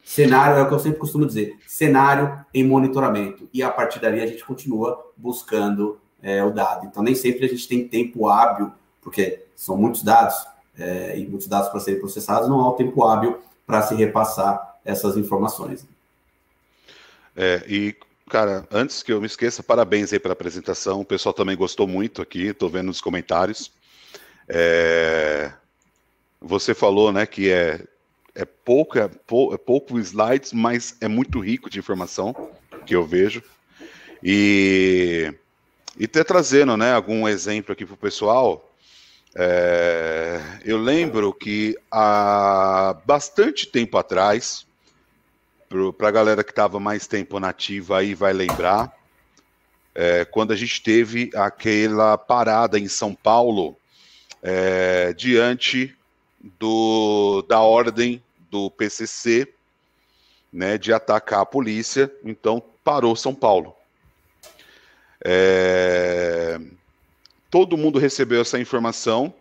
cenário, 0.03 0.59
é 0.59 0.63
o 0.63 0.69
que 0.69 0.75
eu 0.75 0.79
sempre 0.81 0.99
costumo 0.99 1.25
dizer, 1.25 1.57
cenário 1.69 2.45
em 2.53 2.65
monitoramento. 2.65 3.49
E 3.53 3.63
a 3.63 3.71
partir 3.71 4.01
dali 4.01 4.21
a 4.21 4.27
gente 4.27 4.45
continua 4.45 5.13
buscando 5.17 6.01
é, 6.23 6.43
o 6.45 6.51
dado. 6.51 6.87
Então, 6.87 7.03
nem 7.03 7.15
sempre 7.15 7.47
a 7.47 7.49
gente 7.49 7.67
tem 7.69 7.87
tempo 7.87 8.29
hábil, 8.29 8.73
porque 9.01 9.45
são 9.57 9.77
muitos 9.77 10.03
dados, 10.03 10.35
é, 10.79 11.19
e 11.19 11.27
muitos 11.27 11.49
dados 11.49 11.69
para 11.69 11.81
serem 11.81 12.01
processados, 12.01 12.49
não 12.49 12.61
há 12.61 12.69
o 12.69 12.75
tempo 12.75 13.05
hábil 13.05 13.41
para 13.67 13.83
se 13.83 13.95
repassar 13.95 14.79
essas 14.85 15.17
informações. 15.17 15.87
É, 17.37 17.65
e 17.67 17.97
Cara, 18.33 18.67
antes 18.71 19.03
que 19.03 19.13
eu 19.13 19.21
me 19.21 19.27
esqueça, 19.27 19.63
parabéns 19.63 20.11
aí 20.11 20.19
pela 20.19 20.33
apresentação. 20.33 21.03
O 21.03 21.05
pessoal 21.05 21.35
também 21.35 21.55
gostou 21.55 21.87
muito 21.87 22.23
aqui, 22.23 22.47
estou 22.47 22.71
vendo 22.71 22.87
nos 22.87 22.99
comentários. 22.99 23.71
É... 24.49 25.53
Você 26.41 26.73
falou, 26.73 27.13
né, 27.13 27.27
que 27.27 27.51
é, 27.51 27.85
é, 28.35 28.47
pouco, 28.47 28.99
é, 28.99 29.07
pou, 29.07 29.53
é 29.53 29.59
pouco 29.59 29.99
slides, 29.99 30.55
mas 30.55 30.97
é 31.03 31.09
muito 31.09 31.41
rico 31.41 31.69
de 31.69 31.79
informação 31.79 32.35
que 32.87 32.97
eu 32.97 33.05
vejo. 33.05 33.43
E, 34.25 35.35
e 35.99 36.05
até 36.05 36.25
trazendo, 36.25 36.77
né, 36.77 36.93
algum 36.93 37.29
exemplo 37.29 37.73
aqui 37.73 37.85
para 37.85 37.95
o 37.95 37.99
pessoal. 37.99 38.71
É, 39.35 40.41
eu 40.65 40.79
lembro 40.79 41.33
que 41.33 41.77
há 41.91 42.97
bastante 43.05 43.67
tempo 43.67 43.97
atrás, 43.97 44.67
para 45.97 46.09
a 46.09 46.11
galera 46.11 46.45
que 46.45 46.51
estava 46.51 46.79
mais 46.79 47.07
tempo 47.07 47.41
nativa 47.41 47.99
aí 47.99 48.15
vai 48.15 48.33
lembrar, 48.33 48.95
é, 49.95 50.25
quando 50.25 50.53
a 50.53 50.57
gente 50.57 50.83
teve 50.83 51.31
aquela 51.35 52.17
parada 52.17 52.79
em 52.79 52.89
São 52.89 53.15
Paulo 53.15 53.77
é, 54.43 55.13
diante 55.13 55.97
do, 56.59 57.43
da 57.49 57.61
ordem 57.61 58.23
do 58.51 58.71
PCC 58.71 59.49
né, 60.53 60.77
de 60.77 60.93
atacar 60.93 61.41
a 61.41 61.47
polícia, 61.47 62.13
então 62.25 62.63
parou 62.85 63.17
São 63.17 63.35
Paulo. 63.35 63.75
É, 65.25 66.59
todo 67.51 67.77
mundo 67.77 67.99
recebeu 67.99 68.41
essa 68.41 68.59
informação 68.59 69.33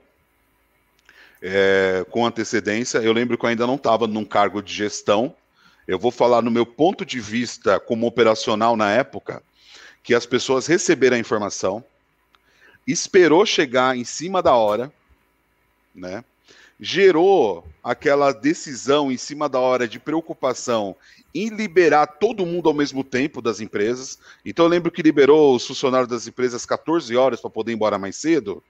é, 1.42 2.06
com 2.10 2.26
antecedência. 2.26 3.00
Eu 3.00 3.14
lembro 3.14 3.38
que 3.38 3.46
eu 3.46 3.50
ainda 3.50 3.66
não 3.66 3.76
estava 3.76 4.06
num 4.06 4.26
cargo 4.26 4.62
de 4.62 4.74
gestão. 4.74 5.36
Eu 5.88 5.98
vou 5.98 6.12
falar 6.12 6.42
no 6.42 6.52
meu 6.52 6.66
ponto 6.66 7.06
de 7.06 7.20
vista 7.20 7.80
como 7.80 8.06
operacional 8.06 8.78
na 8.78 8.92
época, 8.92 9.42
que 10.04 10.14
as 10.14 10.26
pessoas 10.26 10.68
receberam 10.68 11.18
a 11.18 11.20
informação, 11.20 11.84
esperou 12.86 13.46
chegar 13.46 13.98
em 13.98 14.04
cima 14.04 14.42
da 14.42 14.54
hora, 14.54 14.92
né? 15.94 16.24
Gerou 16.82 17.64
aquela 17.84 18.32
decisão 18.32 19.12
em 19.12 19.18
cima 19.18 19.48
da 19.48 19.60
hora 19.60 19.88
de 19.88 20.00
preocupação 20.00 20.96
em 21.34 21.50
liberar 21.50 22.08
todo 22.08 22.46
mundo 22.46 22.68
ao 22.68 22.74
mesmo 22.74 23.04
tempo 23.04 23.40
das 23.40 23.60
empresas. 23.60 24.18
Então 24.44 24.66
eu 24.66 24.70
lembro 24.70 24.92
que 24.92 25.04
liberou 25.04 25.56
os 25.56 25.66
funcionários 25.66 26.10
das 26.10 26.28
empresas 26.28 26.66
14 26.66 27.16
horas 27.16 27.40
para 27.40 27.52
poder 27.52 27.72
ir 27.72 27.76
embora 27.76 28.00
mais 28.00 28.16
cedo, 28.16 28.64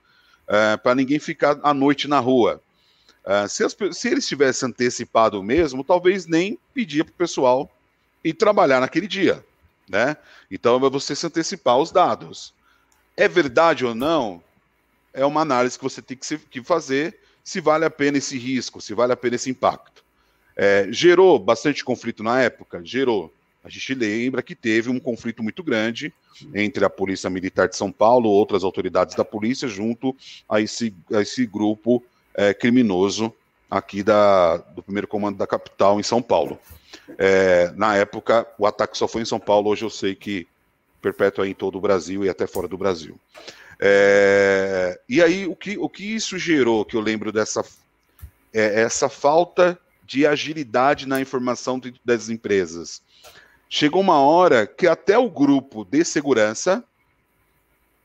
uh, 0.43 0.77
para 0.83 0.93
ninguém 0.93 1.19
ficar 1.19 1.57
à 1.63 1.73
noite 1.73 2.09
na 2.09 2.19
rua. 2.19 2.61
Uh, 3.25 3.47
se, 3.47 3.63
as, 3.63 3.75
se, 3.93 4.09
eles 4.09 4.27
tivessem 4.27 4.67
antecipado 4.67 5.41
mesmo, 5.41 5.81
talvez 5.81 6.27
nem 6.27 6.59
pedia 6.73 7.05
para 7.05 7.11
o 7.13 7.15
pessoal 7.15 7.71
ir 8.23 8.33
trabalhar 8.33 8.81
naquele 8.81 9.07
dia. 9.07 9.43
Né? 9.87 10.17
Então 10.49 10.85
é 10.85 10.89
você 10.89 11.15
se 11.15 11.25
antecipar 11.25 11.77
os 11.77 11.91
dados. 11.91 12.53
É 13.15 13.27
verdade 13.27 13.85
ou 13.85 13.95
não? 13.95 14.43
É 15.13 15.25
uma 15.25 15.41
análise 15.41 15.77
que 15.77 15.83
você 15.83 16.01
tem 16.01 16.17
que, 16.17 16.25
se, 16.25 16.37
que 16.37 16.61
fazer 16.61 17.17
se 17.51 17.59
vale 17.59 17.83
a 17.83 17.89
pena 17.89 18.17
esse 18.17 18.37
risco, 18.37 18.79
se 18.79 18.93
vale 18.93 19.11
a 19.11 19.17
pena 19.17 19.35
esse 19.35 19.49
impacto. 19.49 20.05
É, 20.55 20.87
gerou 20.89 21.37
bastante 21.37 21.83
conflito 21.83 22.23
na 22.23 22.41
época? 22.41 22.79
Gerou. 22.81 23.29
A 23.61 23.67
gente 23.67 23.93
lembra 23.93 24.41
que 24.41 24.55
teve 24.55 24.89
um 24.89 24.97
conflito 24.97 25.43
muito 25.43 25.61
grande 25.61 26.13
entre 26.55 26.85
a 26.85 26.89
Polícia 26.89 27.29
Militar 27.29 27.67
de 27.67 27.75
São 27.75 27.91
Paulo, 27.91 28.29
outras 28.29 28.63
autoridades 28.63 29.15
da 29.15 29.25
polícia, 29.25 29.67
junto 29.67 30.15
a 30.47 30.61
esse, 30.61 30.95
a 31.13 31.21
esse 31.21 31.45
grupo 31.45 32.01
é, 32.33 32.53
criminoso 32.53 33.33
aqui 33.69 34.01
da, 34.01 34.55
do 34.55 34.81
primeiro 34.81 35.07
comando 35.09 35.37
da 35.37 35.45
capital, 35.45 35.99
em 35.99 36.03
São 36.03 36.21
Paulo. 36.21 36.57
É, 37.17 37.69
na 37.75 37.97
época, 37.97 38.47
o 38.57 38.65
ataque 38.65 38.97
só 38.97 39.09
foi 39.09 39.23
em 39.23 39.25
São 39.25 39.41
Paulo, 39.41 39.69
hoje 39.69 39.83
eu 39.83 39.89
sei 39.89 40.15
que 40.15 40.47
perpétuo 41.01 41.43
em 41.43 41.53
todo 41.53 41.77
o 41.77 41.81
Brasil 41.81 42.23
e 42.23 42.29
até 42.29 42.47
fora 42.47 42.69
do 42.69 42.77
Brasil. 42.77 43.19
É, 43.83 44.99
e 45.09 45.21
aí, 45.23 45.47
o 45.47 45.55
que, 45.55 45.75
o 45.77 45.89
que 45.89 46.03
isso 46.03 46.37
gerou, 46.37 46.85
que 46.85 46.95
eu 46.95 47.01
lembro 47.01 47.31
dessa 47.31 47.63
é, 48.53 48.81
essa 48.81 49.09
falta 49.09 49.79
de 50.05 50.27
agilidade 50.27 51.07
na 51.07 51.21
informação 51.21 51.81
das 52.03 52.29
empresas. 52.29 53.01
Chegou 53.69 54.01
uma 54.01 54.19
hora 54.19 54.67
que 54.67 54.85
até 54.85 55.17
o 55.17 55.29
grupo 55.29 55.85
de 55.85 56.03
segurança, 56.03 56.83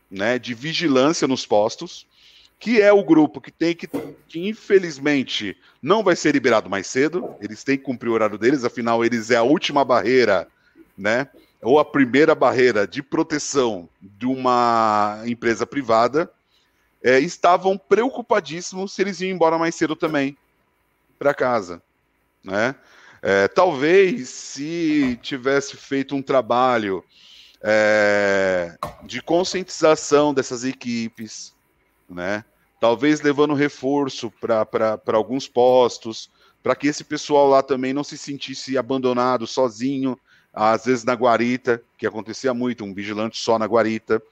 né, 0.08 0.38
de 0.38 0.54
vigilância 0.54 1.26
nos 1.26 1.44
postos, 1.44 2.06
que 2.58 2.80
é 2.80 2.92
o 2.92 3.04
grupo 3.04 3.40
que 3.40 3.50
tem 3.50 3.74
que, 3.74 3.88
que 4.28 4.48
infelizmente 4.48 5.56
não 5.82 6.02
vai 6.02 6.14
ser 6.14 6.32
liberado 6.32 6.70
mais 6.70 6.86
cedo, 6.86 7.34
eles 7.40 7.64
têm 7.64 7.76
que 7.76 7.84
cumprir 7.84 8.08
o 8.08 8.12
horário 8.12 8.38
deles, 8.38 8.64
afinal 8.64 9.04
eles 9.04 9.30
é 9.30 9.36
a 9.36 9.42
última 9.42 9.84
barreira, 9.84 10.46
né, 10.96 11.28
ou 11.62 11.78
a 11.78 11.84
primeira 11.84 12.34
barreira 12.34 12.86
de 12.86 13.02
proteção 13.02 13.88
de 14.00 14.26
uma 14.26 15.22
empresa 15.26 15.66
privada, 15.66 16.30
é, 17.02 17.18
estavam 17.18 17.78
preocupadíssimos 17.78 18.92
se 18.92 19.02
eles 19.02 19.20
iam 19.20 19.30
embora 19.30 19.58
mais 19.58 19.74
cedo 19.74 19.94
também 19.94 20.36
para 21.18 21.34
casa, 21.34 21.82
né? 22.42 22.74
É, 23.22 23.48
talvez 23.48 24.28
se 24.28 25.18
tivesse 25.22 25.76
feito 25.76 26.14
um 26.14 26.22
trabalho 26.22 27.02
é, 27.62 28.76
de 29.04 29.20
conscientização 29.22 30.32
dessas 30.32 30.64
equipes, 30.64 31.54
né? 32.08 32.44
Talvez 32.78 33.20
levando 33.20 33.54
reforço 33.54 34.30
para 34.30 35.00
alguns 35.14 35.48
postos, 35.48 36.30
para 36.62 36.76
que 36.76 36.88
esse 36.88 37.02
pessoal 37.02 37.48
lá 37.48 37.62
também 37.62 37.92
não 37.92 38.04
se 38.04 38.18
sentisse 38.18 38.76
abandonado, 38.76 39.46
sozinho, 39.46 40.18
às 40.56 40.86
vezes 40.86 41.04
na 41.04 41.12
guarita, 41.12 41.82
que 41.98 42.06
acontecia 42.06 42.54
muito, 42.54 42.82
um 42.82 42.94
vigilante 42.94 43.38
só 43.38 43.58
na 43.58 43.66
guarita. 43.66 44.22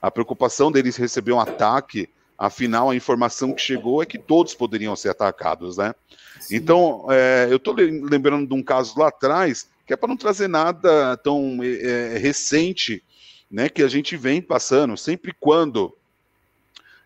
A 0.00 0.12
preocupação 0.12 0.70
deles 0.70 0.96
receber 0.96 1.32
um 1.32 1.40
ataque, 1.40 2.08
afinal, 2.38 2.90
a 2.90 2.94
informação 2.94 3.52
que 3.52 3.60
chegou 3.60 4.00
é 4.00 4.06
que 4.06 4.16
todos 4.16 4.54
poderiam 4.54 4.94
ser 4.94 5.08
atacados, 5.08 5.76
né? 5.76 5.92
Sim. 6.40 6.56
Então, 6.56 7.06
é, 7.10 7.48
eu 7.50 7.56
estou 7.56 7.74
lembrando 7.74 8.46
de 8.46 8.54
um 8.54 8.62
caso 8.62 8.96
lá 8.96 9.08
atrás, 9.08 9.68
que 9.84 9.92
é 9.92 9.96
para 9.96 10.08
não 10.08 10.16
trazer 10.16 10.48
nada 10.48 11.16
tão 11.16 11.58
é, 11.62 12.16
recente, 12.16 13.02
né, 13.50 13.68
que 13.68 13.82
a 13.82 13.88
gente 13.88 14.16
vem 14.16 14.40
passando, 14.40 14.96
sempre 14.96 15.34
quando 15.38 15.94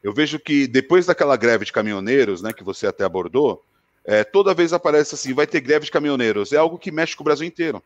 eu 0.02 0.12
vejo 0.12 0.38
que 0.38 0.68
depois 0.68 1.06
daquela 1.06 1.36
greve 1.36 1.64
de 1.64 1.72
caminhoneiros, 1.72 2.40
né, 2.40 2.52
que 2.52 2.62
você 2.62 2.86
até 2.86 3.02
abordou, 3.02 3.64
é, 4.04 4.22
toda 4.22 4.54
vez 4.54 4.72
aparece 4.72 5.16
assim, 5.16 5.34
vai 5.34 5.46
ter 5.46 5.60
greve 5.60 5.86
de 5.86 5.90
caminhoneiros, 5.90 6.52
é 6.52 6.56
algo 6.56 6.78
que 6.78 6.92
mexe 6.92 7.16
com 7.16 7.24
o 7.24 7.24
Brasil 7.24 7.46
inteiro. 7.46 7.82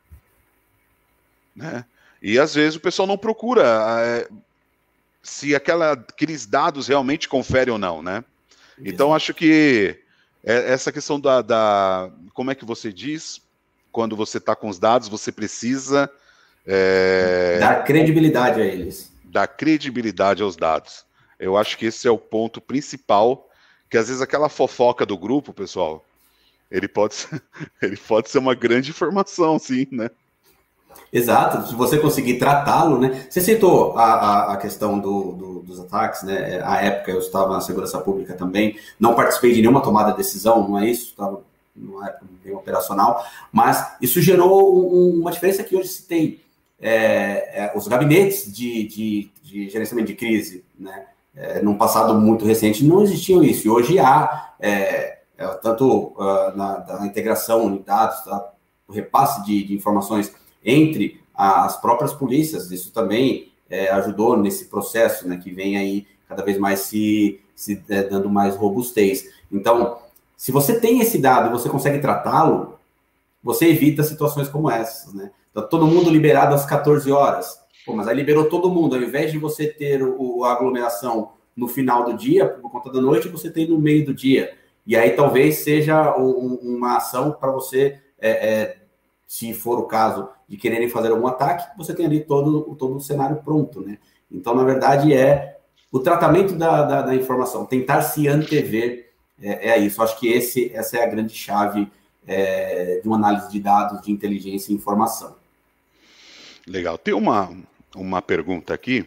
Né? 1.61 1.85
E 2.23 2.39
às 2.39 2.55
vezes 2.55 2.77
o 2.77 2.81
pessoal 2.81 3.07
não 3.07 3.19
procura 3.19 3.63
é, 4.01 4.29
se 5.23 5.55
aquela, 5.55 5.93
aqueles 5.93 6.47
dados 6.47 6.89
realmente 6.89 7.29
conferem 7.29 7.73
ou 7.73 7.79
não, 7.79 8.03
né? 8.03 8.25
Então 8.83 9.15
acho 9.15 9.35
que 9.35 9.99
é, 10.43 10.73
essa 10.73 10.91
questão 10.91 11.21
da, 11.21 11.43
da, 11.43 12.11
como 12.33 12.51
é 12.51 12.55
que 12.55 12.65
você 12.65 12.93
diz 12.93 13.43
quando 13.93 14.17
você 14.17 14.39
está 14.39 14.57
com 14.57 14.69
os 14.69 14.79
dados, 14.79 15.09
você 15.09 15.31
precisa 15.31 16.11
é, 16.67 17.59
dar 17.59 17.85
credibilidade 17.85 18.61
a 18.61 18.65
eles, 18.65 19.13
dar 19.25 19.47
credibilidade 19.47 20.43
aos 20.43 20.57
dados. 20.57 21.05
Eu 21.39 21.57
acho 21.57 21.77
que 21.77 21.87
esse 21.87 22.07
é 22.07 22.11
o 22.11 22.19
ponto 22.19 22.61
principal, 22.61 23.49
que 23.89 23.99
às 23.99 24.09
vezes 24.09 24.23
aquela 24.23 24.49
fofoca 24.49 25.05
do 25.05 25.19
grupo, 25.19 25.53
pessoal, 25.53 26.05
ele 26.71 26.87
pode 26.87 27.15
ser, 27.17 27.43
ele 27.83 27.97
pode 27.97 28.31
ser 28.31 28.39
uma 28.39 28.55
grande 28.55 28.91
informação, 28.91 29.59
sim, 29.59 29.87
né? 29.91 30.11
Exato, 31.13 31.67
se 31.67 31.75
você 31.75 31.99
conseguir 31.99 32.39
tratá-lo, 32.39 32.99
né? 32.99 33.27
Você 33.29 33.41
citou 33.41 33.99
a, 33.99 34.05
a, 34.05 34.53
a 34.53 34.57
questão 34.57 34.99
do, 34.99 35.33
do, 35.33 35.59
dos 35.61 35.81
ataques, 35.81 36.23
né? 36.23 36.61
A 36.63 36.77
época 36.83 37.11
eu 37.11 37.19
estava 37.19 37.53
na 37.53 37.61
segurança 37.61 37.99
pública 37.99 38.35
também, 38.35 38.79
não 38.99 39.15
participei 39.15 39.53
de 39.53 39.61
nenhuma 39.61 39.83
tomada 39.83 40.13
de 40.13 40.19
decisão, 40.19 40.69
não 40.69 40.79
é 40.79 40.87
isso? 40.89 41.11
Estava 41.11 41.43
numa 41.75 42.07
época 42.07 42.27
bem 42.45 42.55
operacional, 42.55 43.25
mas 43.53 43.97
isso 44.01 44.21
gerou 44.21 44.93
um, 44.93 45.21
uma 45.21 45.33
diferença 45.33 45.65
que 45.65 45.75
hoje 45.75 45.89
se 45.89 46.07
tem. 46.07 46.41
É, 46.83 47.65
é, 47.65 47.73
os 47.75 47.87
gabinetes 47.89 48.51
de, 48.51 48.85
de, 48.85 49.31
de, 49.43 49.69
gerenciamento 49.69 50.09
de 50.09 50.15
crise, 50.15 50.65
né? 50.79 51.07
É, 51.35 51.63
num 51.63 51.77
passado 51.77 52.15
muito 52.15 52.45
recente 52.45 52.85
não 52.85 53.03
existiam 53.03 53.43
isso, 53.43 53.67
e 53.67 53.71
hoje 53.71 53.99
há, 53.99 54.53
é, 54.59 55.19
é, 55.39 55.47
tanto 55.63 56.13
uh, 56.17 56.57
na, 56.57 56.85
na, 56.87 57.07
integração 57.07 57.73
de 57.73 57.83
dados, 57.85 58.21
tá? 58.25 58.53
o 58.89 58.93
repasse 58.93 59.45
de, 59.45 59.63
de 59.63 59.75
informações 59.75 60.35
entre 60.65 61.21
as 61.35 61.81
próprias 61.81 62.13
polícias. 62.13 62.71
Isso 62.71 62.93
também 62.93 63.53
é, 63.69 63.91
ajudou 63.91 64.37
nesse 64.37 64.67
processo, 64.67 65.27
né, 65.29 65.37
que 65.37 65.51
vem 65.51 65.77
aí 65.77 66.07
cada 66.29 66.45
vez 66.45 66.59
mais 66.59 66.81
se, 66.81 67.41
se 67.55 67.83
é, 67.89 68.03
dando 68.03 68.29
mais 68.29 68.57
robustez. 68.57 69.29
Então, 69.51 69.99
se 70.37 70.53
você 70.53 70.79
tem 70.79 71.01
esse 71.01 71.19
dado 71.19 71.49
e 71.49 71.53
você 71.53 71.69
consegue 71.69 71.99
tratá-lo, 71.99 72.79
você 73.43 73.67
evita 73.67 74.03
situações 74.03 74.49
como 74.49 74.71
essas, 74.71 75.13
né? 75.15 75.31
Então, 75.51 75.69
todo 75.69 75.87
mundo 75.87 76.11
liberado 76.11 76.55
às 76.55 76.65
14 76.65 77.11
horas. 77.11 77.59
Pô, 77.85 77.95
mas 77.95 78.07
aí 78.07 78.15
liberou 78.15 78.49
todo 78.49 78.71
mundo. 78.71 78.95
Ao 78.95 79.03
invés 79.03 79.33
de 79.33 79.39
você 79.39 79.67
ter 79.67 80.03
o, 80.03 80.45
a 80.45 80.53
aglomeração 80.53 81.33
no 81.57 81.67
final 81.67 82.05
do 82.05 82.15
dia, 82.15 82.49
por 82.49 82.71
conta 82.71 82.93
da 82.93 83.01
noite, 83.01 83.29
você 83.29 83.51
tem 83.51 83.69
no 83.69 83.79
meio 83.79 84.05
do 84.05 84.15
dia. 84.15 84.55
E 84.87 84.97
aí 84.97 85.11
talvez 85.11 85.59
seja 85.59 86.17
um, 86.17 86.55
uma 86.63 86.97
ação 86.97 87.33
para 87.33 87.51
você, 87.51 87.99
é, 88.19 88.31
é, 88.31 88.77
se 89.27 89.53
for 89.53 89.79
o 89.79 89.85
caso, 89.85 90.29
de 90.51 90.57
quererem 90.57 90.89
fazer 90.89 91.13
algum 91.13 91.29
ataque, 91.29 91.71
você 91.79 91.95
tem 91.95 92.05
ali 92.05 92.19
todo, 92.19 92.75
todo 92.75 92.97
o 92.97 93.01
cenário 93.01 93.37
pronto, 93.37 93.81
né? 93.81 93.99
Então, 94.31 94.53
na 94.53 94.65
verdade, 94.65 95.15
é 95.15 95.59
o 95.93 96.01
tratamento 96.01 96.57
da, 96.57 96.83
da, 96.83 97.03
da 97.03 97.15
informação, 97.15 97.65
tentar 97.65 98.03
se 98.03 98.27
antever, 98.27 99.13
é, 99.41 99.71
é, 99.71 99.79
isso. 99.79 100.03
Acho 100.03 100.19
que 100.19 100.27
esse, 100.27 100.73
essa 100.75 100.97
é 100.97 101.05
a 101.05 101.07
grande 101.07 101.33
chave 101.35 101.91
é, 102.27 102.99
de 103.01 103.07
uma 103.07 103.17
análise 103.17 103.49
de 103.49 103.61
dados, 103.61 104.03
de 104.03 104.11
inteligência 104.11 104.73
e 104.73 104.75
informação. 104.75 105.37
Legal. 106.67 106.99
Tem 106.99 107.15
uma, 107.15 107.57
uma 107.95 108.21
pergunta 108.21 108.75
aqui 108.75 109.07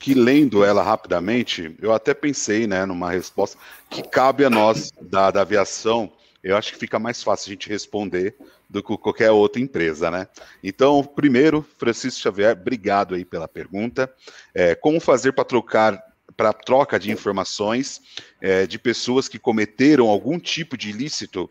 que 0.00 0.14
lendo 0.14 0.64
ela 0.64 0.82
rapidamente, 0.82 1.76
eu 1.80 1.92
até 1.92 2.12
pensei, 2.12 2.66
né, 2.66 2.84
numa 2.84 3.08
resposta 3.08 3.56
que 3.88 4.02
cabe 4.02 4.44
a 4.44 4.50
nós 4.50 4.90
da, 5.00 5.30
da 5.30 5.42
aviação 5.42 6.10
eu 6.42 6.56
acho 6.56 6.72
que 6.72 6.78
fica 6.78 6.98
mais 6.98 7.22
fácil 7.22 7.50
a 7.50 7.52
gente 7.52 7.68
responder 7.68 8.34
do 8.68 8.82
que 8.82 8.96
qualquer 8.96 9.30
outra 9.30 9.60
empresa, 9.60 10.10
né? 10.10 10.26
Então, 10.62 11.04
primeiro, 11.04 11.64
Francisco 11.78 12.20
Xavier, 12.20 12.52
obrigado 12.52 13.14
aí 13.14 13.24
pela 13.24 13.46
pergunta. 13.46 14.12
É, 14.54 14.74
como 14.74 14.98
fazer 14.98 15.32
para 15.32 15.44
trocar 15.44 16.02
para 16.36 16.52
troca 16.52 16.98
de 16.98 17.10
informações 17.10 18.00
é, 18.40 18.66
de 18.66 18.78
pessoas 18.78 19.28
que 19.28 19.38
cometeram 19.38 20.08
algum 20.08 20.38
tipo 20.38 20.76
de 20.76 20.88
ilícito 20.88 21.48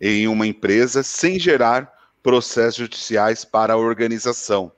em 0.00 0.26
uma 0.26 0.46
empresa 0.46 1.02
sem 1.02 1.38
gerar 1.38 1.92
processos 2.22 2.76
judiciais 2.76 3.44
para 3.44 3.74
a 3.74 3.76
organização? 3.76 4.72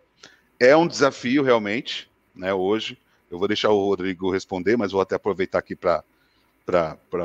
É 0.58 0.76
um 0.76 0.86
desafio 0.86 1.42
realmente, 1.42 2.10
né? 2.34 2.52
Hoje, 2.52 2.98
eu 3.30 3.38
vou 3.38 3.48
deixar 3.48 3.70
o 3.70 3.86
Rodrigo 3.86 4.30
responder, 4.30 4.76
mas 4.76 4.92
vou 4.92 5.00
até 5.00 5.14
aproveitar 5.14 5.58
aqui 5.58 5.74
para 5.76 6.04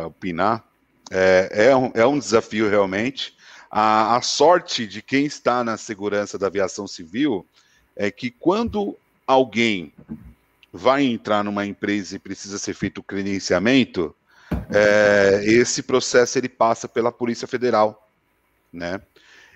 opinar. 0.05 0.68
É, 1.09 1.67
é, 1.69 1.75
um, 1.75 1.91
é 1.93 2.05
um 2.05 2.19
desafio 2.19 2.69
realmente. 2.69 3.35
A, 3.71 4.15
a 4.17 4.21
sorte 4.21 4.87
de 4.87 5.01
quem 5.01 5.25
está 5.25 5.63
na 5.63 5.77
segurança 5.77 6.37
da 6.37 6.47
aviação 6.47 6.87
civil 6.87 7.45
é 7.95 8.09
que 8.09 8.31
quando 8.31 8.97
alguém 9.27 9.93
vai 10.71 11.03
entrar 11.03 11.43
numa 11.43 11.65
empresa 11.65 12.15
e 12.15 12.19
precisa 12.19 12.57
ser 12.57 12.73
feito 12.73 12.99
o 12.99 13.03
credenciamento, 13.03 14.15
é, 14.71 15.41
esse 15.45 15.83
processo 15.83 16.37
ele 16.37 16.49
passa 16.49 16.87
pela 16.87 17.11
Polícia 17.11 17.47
Federal, 17.47 18.07
né? 18.71 19.01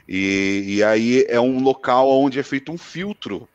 E, 0.08 0.64
e 0.68 0.84
aí 0.84 1.26
é 1.30 1.39
um 1.39 1.62
local 1.62 2.10
onde 2.10 2.39
é 2.39 2.43
feito 2.43 2.72
um 2.72 2.78
filtro 2.78 3.47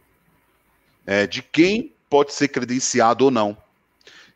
é, 1.07 1.27
de 1.27 1.43
quem 1.43 1.93
pode 2.09 2.33
ser 2.33 2.49
credenciado 2.49 3.27
ou 3.27 3.31
não. 3.31 3.57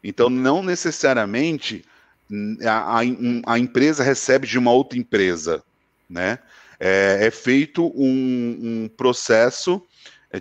Então, 0.05 0.29
não 0.29 0.63
necessariamente 0.63 1.85
a, 2.65 3.01
a, 3.01 3.53
a 3.55 3.59
empresa 3.59 4.03
recebe 4.03 4.47
de 4.47 4.59
uma 4.59 4.73
outra 4.73 4.99
empresa, 4.99 5.63
né? 6.09 6.39
É, 6.81 7.27
é 7.27 7.31
feito 7.31 7.87
um, 7.95 8.85
um 8.85 8.91
processo 8.97 9.81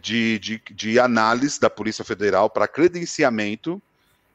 de, 0.02 0.40
de, 0.40 0.62
de, 0.72 1.00
análise 1.00 1.60
da 1.60 1.70
Polícia 1.70 2.04
Federal 2.04 2.50
para 2.50 2.68
credenciamento, 2.68 3.82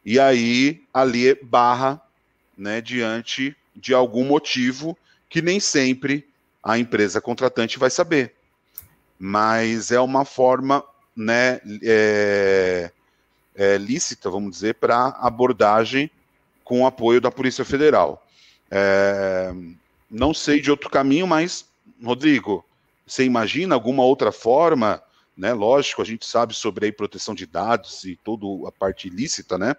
e 0.04 0.20
aí 0.20 0.84
ali 0.92 1.34
barra 1.42 2.00
né, 2.56 2.80
diante 2.80 3.56
de 3.74 3.92
algum 3.92 4.24
motivo 4.24 4.96
que 5.28 5.42
nem 5.42 5.58
sempre 5.58 6.28
a 6.62 6.78
empresa 6.78 7.20
contratante 7.20 7.78
vai 7.78 7.90
saber. 7.90 8.34
Mas 9.18 9.90
é 9.90 9.98
uma 9.98 10.24
forma 10.24 10.84
né, 11.16 11.60
é, 11.82 12.90
é, 13.54 13.78
lícita, 13.78 14.30
vamos 14.30 14.52
dizer, 14.52 14.74
para 14.74 15.08
abordagem 15.20 16.10
com 16.66 16.82
o 16.82 16.86
apoio 16.86 17.20
da 17.20 17.30
Polícia 17.30 17.64
Federal. 17.64 18.26
É, 18.68 19.54
não 20.10 20.34
sei 20.34 20.60
de 20.60 20.68
outro 20.68 20.90
caminho, 20.90 21.24
mas, 21.24 21.64
Rodrigo, 22.02 22.64
você 23.06 23.24
imagina 23.24 23.72
alguma 23.72 24.02
outra 24.02 24.32
forma, 24.32 25.00
né? 25.38 25.52
Lógico, 25.52 26.02
a 26.02 26.04
gente 26.04 26.26
sabe 26.26 26.54
sobre 26.54 26.88
a 26.88 26.92
proteção 26.92 27.36
de 27.36 27.46
dados 27.46 28.02
e 28.02 28.18
toda 28.24 28.44
a 28.68 28.72
parte 28.72 29.06
ilícita, 29.06 29.56
né? 29.56 29.76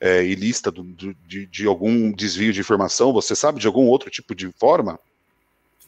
É, 0.00 0.24
ilícita 0.24 0.72
do, 0.72 0.82
do, 0.82 1.14
de, 1.24 1.46
de, 1.46 1.66
algum 1.68 2.10
desvio 2.10 2.52
de 2.52 2.58
informação. 2.58 3.12
Você 3.12 3.36
sabe 3.36 3.60
de 3.60 3.68
algum 3.68 3.86
outro 3.86 4.10
tipo 4.10 4.34
de 4.34 4.50
forma? 4.58 4.98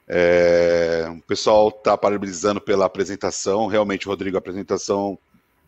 É, 0.07 1.05
o 1.09 1.21
pessoal 1.23 1.67
está 1.67 1.97
parabenizando 1.97 2.61
pela 2.61 2.85
apresentação. 2.85 3.67
Realmente, 3.67 4.07
Rodrigo, 4.07 4.37
a 4.37 4.39
apresentação 4.39 5.19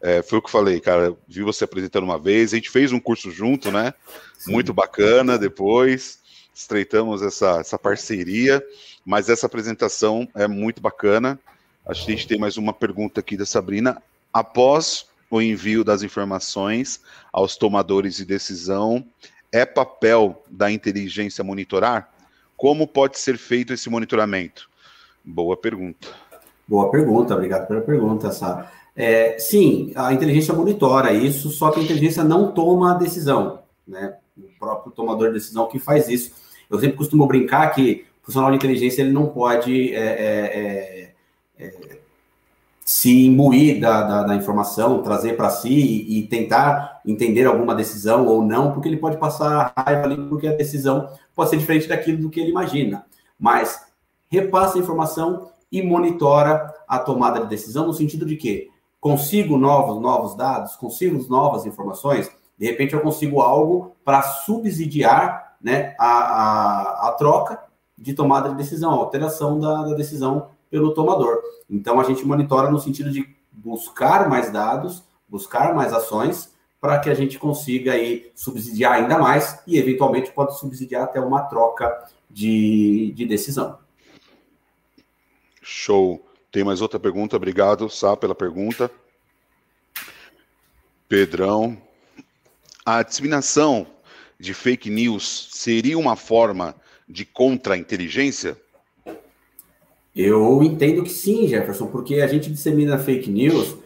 é, 0.01 0.21
foi 0.21 0.39
o 0.39 0.41
que 0.41 0.47
eu 0.47 0.51
falei, 0.51 0.79
cara. 0.79 1.15
Vi 1.27 1.41
você 1.41 1.65
apresentando 1.65 2.03
uma 2.03 2.17
vez. 2.17 2.53
A 2.53 2.55
gente 2.55 2.69
fez 2.69 2.91
um 2.91 2.99
curso 2.99 3.31
junto, 3.31 3.71
né? 3.71 3.93
Sim. 4.39 4.53
Muito 4.53 4.73
bacana. 4.73 5.37
Depois 5.37 6.19
estreitamos 6.53 7.21
essa, 7.21 7.59
essa 7.59 7.77
parceria. 7.77 8.65
Mas 9.05 9.29
essa 9.29 9.45
apresentação 9.45 10.27
é 10.33 10.47
muito 10.47 10.81
bacana. 10.81 11.39
Acho 11.85 12.05
que 12.05 12.11
a 12.11 12.15
gente 12.15 12.27
tem 12.27 12.39
mais 12.39 12.57
uma 12.57 12.73
pergunta 12.73 13.19
aqui 13.19 13.37
da 13.37 13.45
Sabrina. 13.45 14.01
Após 14.33 15.07
o 15.29 15.41
envio 15.41 15.83
das 15.83 16.01
informações 16.01 17.01
aos 17.31 17.55
tomadores 17.55 18.15
de 18.15 18.25
decisão, 18.25 19.05
é 19.51 19.65
papel 19.65 20.43
da 20.49 20.71
inteligência 20.71 21.43
monitorar? 21.43 22.09
Como 22.55 22.87
pode 22.87 23.19
ser 23.19 23.37
feito 23.37 23.73
esse 23.73 23.89
monitoramento? 23.89 24.69
Boa 25.23 25.55
pergunta. 25.55 26.07
Boa 26.67 26.91
pergunta, 26.91 27.33
obrigado 27.33 27.67
pela 27.67 27.81
pergunta, 27.81 28.31
Sá. 28.31 28.71
É, 28.95 29.39
sim, 29.39 29.91
a 29.95 30.13
inteligência 30.13 30.53
monitora 30.53 31.13
isso, 31.13 31.49
só 31.49 31.71
que 31.71 31.79
a 31.79 31.83
inteligência 31.83 32.23
não 32.23 32.51
toma 32.51 32.91
a 32.91 32.97
decisão, 32.97 33.63
né? 33.87 34.17
O 34.39 34.59
próprio 34.59 34.91
tomador 34.91 35.27
de 35.27 35.35
decisão 35.35 35.67
que 35.67 35.79
faz 35.79 36.09
isso. 36.09 36.33
Eu 36.69 36.79
sempre 36.79 36.97
costumo 36.97 37.25
brincar 37.25 37.69
que 37.69 38.05
o 38.21 38.25
funcionário 38.25 38.57
de 38.57 38.65
inteligência 38.65 39.01
ele 39.01 39.11
não 39.11 39.27
pode 39.27 39.93
é, 39.93 39.99
é, 39.99 41.13
é, 41.57 41.65
é 41.65 41.99
se 42.89 43.25
imbuir 43.27 43.79
da, 43.79 44.01
da, 44.01 44.23
da, 44.23 44.35
informação, 44.35 45.03
trazer 45.03 45.37
para 45.37 45.51
si 45.51 45.69
e, 45.69 46.19
e, 46.19 46.27
tentar 46.27 47.01
entender 47.05 47.45
alguma 47.45 47.75
decisão 47.75 48.25
ou 48.25 48.41
não, 48.43 48.71
porque 48.71 48.87
ele 48.87 48.97
pode 48.97 49.17
passar 49.17 49.71
raiva 49.77 50.05
ali, 50.05 50.17
porque 50.27 50.47
a 50.47 50.55
decisão 50.55 51.07
pode 51.35 51.51
ser 51.51 51.57
diferente 51.57 51.87
daquilo 51.87 52.17
do 52.17 52.31
que 52.31 52.39
ele 52.39 52.49
imagina. 52.49 53.05
Mas 53.39 53.85
repassa 54.27 54.77
a 54.77 54.81
informação 54.81 55.51
e 55.71 55.83
monitora 55.83 56.73
a 56.87 56.97
tomada 56.97 57.41
de 57.41 57.47
decisão 57.47 57.85
no 57.85 57.93
sentido 57.93 58.25
de 58.25 58.35
que 58.35 58.71
consigo 58.99 59.55
novos, 59.55 60.01
novos 60.01 60.35
dados, 60.35 60.75
consigo 60.75 61.23
novas 61.29 61.67
informações, 61.67 62.29
de 62.59 62.65
repente 62.65 62.93
eu 62.93 62.99
consigo 62.99 63.39
algo 63.39 63.95
para 64.03 64.21
subsidiar 64.21 65.55
né, 65.61 65.95
a, 65.97 66.07
a, 66.07 67.09
a, 67.09 67.11
troca 67.13 67.63
de 67.97 68.13
tomada 68.13 68.49
de 68.49 68.55
decisão, 68.55 68.91
a 68.91 68.95
alteração 68.95 69.59
da, 69.59 69.83
da 69.83 69.93
decisão 69.93 70.49
pelo 70.69 70.93
tomador. 70.93 71.39
Então 71.69 71.99
a 71.99 72.03
gente 72.03 72.25
monitora 72.25 72.69
no 72.69 72.79
sentido 72.79 73.11
de 73.11 73.33
buscar 73.51 74.29
mais 74.29 74.51
dados, 74.51 75.03
buscar 75.27 75.73
mais 75.73 75.93
ações 75.93 76.53
para 76.81 76.99
que 76.99 77.09
a 77.09 77.13
gente 77.13 77.39
consiga 77.39 77.93
aí 77.93 78.31
subsidiar 78.35 78.93
ainda 78.93 79.17
mais 79.17 79.61
e 79.65 79.77
eventualmente 79.77 80.31
pode 80.31 80.57
subsidiar 80.59 81.03
até 81.03 81.19
uma 81.19 81.43
troca 81.43 82.09
de, 82.29 83.13
de 83.15 83.25
decisão. 83.25 83.77
Show. 85.61 86.25
Tem 86.51 86.63
mais 86.63 86.81
outra 86.81 86.99
pergunta? 86.99 87.35
Obrigado, 87.35 87.89
Sá, 87.89 88.17
pela 88.17 88.33
pergunta. 88.33 88.89
Pedrão. 91.07 91.88
A 92.85 93.03
disseminação 93.03 93.85
de 94.39 94.53
fake 94.53 94.89
news 94.89 95.49
seria 95.51 95.97
uma 95.97 96.15
forma 96.15 96.75
de 97.07 97.25
contra-inteligência? 97.25 98.57
Eu 100.15 100.63
entendo 100.63 101.03
que 101.03 101.09
sim, 101.09 101.47
Jefferson, 101.47 101.87
porque 101.87 102.15
a 102.15 102.27
gente 102.27 102.49
dissemina 102.49 102.97
fake 102.97 103.29
news, 103.29 103.77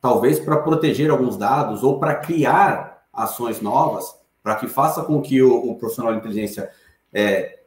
talvez 0.00 0.40
para 0.40 0.56
proteger 0.56 1.10
alguns 1.10 1.36
dados 1.36 1.82
ou 1.82 1.98
para 1.98 2.16
criar 2.16 3.04
ações 3.12 3.60
novas, 3.60 4.14
para 4.42 4.56
que 4.56 4.66
faça 4.66 5.02
com 5.02 5.20
que 5.20 5.40
o, 5.42 5.70
o 5.70 5.76
profissional 5.76 6.12
de 6.12 6.18
inteligência 6.18 6.70
é, 7.12 7.60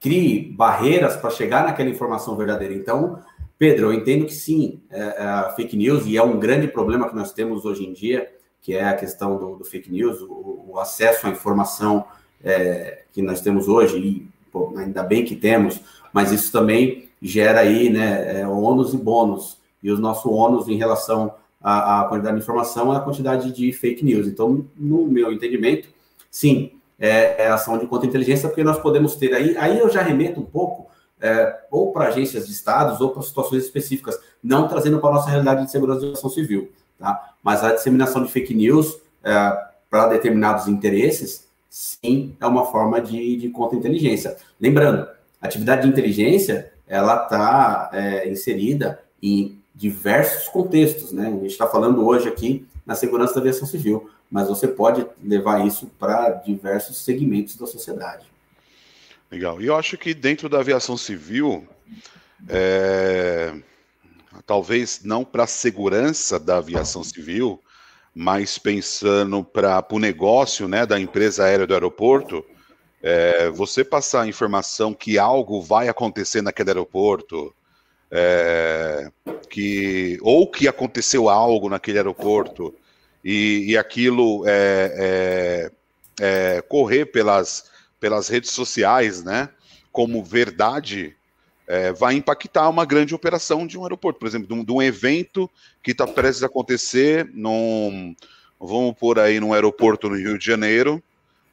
crie 0.00 0.52
barreiras 0.52 1.16
para 1.16 1.30
chegar 1.30 1.64
naquela 1.64 1.88
informação 1.88 2.36
verdadeira. 2.36 2.74
Então, 2.74 3.18
Pedro, 3.58 3.86
eu 3.86 3.92
entendo 3.92 4.26
que 4.26 4.34
sim, 4.34 4.80
é, 4.90 5.00
é, 5.00 5.52
fake 5.56 5.76
news, 5.76 6.06
e 6.06 6.16
é 6.16 6.22
um 6.22 6.38
grande 6.38 6.68
problema 6.68 7.08
que 7.08 7.14
nós 7.14 7.32
temos 7.32 7.64
hoje 7.64 7.84
em 7.84 7.92
dia, 7.92 8.28
que 8.62 8.74
é 8.74 8.84
a 8.84 8.94
questão 8.94 9.36
do, 9.36 9.56
do 9.56 9.64
fake 9.64 9.90
news, 9.90 10.20
o, 10.20 10.64
o, 10.68 10.78
acesso 10.78 11.26
à 11.26 11.30
informação 11.30 12.04
é, 12.42 13.02
que 13.12 13.20
nós 13.20 13.40
temos 13.40 13.66
hoje, 13.66 13.98
e 13.98 14.28
pô, 14.52 14.72
ainda 14.76 15.02
bem 15.02 15.24
que 15.24 15.34
temos, 15.34 15.80
mas 16.12 16.30
isso 16.30 16.52
também 16.52 17.08
gera 17.20 17.60
aí 17.60 17.90
né, 17.90 18.40
é, 18.40 18.48
ônus 18.48 18.94
e 18.94 18.96
bônus. 18.96 19.58
E 19.82 19.90
o 19.90 19.98
nosso 19.98 20.30
ônus 20.30 20.68
em 20.68 20.76
relação 20.76 21.34
à, 21.60 22.00
à, 22.00 22.04
quantidade 22.04 22.36
de 22.36 22.42
informação 22.42 22.94
é 22.94 22.96
a 22.96 23.00
quantidade 23.00 23.52
de 23.52 23.72
fake 23.72 24.04
news. 24.04 24.28
Então, 24.28 24.64
no 24.76 25.06
meu 25.06 25.32
entendimento, 25.32 25.88
sim, 26.30 26.72
é, 26.98 27.44
é 27.44 27.48
ação 27.48 27.78
de 27.78 27.86
contra-inteligência, 27.86 28.48
porque 28.48 28.62
nós 28.62 28.78
podemos 28.78 29.16
ter 29.16 29.34
aí, 29.34 29.56
aí 29.56 29.78
eu 29.78 29.90
já 29.90 30.02
remeto 30.02 30.40
um 30.40 30.44
pouco, 30.44 30.88
é, 31.20 31.62
ou 31.68 31.92
para 31.92 32.06
agências 32.06 32.46
de 32.46 32.52
estados, 32.52 33.00
ou 33.00 33.10
para 33.10 33.22
situações 33.22 33.64
específicas, 33.64 34.18
não 34.42 34.68
trazendo 34.68 35.00
para 35.00 35.10
a 35.10 35.14
nossa 35.14 35.30
realidade 35.30 35.64
de 35.64 35.70
segurança 35.70 36.06
de 36.06 36.12
ação 36.12 36.30
civil. 36.30 36.70
Tá? 37.02 37.34
Mas 37.42 37.64
a 37.64 37.74
disseminação 37.74 38.24
de 38.24 38.30
fake 38.30 38.54
news 38.54 38.96
é, 39.24 39.32
para 39.90 40.06
determinados 40.06 40.68
interesses, 40.68 41.48
sim, 41.68 42.36
é 42.40 42.46
uma 42.46 42.64
forma 42.70 43.00
de, 43.00 43.36
de 43.36 43.48
contra-inteligência. 43.50 44.36
Lembrando, 44.60 45.08
atividade 45.40 45.82
de 45.82 45.88
inteligência, 45.88 46.72
ela 46.86 47.24
está 47.24 47.90
é, 47.92 48.30
inserida 48.30 49.02
em 49.20 49.60
diversos 49.74 50.48
contextos, 50.48 51.10
né? 51.10 51.26
A 51.26 51.30
gente 51.30 51.46
está 51.46 51.66
falando 51.66 52.06
hoje 52.06 52.28
aqui 52.28 52.64
na 52.86 52.94
segurança 52.94 53.34
da 53.34 53.40
aviação 53.40 53.66
civil, 53.66 54.08
mas 54.30 54.46
você 54.46 54.68
pode 54.68 55.04
levar 55.20 55.66
isso 55.66 55.90
para 55.98 56.30
diversos 56.30 56.98
segmentos 56.98 57.56
da 57.56 57.66
sociedade. 57.66 58.26
Legal. 59.28 59.60
E 59.60 59.66
eu 59.66 59.74
acho 59.74 59.98
que 59.98 60.14
dentro 60.14 60.48
da 60.48 60.60
aviação 60.60 60.96
civil, 60.96 61.66
é, 62.48 63.52
talvez 64.46 65.00
não 65.04 65.24
para 65.24 65.44
a 65.44 65.46
segurança 65.46 66.38
da 66.38 66.58
aviação 66.58 67.02
civil, 67.04 67.60
mas 68.14 68.58
pensando 68.58 69.42
para 69.42 69.84
o 69.90 69.98
negócio 69.98 70.68
né, 70.68 70.84
da 70.84 71.00
empresa 71.00 71.44
aérea 71.44 71.66
do 71.66 71.74
aeroporto, 71.74 72.44
é, 73.02 73.48
você 73.50 73.82
passar 73.82 74.22
a 74.22 74.26
informação 74.26 74.94
que 74.94 75.18
algo 75.18 75.60
vai 75.60 75.88
acontecer 75.88 76.42
naquele 76.42 76.70
aeroporto, 76.70 77.54
é, 78.10 79.10
que 79.48 80.18
ou 80.20 80.50
que 80.50 80.68
aconteceu 80.68 81.28
algo 81.28 81.68
naquele 81.68 81.98
aeroporto 81.98 82.74
e, 83.24 83.64
e 83.70 83.78
aquilo 83.78 84.44
é, 84.46 85.70
é, 86.20 86.56
é 86.56 86.62
correr 86.62 87.06
pelas, 87.06 87.64
pelas 87.98 88.28
redes 88.28 88.50
sociais, 88.50 89.24
né, 89.24 89.48
como 89.90 90.22
verdade, 90.22 91.16
é, 91.66 91.92
vai 91.92 92.14
impactar 92.14 92.68
uma 92.68 92.84
grande 92.84 93.14
operação 93.14 93.66
de 93.66 93.78
um 93.78 93.82
aeroporto, 93.82 94.18
por 94.18 94.26
exemplo, 94.26 94.48
de 94.48 94.54
um, 94.54 94.64
de 94.64 94.72
um 94.72 94.82
evento 94.82 95.50
que 95.82 95.92
está 95.92 96.06
prestes 96.06 96.42
a 96.42 96.46
acontecer 96.46 97.30
num, 97.32 98.14
vamos 98.58 98.94
por 98.98 99.18
aí 99.18 99.40
num 99.40 99.52
aeroporto 99.52 100.08
no 100.08 100.16
Rio 100.16 100.38
de 100.38 100.44
Janeiro, 100.44 101.02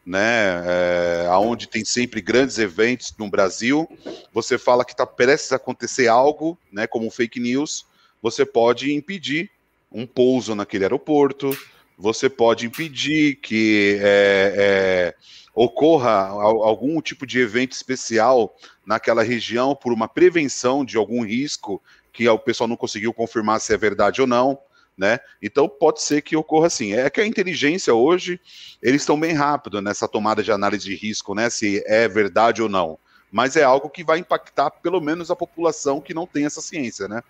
né, 0.06 0.64
é, 0.66 1.28
aonde 1.30 1.68
tem 1.68 1.86
sempre 1.86 2.22
grandes 2.22 2.58
eventos 2.58 3.14
no 3.18 3.30
Brasil, 3.30 3.88
você 4.34 4.58
fala 4.58 4.84
que 4.84 4.92
está 4.92 5.06
prestes 5.06 5.52
a 5.52 5.58
acontecer 5.58 6.08
algo, 6.08 6.58
né, 6.72 6.88
como 6.88 7.12
fake 7.12 7.40
news, 7.40 7.86
você 8.22 8.46
pode 8.46 8.92
impedir 8.94 9.52
um 9.92 10.06
pouso 10.06 10.56
naquele 10.56 10.86
aeroporto, 10.86 11.56
você 11.98 12.30
pode 12.30 12.66
impedir 12.66 13.36
que 13.36 14.00
é, 14.02 14.54
é, 14.58 15.16
ocorra 15.54 16.28
algum 16.28 17.02
tipo 17.02 17.28
de 17.28 17.40
evento 17.40 17.74
especial 17.74 18.56
naquela 18.90 19.22
região 19.22 19.76
por 19.76 19.94
uma 19.94 20.08
prevenção 20.08 20.84
de 20.84 20.98
algum 20.98 21.24
risco 21.24 21.80
que 22.12 22.28
o 22.28 22.40
pessoal 22.40 22.68
não 22.68 22.76
conseguiu 22.76 23.14
confirmar 23.14 23.62
se 23.62 23.72
é 23.72 23.78
verdade 23.78 24.20
ou 24.20 24.26
não 24.26 24.58
né? 24.98 25.18
Então 25.42 25.70
pode 25.70 26.02
ser 26.02 26.22
que 26.22 26.36
ocorra 26.36 26.68
assim. 26.68 26.92
É 26.92 27.10
que 27.10 27.22
a 27.22 27.26
inteligência 27.26 27.94
hoje, 27.94 28.38
eles 28.84 29.02
estão 29.02 29.18
bem 29.18 29.32
rápido 29.32 29.82
nessa 29.82 30.10
tomada 30.10 30.44
de 30.44 30.52
análise 30.52 30.84
de 30.84 30.94
risco, 30.94 31.34
né? 31.34 31.50
Se 31.50 31.82
é 31.88 32.06
verdade 32.06 32.62
ou 32.62 32.68
não. 32.68 33.00
Mas 33.32 33.56
é 33.56 33.64
algo 33.64 33.90
que 33.90 34.04
vai 34.04 34.20
impactar 34.20 34.70
pelo 34.70 35.00
menos 35.00 35.32
a 35.32 35.38
população 35.38 36.02
que 36.02 36.14
não 36.14 36.28
tem 36.28 36.46
essa 36.46 36.60
ciência, 36.60 37.08
né? 37.08 37.24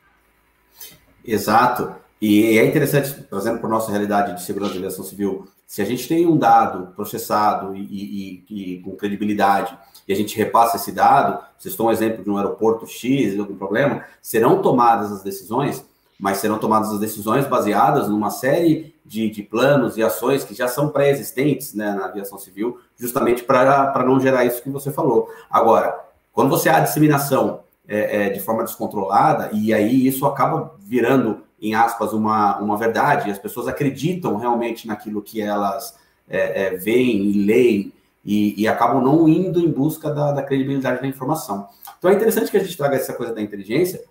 Exato. 1.24 1.94
E 2.20 2.58
é 2.58 2.66
interessante, 2.66 3.22
trazendo 3.30 3.60
para 3.60 3.68
a 3.68 3.72
nossa 3.72 3.92
realidade 3.92 4.34
de 4.34 4.42
segurança 4.42 4.72
de 4.72 4.80
aviação 4.80 5.04
civil, 5.06 5.48
se 5.68 5.84
a 5.84 5.86
gente 5.86 6.08
tem 6.08 6.26
um 6.26 6.36
dado 6.36 6.92
processado 6.96 7.76
e, 7.76 7.82
e, 7.82 8.46
e, 8.50 8.82
com 8.82 8.96
credibilidade, 8.96 9.78
e 10.10 10.14
a 10.14 10.16
gente 10.16 10.36
repassa 10.36 10.76
esse 10.76 10.92
dado, 10.92 11.40
vocês 11.58 11.72
estão 11.72 11.86
um 11.86 11.92
exemplo 11.92 12.22
de 12.22 12.30
um 12.30 12.36
aeroporto 12.36 12.86
X, 12.86 13.40
algum 13.40 13.56
problema, 13.56 14.04
serão 14.22 14.62
tomadas 14.62 15.12
as 15.12 15.24
decisões 15.24 15.88
mas 16.20 16.40
serão 16.40 16.60
tomadas 16.60 16.92
as 16.92 17.00
decisões 17.00 17.48
baseadas 17.48 18.10
numa 18.10 18.30
série 18.30 18.94
de, 19.06 19.30
de 19.30 19.42
planos 19.42 19.96
e 19.96 20.04
ações 20.04 20.44
que 20.44 20.54
já 20.54 20.68
são 20.68 20.90
pré-existentes 20.90 21.74
né, 21.74 21.94
na 21.94 22.08
aviação 22.08 22.38
civil, 22.38 22.78
justamente 22.98 23.42
para 23.42 24.04
não 24.06 24.20
gerar 24.20 24.44
isso 24.44 24.62
que 24.62 24.70
você 24.70 24.92
falou. 24.92 25.30
Agora, 25.50 25.98
quando 26.34 26.50
você 26.50 26.68
há 26.68 26.82
disseminação 26.82 27.62
é, 27.88 28.26
é, 28.26 28.30
de 28.30 28.42
forma 28.42 28.66
descontrolada, 28.66 29.50
e 29.54 29.74
aí 29.74 30.06
isso 30.06 30.26
acaba 30.26 30.76
virando, 30.80 31.42
em 31.62 31.74
aspas, 31.74 32.12
uma, 32.12 32.58
uma 32.60 32.76
verdade, 32.76 33.32
as 33.32 33.40
pessoas 33.40 33.70
acreditam 33.70 34.36
realmente 34.36 34.88
naquilo 34.88 35.22
que 35.22 35.42
elas 35.42 35.98
é, 36.28 36.66
é 36.66 36.70
veem 36.76 37.30
e 37.30 37.46
leem, 37.46 37.94
e, 38.24 38.62
e, 38.62 38.68
acabam 38.68 39.02
não 39.02 39.28
indo 39.28 39.60
em 39.60 39.72
busca 39.72 40.14
da, 40.14 40.32
da 40.32 40.44
credibilidade 40.44 41.02
da 41.02 41.08
informação. 41.08 41.68
Então 41.98 42.12
é 42.12 42.14
interessante 42.14 42.52
que 42.52 42.58
a 42.58 42.60
gente 42.60 42.76
traga 42.76 42.96
essa 42.96 43.14
coisa 43.14 43.34
da 43.34 43.42
inteligência, 43.42 44.04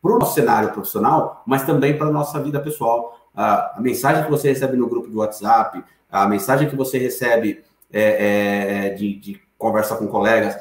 para 0.00 0.12
o 0.12 0.18
nosso 0.18 0.34
cenário 0.34 0.72
profissional, 0.72 1.42
mas 1.46 1.64
também 1.64 1.96
para 1.96 2.06
a 2.06 2.12
nossa 2.12 2.40
vida 2.40 2.60
pessoal. 2.60 3.18
A, 3.34 3.78
a, 3.78 3.80
mensagem 3.80 4.24
que 4.24 4.30
você 4.30 4.48
recebe 4.48 4.76
no 4.76 4.88
grupo 4.88 5.08
do 5.08 5.18
WhatsApp, 5.18 5.82
a 6.10 6.26
mensagem 6.26 6.68
que 6.68 6.76
você 6.76 6.98
recebe 6.98 7.62
é, 7.92 8.86
é, 8.86 8.90
de, 8.90 9.14
de, 9.14 9.40
conversa 9.58 9.96
com 9.96 10.06
colegas, 10.06 10.56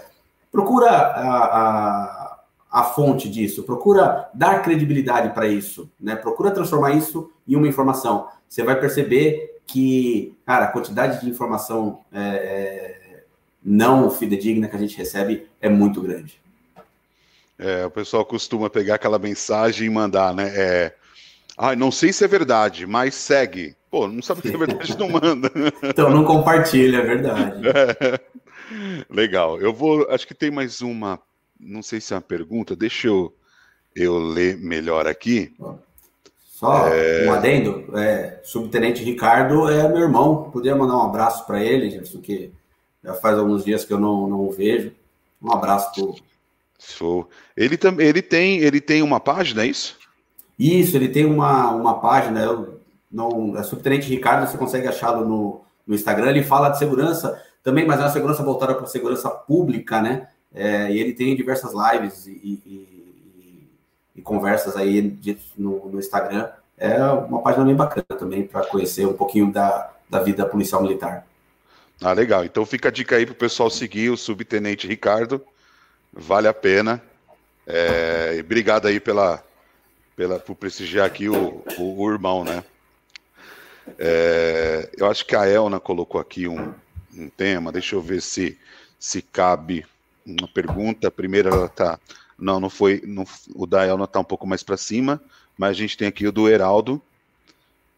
procura 0.52 0.90
a, 0.90 1.44
a, 1.46 2.40
a 2.72 2.84
fonte 2.84 3.30
disso, 3.30 3.62
procura 3.62 4.28
dar 4.34 4.64
credibilidade 4.64 5.30
para 5.30 5.48
isso, 5.48 5.88
né? 6.00 6.16
procura 6.16 6.50
transformar 6.50 6.92
isso 6.92 7.32
em 7.48 7.56
uma 7.56 7.68
informação. 7.68 8.28
Você 8.50 8.64
vai 8.64 8.80
perceber 8.80 9.57
que, 9.68 10.34
cara, 10.46 10.66
a 10.66 10.72
quantidade 10.72 11.22
de 11.22 11.30
informação 11.30 12.00
é, 12.12 12.22
é 12.22 13.24
não 13.64 14.10
fidedigna 14.10 14.68
que 14.68 14.76
a 14.76 14.80
gente 14.80 14.98
recebe 14.98 15.46
é 15.62 15.70
muito 15.70 16.02
grande. 16.02 16.40
É, 17.60 17.86
o 17.86 17.92
pessoal 17.92 18.24
costuma 18.24 18.70
pegar 18.70 18.96
aquela 18.96 19.20
mensagem 19.20 19.88
e 19.88 19.90
mandar, 19.90 20.34
né? 20.34 20.52
É, 20.56 20.96
ah, 21.58 21.76
não 21.76 21.92
sei 21.92 22.14
se 22.14 22.24
é 22.24 22.28
verdade, 22.28 22.86
mas 22.86 23.16
segue. 23.16 23.76
Pô, 23.90 24.08
não 24.08 24.22
sabe 24.22 24.42
se 24.42 24.54
é 24.54 24.58
verdade, 24.58 24.98
não 24.98 25.10
manda. 25.10 25.52
então 25.84 26.10
não 26.10 26.24
compartilha, 26.24 26.98
é 26.98 27.02
verdade. 27.02 27.62
É. 27.68 28.20
Legal. 29.10 29.60
Eu 29.60 29.74
vou. 29.74 30.08
Acho 30.10 30.28
que 30.28 30.36
tem 30.36 30.52
mais 30.52 30.82
uma. 30.82 31.20
Não 31.60 31.82
sei 31.82 32.00
se 32.00 32.14
é 32.14 32.16
uma 32.16 32.22
pergunta. 32.22 32.76
Deixa 32.76 33.08
eu, 33.08 33.34
eu 33.96 34.20
ler 34.20 34.58
melhor 34.58 35.08
aqui. 35.08 35.56
Só 36.58 36.88
é... 36.88 37.28
um 37.28 37.34
adendo. 37.34 37.86
É, 37.96 38.40
Subtenente 38.44 39.04
Ricardo 39.04 39.70
é 39.70 39.88
meu 39.88 40.02
irmão. 40.02 40.50
Podia 40.50 40.76
mandar 40.76 40.98
um 40.98 41.04
abraço 41.04 41.46
para 41.46 41.64
ele, 41.64 41.92
Gerson, 41.92 42.20
que 42.20 42.52
já 43.04 43.14
faz 43.14 43.38
alguns 43.38 43.64
dias 43.64 43.86
que 43.86 43.94
eu 43.94 44.00
não, 44.00 44.28
não 44.28 44.40
o 44.40 44.52
vejo. 44.52 44.92
Um 45.40 45.52
abraço 45.52 45.94
pro, 45.94 46.16
Show. 46.80 47.30
Ele, 47.56 47.78
também 47.78 48.08
ele, 48.08 48.24
tem, 48.24 48.58
ele 48.58 48.82
tem 48.82 49.04
uma 49.04 49.20
página, 49.20 49.64
é 49.64 49.68
isso? 49.68 50.00
Isso, 50.58 50.96
ele 50.96 51.10
tem 51.10 51.26
uma, 51.26 51.70
uma 51.76 52.00
página, 52.00 52.42
eu, 52.42 52.82
não, 53.12 53.56
é 53.56 53.62
Subtenente 53.62 54.10
Ricardo, 54.10 54.50
você 54.50 54.58
consegue 54.58 54.88
achá-lo 54.88 55.28
no, 55.28 55.62
no 55.86 55.94
Instagram, 55.94 56.32
ele 56.32 56.44
fala 56.44 56.70
de 56.70 56.80
segurança 56.80 57.40
também, 57.64 57.86
mas 57.86 58.00
é 58.00 58.04
uma 58.04 58.10
segurança 58.10 58.42
voltada 58.42 58.74
para 58.74 58.88
segurança 58.88 59.30
pública, 59.30 60.02
né? 60.02 60.28
É, 60.52 60.92
e 60.92 61.00
ele 61.00 61.14
tem 61.14 61.36
diversas 61.36 61.72
lives 61.74 62.26
e, 62.26 62.32
e 62.66 62.97
conversas 64.28 64.76
aí 64.76 65.02
de, 65.02 65.38
no, 65.58 65.90
no, 65.90 66.00
Instagram. 66.00 66.50
É 66.78 67.02
uma 67.02 67.42
página 67.42 67.66
bem 67.66 67.76
bacana 67.76 68.06
também 68.20 68.46
para 68.46 68.66
conhecer 68.66 69.08
um 69.08 69.14
pouquinho 69.14 69.52
da, 69.52 69.92
da 70.10 70.20
vida 70.20 70.46
policial 70.46 70.82
militar. 70.82 71.26
Ah, 72.02 72.14
legal. 72.14 72.46
Então 72.46 72.66
fica 72.66 72.90
a 72.90 72.92
dica 72.92 73.16
aí 73.16 73.26
para 73.26 73.34
o 73.34 73.36
pessoal 73.36 73.70
seguir 73.70 74.12
o 74.12 74.18
Subtenente 74.18 74.88
Ricardo 74.88 75.42
vale 76.18 76.48
a 76.48 76.54
pena. 76.54 77.02
É, 77.66 78.38
obrigado 78.40 78.88
aí 78.88 79.00
pela, 79.00 79.44
pela, 80.16 80.40
por 80.40 80.56
prestigiar 80.56 81.06
aqui 81.06 81.30
o, 81.30 81.64
o, 81.78 82.04
o 82.04 82.12
irmão, 82.12 82.44
né? 82.44 82.64
É, 83.98 84.90
eu 84.98 85.10
acho 85.10 85.26
que 85.26 85.36
a 85.36 85.46
Elna 85.46 85.80
colocou 85.80 86.20
aqui 86.20 86.48
um, 86.48 86.74
um 87.16 87.30
tema, 87.30 87.72
deixa 87.72 87.96
eu 87.96 88.02
ver 88.02 88.22
se, 88.22 88.58
se 89.00 89.22
cabe 89.22 89.86
uma 90.26 90.48
pergunta. 90.48 91.12
Primeiro 91.12 91.50
ela 91.50 91.68
está 91.68 92.00
Não, 92.38 92.60
não 92.60 92.70
foi. 92.70 93.02
Não, 93.06 93.26
o 93.56 93.66
da 93.66 93.86
Elna 93.86 94.04
está 94.04 94.20
um 94.20 94.24
pouco 94.24 94.46
mais 94.46 94.64
para 94.64 94.78
cima, 94.78 95.22
mas 95.58 95.72
a 95.72 95.74
gente 95.74 95.98
tem 95.98 96.08
aqui 96.08 96.28
o 96.28 96.32
do 96.32 96.48
Heraldo. 96.48 97.02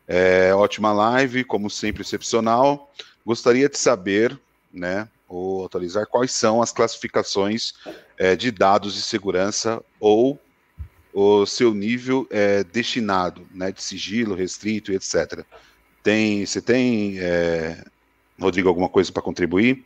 É, 0.08 0.54
ótima 0.56 0.92
live, 0.92 1.44
como 1.44 1.70
sempre, 1.70 2.02
excepcional. 2.02 2.92
Gostaria 3.26 3.70
de 3.70 3.78
saber, 3.78 4.40
né, 4.74 5.08
ou 5.28 5.66
atualizar 5.66 6.08
quais 6.08 6.32
são 6.32 6.62
as 6.62 6.72
classificações 6.72 7.74
é, 8.18 8.36
de 8.36 8.50
dados 8.50 8.96
de 8.96 9.02
segurança 9.02 9.84
ou 10.00 10.40
o 11.14 11.46
seu 11.46 11.74
nível 11.74 12.26
é, 12.30 12.64
destinado, 12.64 13.46
né, 13.54 13.72
de 13.72 13.84
sigilo, 13.84 14.36
restrito, 14.36 14.92
etc. 14.92 15.44
Tem, 16.02 16.46
você 16.46 16.62
tem, 16.62 17.20
é, 17.20 17.84
Rodrigo, 18.40 18.70
alguma 18.70 18.90
coisa 18.90 19.12
para 19.12 19.22
contribuir? 19.22 19.86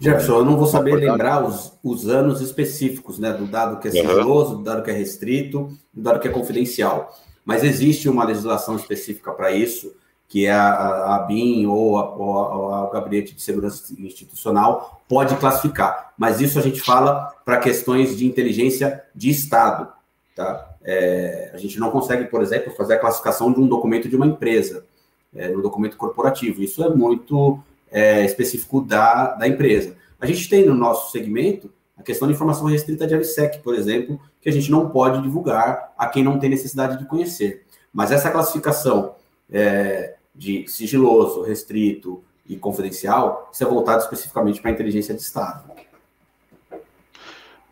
Jefferson, 0.00 0.38
eu 0.38 0.44
não 0.46 0.56
vou 0.56 0.66
saber 0.66 0.94
lembrar 0.94 1.44
os, 1.44 1.78
os 1.84 2.08
anos 2.08 2.40
específicos, 2.40 3.18
né, 3.18 3.34
do 3.34 3.46
dado 3.46 3.78
que 3.78 3.88
é 3.88 3.90
sigiloso, 3.90 4.56
do 4.56 4.62
dado 4.62 4.82
que 4.82 4.90
é 4.90 4.94
restrito, 4.94 5.70
do 5.92 6.02
dado 6.02 6.18
que 6.18 6.26
é 6.26 6.30
confidencial. 6.30 7.14
Mas 7.44 7.62
existe 7.62 8.08
uma 8.08 8.24
legislação 8.24 8.76
específica 8.76 9.30
para 9.30 9.52
isso, 9.52 9.92
que 10.26 10.46
é 10.46 10.52
a, 10.52 11.16
a 11.16 11.18
BIM 11.18 11.66
ou, 11.66 11.98
a, 11.98 12.16
ou 12.16 12.72
a, 12.72 12.84
o 12.84 12.90
Gabinete 12.90 13.34
de 13.34 13.42
Segurança 13.42 13.92
Institucional 13.98 15.02
pode 15.06 15.36
classificar. 15.36 16.14
Mas 16.16 16.40
isso 16.40 16.58
a 16.58 16.62
gente 16.62 16.80
fala 16.80 17.34
para 17.44 17.58
questões 17.58 18.16
de 18.16 18.24
inteligência 18.24 19.04
de 19.14 19.28
Estado. 19.28 19.88
Tá? 20.34 20.76
É, 20.82 21.50
a 21.52 21.58
gente 21.58 21.78
não 21.78 21.90
consegue, 21.90 22.24
por 22.24 22.40
exemplo, 22.40 22.72
fazer 22.74 22.94
a 22.94 22.98
classificação 22.98 23.52
de 23.52 23.60
um 23.60 23.66
documento 23.66 24.08
de 24.08 24.16
uma 24.16 24.26
empresa, 24.26 24.86
é, 25.34 25.48
no 25.48 25.60
documento 25.60 25.96
corporativo. 25.98 26.62
Isso 26.62 26.82
é 26.82 26.88
muito 26.88 27.60
é, 27.90 28.24
específico 28.24 28.80
da, 28.80 29.34
da 29.34 29.48
empresa. 29.48 29.96
A 30.20 30.26
gente 30.26 30.48
tem 30.48 30.66
no 30.66 30.74
nosso 30.74 31.10
segmento 31.10 31.72
a 31.96 32.02
questão 32.02 32.26
de 32.26 32.34
informação 32.34 32.66
restrita 32.66 33.06
de 33.06 33.14
AVSEC, 33.14 33.58
por 33.58 33.74
exemplo, 33.74 34.20
que 34.40 34.48
a 34.48 34.52
gente 34.52 34.70
não 34.70 34.88
pode 34.88 35.22
divulgar 35.22 35.92
a 35.98 36.06
quem 36.06 36.24
não 36.24 36.38
tem 36.38 36.48
necessidade 36.48 36.98
de 36.98 37.06
conhecer. 37.06 37.66
Mas 37.92 38.10
essa 38.10 38.30
classificação 38.30 39.16
é, 39.50 40.16
de 40.34 40.66
sigiloso, 40.66 41.42
restrito 41.42 42.24
e 42.46 42.56
confidencial, 42.56 43.50
isso 43.52 43.62
é 43.62 43.66
voltado 43.66 44.02
especificamente 44.02 44.60
para 44.60 44.70
a 44.70 44.74
inteligência 44.74 45.14
de 45.14 45.20
Estado. 45.20 45.70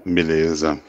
Beleza. 0.04 0.80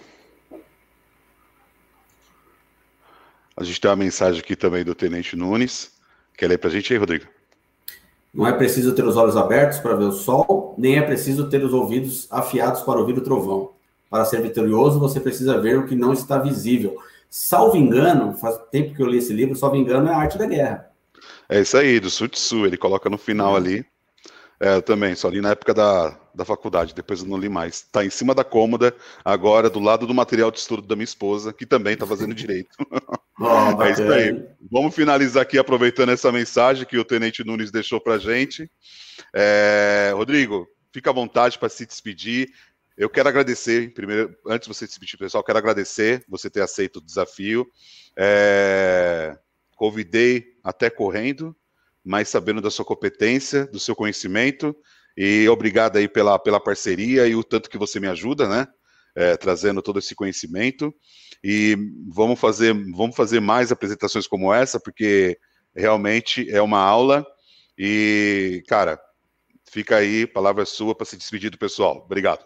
A 3.56 3.64
gente 3.64 3.80
tem 3.80 3.90
uma 3.90 3.98
mensagem 3.98 4.40
aqui 4.40 4.56
também 4.56 4.84
do 4.84 4.96
Tenente 4.96 5.36
Nunes. 5.36 5.92
Quer 6.38 6.48
ler 6.48 6.58
para 6.58 6.70
a 6.70 6.72
gente 6.72 6.94
aí, 6.94 7.00
Rodrigo? 7.00 7.26
Não 8.34 8.46
é 8.46 8.54
preciso 8.54 8.94
ter 8.94 9.04
os 9.06 9.18
olhos 9.18 9.36
abertos 9.36 9.80
para 9.80 9.96
ver 9.96 10.06
o 10.06 10.12
sol, 10.12 10.76
nem 10.78 10.98
é 10.98 11.02
preciso 11.02 11.50
ter 11.50 11.64
os 11.64 11.74
ouvidos 11.74 12.28
afiados 12.30 12.82
para 12.82 13.00
ouvir 13.00 13.18
o 13.18 13.22
trovão. 13.22 13.72
Para 14.10 14.26
ser 14.26 14.42
vitorioso, 14.42 15.00
você 15.00 15.20
precisa 15.20 15.60
ver 15.60 15.78
o 15.78 15.88
que 15.88 15.96
não 15.96 16.14
está 16.14 16.38
visível. 16.38 16.98
Salvo 17.30 17.78
engano, 17.78 18.34
faz 18.38 18.60
tempo 18.72 18.96
que 18.96 19.02
eu 19.02 19.08
li 19.08 19.18
esse 19.18 19.34
livro, 19.34 19.56
salvo 19.56 19.76
engano, 19.76 20.10
é 20.10 20.14
a 20.14 20.18
arte 20.18 20.38
da 20.38 20.46
guerra. 20.46 20.90
É 21.48 21.62
isso 21.62 21.78
aí, 21.78 22.00
do 22.00 22.10
Sun 22.10 22.28
Tzu, 22.28 22.66
ele 22.66 22.78
coloca 22.78 23.10
no 23.10 23.18
final 23.18 23.56
ali. 23.56 23.86
É, 24.60 24.76
eu 24.76 24.82
também, 24.82 25.16
só 25.16 25.30
li 25.30 25.40
na 25.40 25.52
época 25.52 25.74
da, 25.74 26.18
da 26.36 26.44
faculdade, 26.44 26.94
depois 26.94 27.22
eu 27.22 27.28
não 27.28 27.38
li 27.38 27.48
mais. 27.48 27.76
Está 27.76 28.04
em 28.04 28.10
cima 28.10 28.36
da 28.36 28.44
cômoda, 28.44 28.96
agora 29.24 29.70
do 29.70 29.80
lado 29.80 30.06
do 30.06 30.14
material 30.14 30.52
de 30.52 30.60
estudo 30.60 30.82
da 30.82 30.96
minha 30.96 31.06
esposa, 31.06 31.54
que 31.54 31.66
também 31.66 31.94
está 31.94 32.06
fazendo 32.06 32.34
direito. 32.36 32.70
É 33.82 33.92
isso 33.92 34.04
aí. 34.04 34.48
Vamos 34.72 34.94
finalizar 34.94 35.44
aqui 35.44 35.58
aproveitando 35.58 36.10
essa 36.10 36.32
mensagem 36.32 36.86
que 36.86 36.98
o 36.98 37.06
Tenente 37.06 37.44
Nunes 37.44 37.72
deixou 37.72 38.00
para 38.02 38.18
gente. 38.18 38.70
É, 39.34 40.12
Rodrigo, 40.14 40.68
fica 40.94 41.10
à 41.10 41.14
vontade 41.14 41.58
para 41.58 41.70
se 41.70 41.86
despedir. 41.86 42.50
Eu 42.98 43.10
quero 43.10 43.30
agradecer, 43.30 43.94
primeiro, 43.94 44.36
antes 44.46 44.68
de 44.68 44.74
você 44.74 44.86
se 44.86 44.92
despedir, 44.92 45.18
pessoal, 45.18 45.44
quero 45.44 45.58
agradecer 45.58 46.24
você 46.28 46.50
ter 46.50 46.62
aceito 46.62 46.98
o 46.98 47.02
desafio. 47.02 47.66
É, 48.18 49.38
convidei 49.76 50.58
até 50.62 50.90
correndo, 50.90 51.56
mas 52.04 52.28
sabendo 52.28 52.62
da 52.62 52.70
sua 52.70 52.84
competência, 52.84 53.66
do 53.68 53.80
seu 53.80 53.96
conhecimento, 53.96 54.76
e 55.16 55.48
obrigado 55.48 55.98
aí 55.98 56.10
pela, 56.10 56.38
pela 56.38 56.60
parceria 56.60 57.26
e 57.26 57.36
o 57.36 57.44
tanto 57.44 57.70
que 57.70 57.78
você 57.78 58.00
me 58.00 58.08
ajuda, 58.08 58.48
né? 58.48 58.68
É, 59.16 59.36
trazendo 59.36 59.82
todo 59.82 60.00
esse 60.00 60.16
conhecimento. 60.16 60.94
E 61.44 61.78
vamos 62.08 62.40
fazer, 62.40 62.74
vamos 62.96 63.16
fazer 63.16 63.40
mais 63.40 63.72
apresentações 63.72 64.28
como 64.28 64.54
essa, 64.54 64.80
porque 64.80 65.38
realmente 65.76 66.50
é 66.50 66.62
uma 66.62 66.80
aula. 66.80 67.26
E, 67.78 68.64
cara, 68.68 69.00
fica 69.70 69.98
aí, 69.98 70.28
palavra 70.28 70.66
sua 70.66 70.94
para 70.94 71.06
se 71.06 71.18
despedir 71.18 71.50
do 71.50 71.58
pessoal. 71.58 72.04
Obrigado. 72.06 72.46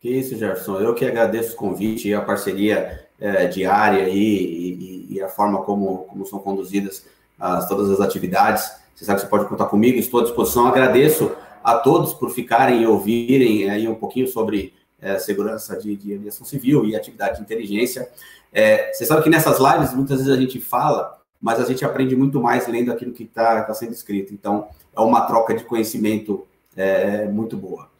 Que 0.00 0.10
isso, 0.10 0.36
Jefferson. 0.36 0.80
Eu 0.80 0.94
que 0.94 1.04
agradeço 1.06 1.54
o 1.54 1.56
convite 1.56 2.08
e 2.08 2.14
a 2.14 2.20
parceria 2.20 3.08
é, 3.18 3.46
diária 3.46 4.08
e, 4.08 4.18
e, 4.18 5.14
e, 5.14 5.22
a 5.22 5.28
forma 5.28 5.62
como, 5.62 6.04
como 6.04 6.26
são 6.26 6.38
conduzidas 6.38 7.06
as, 7.40 7.66
todas 7.68 7.90
as 7.90 8.00
atividades. 8.00 8.70
Você 8.94 9.04
sabe 9.04 9.20
que 9.20 9.24
você 9.24 9.30
pode 9.30 9.48
contar 9.48 9.64
comigo, 9.66 9.98
estou 9.98 10.20
à 10.20 10.24
disposição. 10.24 10.66
Agradeço 10.66 11.34
a 11.62 11.78
todos 11.78 12.12
por 12.12 12.30
ficarem 12.30 12.82
e 12.82 12.86
ouvirem 12.86 13.70
aí 13.70 13.88
um 13.88 13.94
pouquinho 13.94 14.28
sobre 14.28 14.74
é, 15.04 15.18
segurança 15.18 15.76
de, 15.76 15.94
de, 15.94 16.14
aviação 16.14 16.46
civil 16.46 16.86
e 16.86 16.96
atividade 16.96 17.36
de 17.36 17.42
inteligência. 17.42 18.10
É, 18.50 18.90
você 18.90 19.04
sabe 19.04 19.22
que 19.22 19.28
nessas 19.28 19.58
lives 19.58 19.92
muitas 19.92 20.18
vezes 20.18 20.32
a 20.32 20.40
gente 20.40 20.58
fala, 20.58 21.20
mas 21.40 21.60
a 21.60 21.66
gente 21.66 21.84
aprende 21.84 22.16
muito 22.16 22.40
mais 22.40 22.66
lendo 22.66 22.90
aquilo 22.90 23.12
que 23.12 23.24
está 23.24 23.62
tá 23.64 23.74
sendo 23.74 23.92
escrito. 23.92 24.32
Então, 24.32 24.66
é 24.96 25.00
uma 25.00 25.26
troca 25.26 25.54
de 25.54 25.62
conhecimento 25.62 26.46
é, 26.74 27.26
muito 27.26 27.54
boa. 27.54 27.90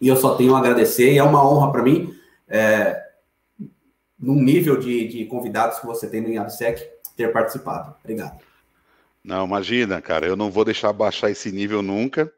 E 0.00 0.08
eu 0.08 0.16
só 0.16 0.34
tenho 0.34 0.56
a 0.56 0.58
agradecer, 0.58 1.12
e 1.12 1.18
é 1.18 1.22
uma 1.22 1.48
honra 1.48 1.70
para 1.70 1.82
mim, 1.84 2.12
é, 2.48 3.00
num 4.18 4.42
nível 4.42 4.76
de, 4.76 5.06
de, 5.06 5.24
convidados 5.26 5.78
que 5.78 5.86
você 5.86 6.08
tem 6.08 6.20
no 6.20 6.28
IABSEC, 6.28 6.84
ter 7.16 7.32
participado. 7.32 7.94
Obrigado. 8.02 8.40
Não, 9.22 9.46
imagina, 9.46 10.02
cara, 10.02 10.26
eu 10.26 10.34
não 10.34 10.50
vou 10.50 10.64
deixar 10.64 10.92
baixar 10.92 11.30
esse 11.30 11.52
nível 11.52 11.80
nunca, 11.80 12.30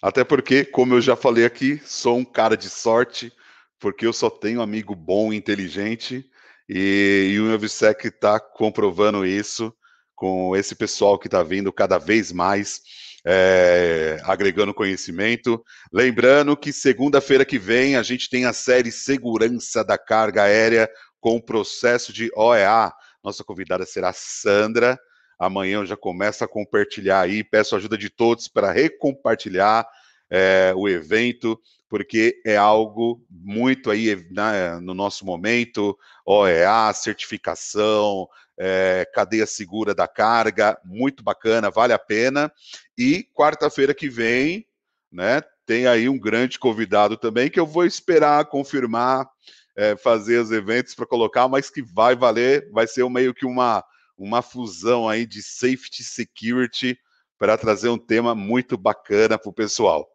até 0.00 0.22
porque, 0.22 0.64
como 0.64 0.94
eu 0.94 1.00
já 1.00 1.16
falei 1.16 1.44
aqui, 1.44 1.80
sou 1.84 2.16
um 2.16 2.24
cara 2.24 2.56
de 2.56 2.70
sorte, 2.70 3.32
porque 3.80 4.06
eu 4.06 4.12
só 4.12 4.28
tenho 4.28 4.60
amigo 4.60 4.94
bom 4.94 5.32
e 5.32 5.36
inteligente, 5.36 6.24
e, 6.68 7.32
e 7.32 7.40
o 7.40 7.50
IABSEC 7.50 8.08
está 8.08 8.38
comprovando 8.38 9.26
isso 9.26 9.74
com 10.14 10.54
esse 10.54 10.74
pessoal 10.74 11.18
que 11.18 11.26
está 11.26 11.42
vindo 11.42 11.72
cada 11.72 11.98
vez 11.98 12.30
mais 12.30 12.82
é, 13.24 14.20
agregando 14.24 14.74
conhecimento. 14.74 15.64
Lembrando 15.92 16.56
que 16.56 16.72
segunda-feira 16.72 17.44
que 17.44 17.58
vem 17.58 17.96
a 17.96 18.02
gente 18.02 18.28
tem 18.28 18.44
a 18.44 18.52
série 18.52 18.92
Segurança 18.92 19.82
da 19.82 19.98
Carga 19.98 20.42
Aérea 20.42 20.88
com 21.18 21.36
o 21.36 21.42
processo 21.42 22.12
de 22.12 22.30
OEA. 22.36 22.92
Nossa 23.24 23.42
convidada 23.42 23.84
será 23.84 24.12
Sandra. 24.14 24.98
Amanhã 25.38 25.78
eu 25.78 25.86
já 25.86 25.96
começo 25.96 26.44
a 26.44 26.48
compartilhar 26.48 27.22
aí, 27.22 27.42
peço 27.42 27.74
ajuda 27.74 27.96
de 27.96 28.10
todos 28.10 28.46
para 28.46 28.70
recompartilhar 28.70 29.86
é, 30.30 30.72
o 30.76 30.88
evento, 30.88 31.60
porque 31.88 32.40
é 32.46 32.56
algo 32.56 33.20
muito 33.28 33.90
aí 33.90 34.14
né, 34.30 34.78
no 34.80 34.94
nosso 34.94 35.26
momento, 35.26 35.98
OEA, 36.24 36.92
certificação, 36.94 38.28
é, 38.56 39.04
cadeia 39.12 39.46
segura 39.46 39.94
da 39.94 40.06
carga, 40.06 40.78
muito 40.84 41.22
bacana, 41.22 41.70
vale 41.70 41.92
a 41.92 41.98
pena. 41.98 42.52
E 42.96 43.26
quarta-feira 43.34 43.92
que 43.92 44.08
vem, 44.08 44.66
né, 45.10 45.42
tem 45.66 45.86
aí 45.86 46.08
um 46.08 46.18
grande 46.18 46.58
convidado 46.58 47.16
também 47.16 47.50
que 47.50 47.58
eu 47.58 47.66
vou 47.66 47.84
esperar 47.84 48.44
confirmar, 48.44 49.28
é, 49.76 49.96
fazer 49.96 50.38
os 50.38 50.52
eventos 50.52 50.94
para 50.94 51.06
colocar, 51.06 51.48
mas 51.48 51.70
que 51.70 51.82
vai 51.82 52.14
valer, 52.14 52.70
vai 52.70 52.86
ser 52.86 53.08
meio 53.08 53.34
que 53.34 53.46
uma, 53.46 53.82
uma 54.16 54.42
fusão 54.42 55.08
aí 55.08 55.26
de 55.26 55.42
safety 55.42 56.04
security 56.04 56.98
para 57.38 57.56
trazer 57.56 57.88
um 57.88 57.98
tema 57.98 58.34
muito 58.34 58.76
bacana 58.76 59.38
para 59.38 59.48
o 59.48 59.54
pessoal. 59.54 60.06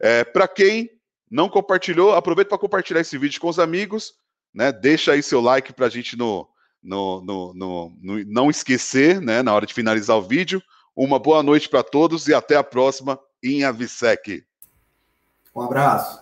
É, 0.00 0.24
para 0.24 0.46
quem 0.46 0.90
não 1.30 1.48
compartilhou, 1.48 2.14
aproveita 2.14 2.50
para 2.50 2.58
compartilhar 2.58 3.00
esse 3.00 3.18
vídeo 3.18 3.40
com 3.40 3.48
os 3.48 3.58
amigos, 3.58 4.14
né? 4.54 4.72
Deixa 4.72 5.12
aí 5.12 5.22
seu 5.22 5.40
like 5.40 5.72
para 5.72 5.86
a 5.86 5.90
gente 5.90 6.16
no, 6.16 6.48
no, 6.82 7.20
no, 7.20 7.54
no, 7.54 7.92
no, 8.00 8.24
não 8.24 8.50
esquecer, 8.50 9.20
né? 9.20 9.42
Na 9.42 9.54
hora 9.54 9.66
de 9.66 9.74
finalizar 9.74 10.16
o 10.16 10.22
vídeo. 10.22 10.62
Uma 10.96 11.18
boa 11.18 11.42
noite 11.42 11.68
para 11.68 11.82
todos 11.82 12.26
e 12.26 12.34
até 12.34 12.56
a 12.56 12.64
próxima 12.64 13.18
em 13.42 13.64
Avisec. 13.64 14.44
Um 15.54 15.62
abraço. 15.62 16.20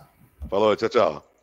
Falou, 0.49 0.77
tchau, 0.77 0.89
tchau. 0.89 1.36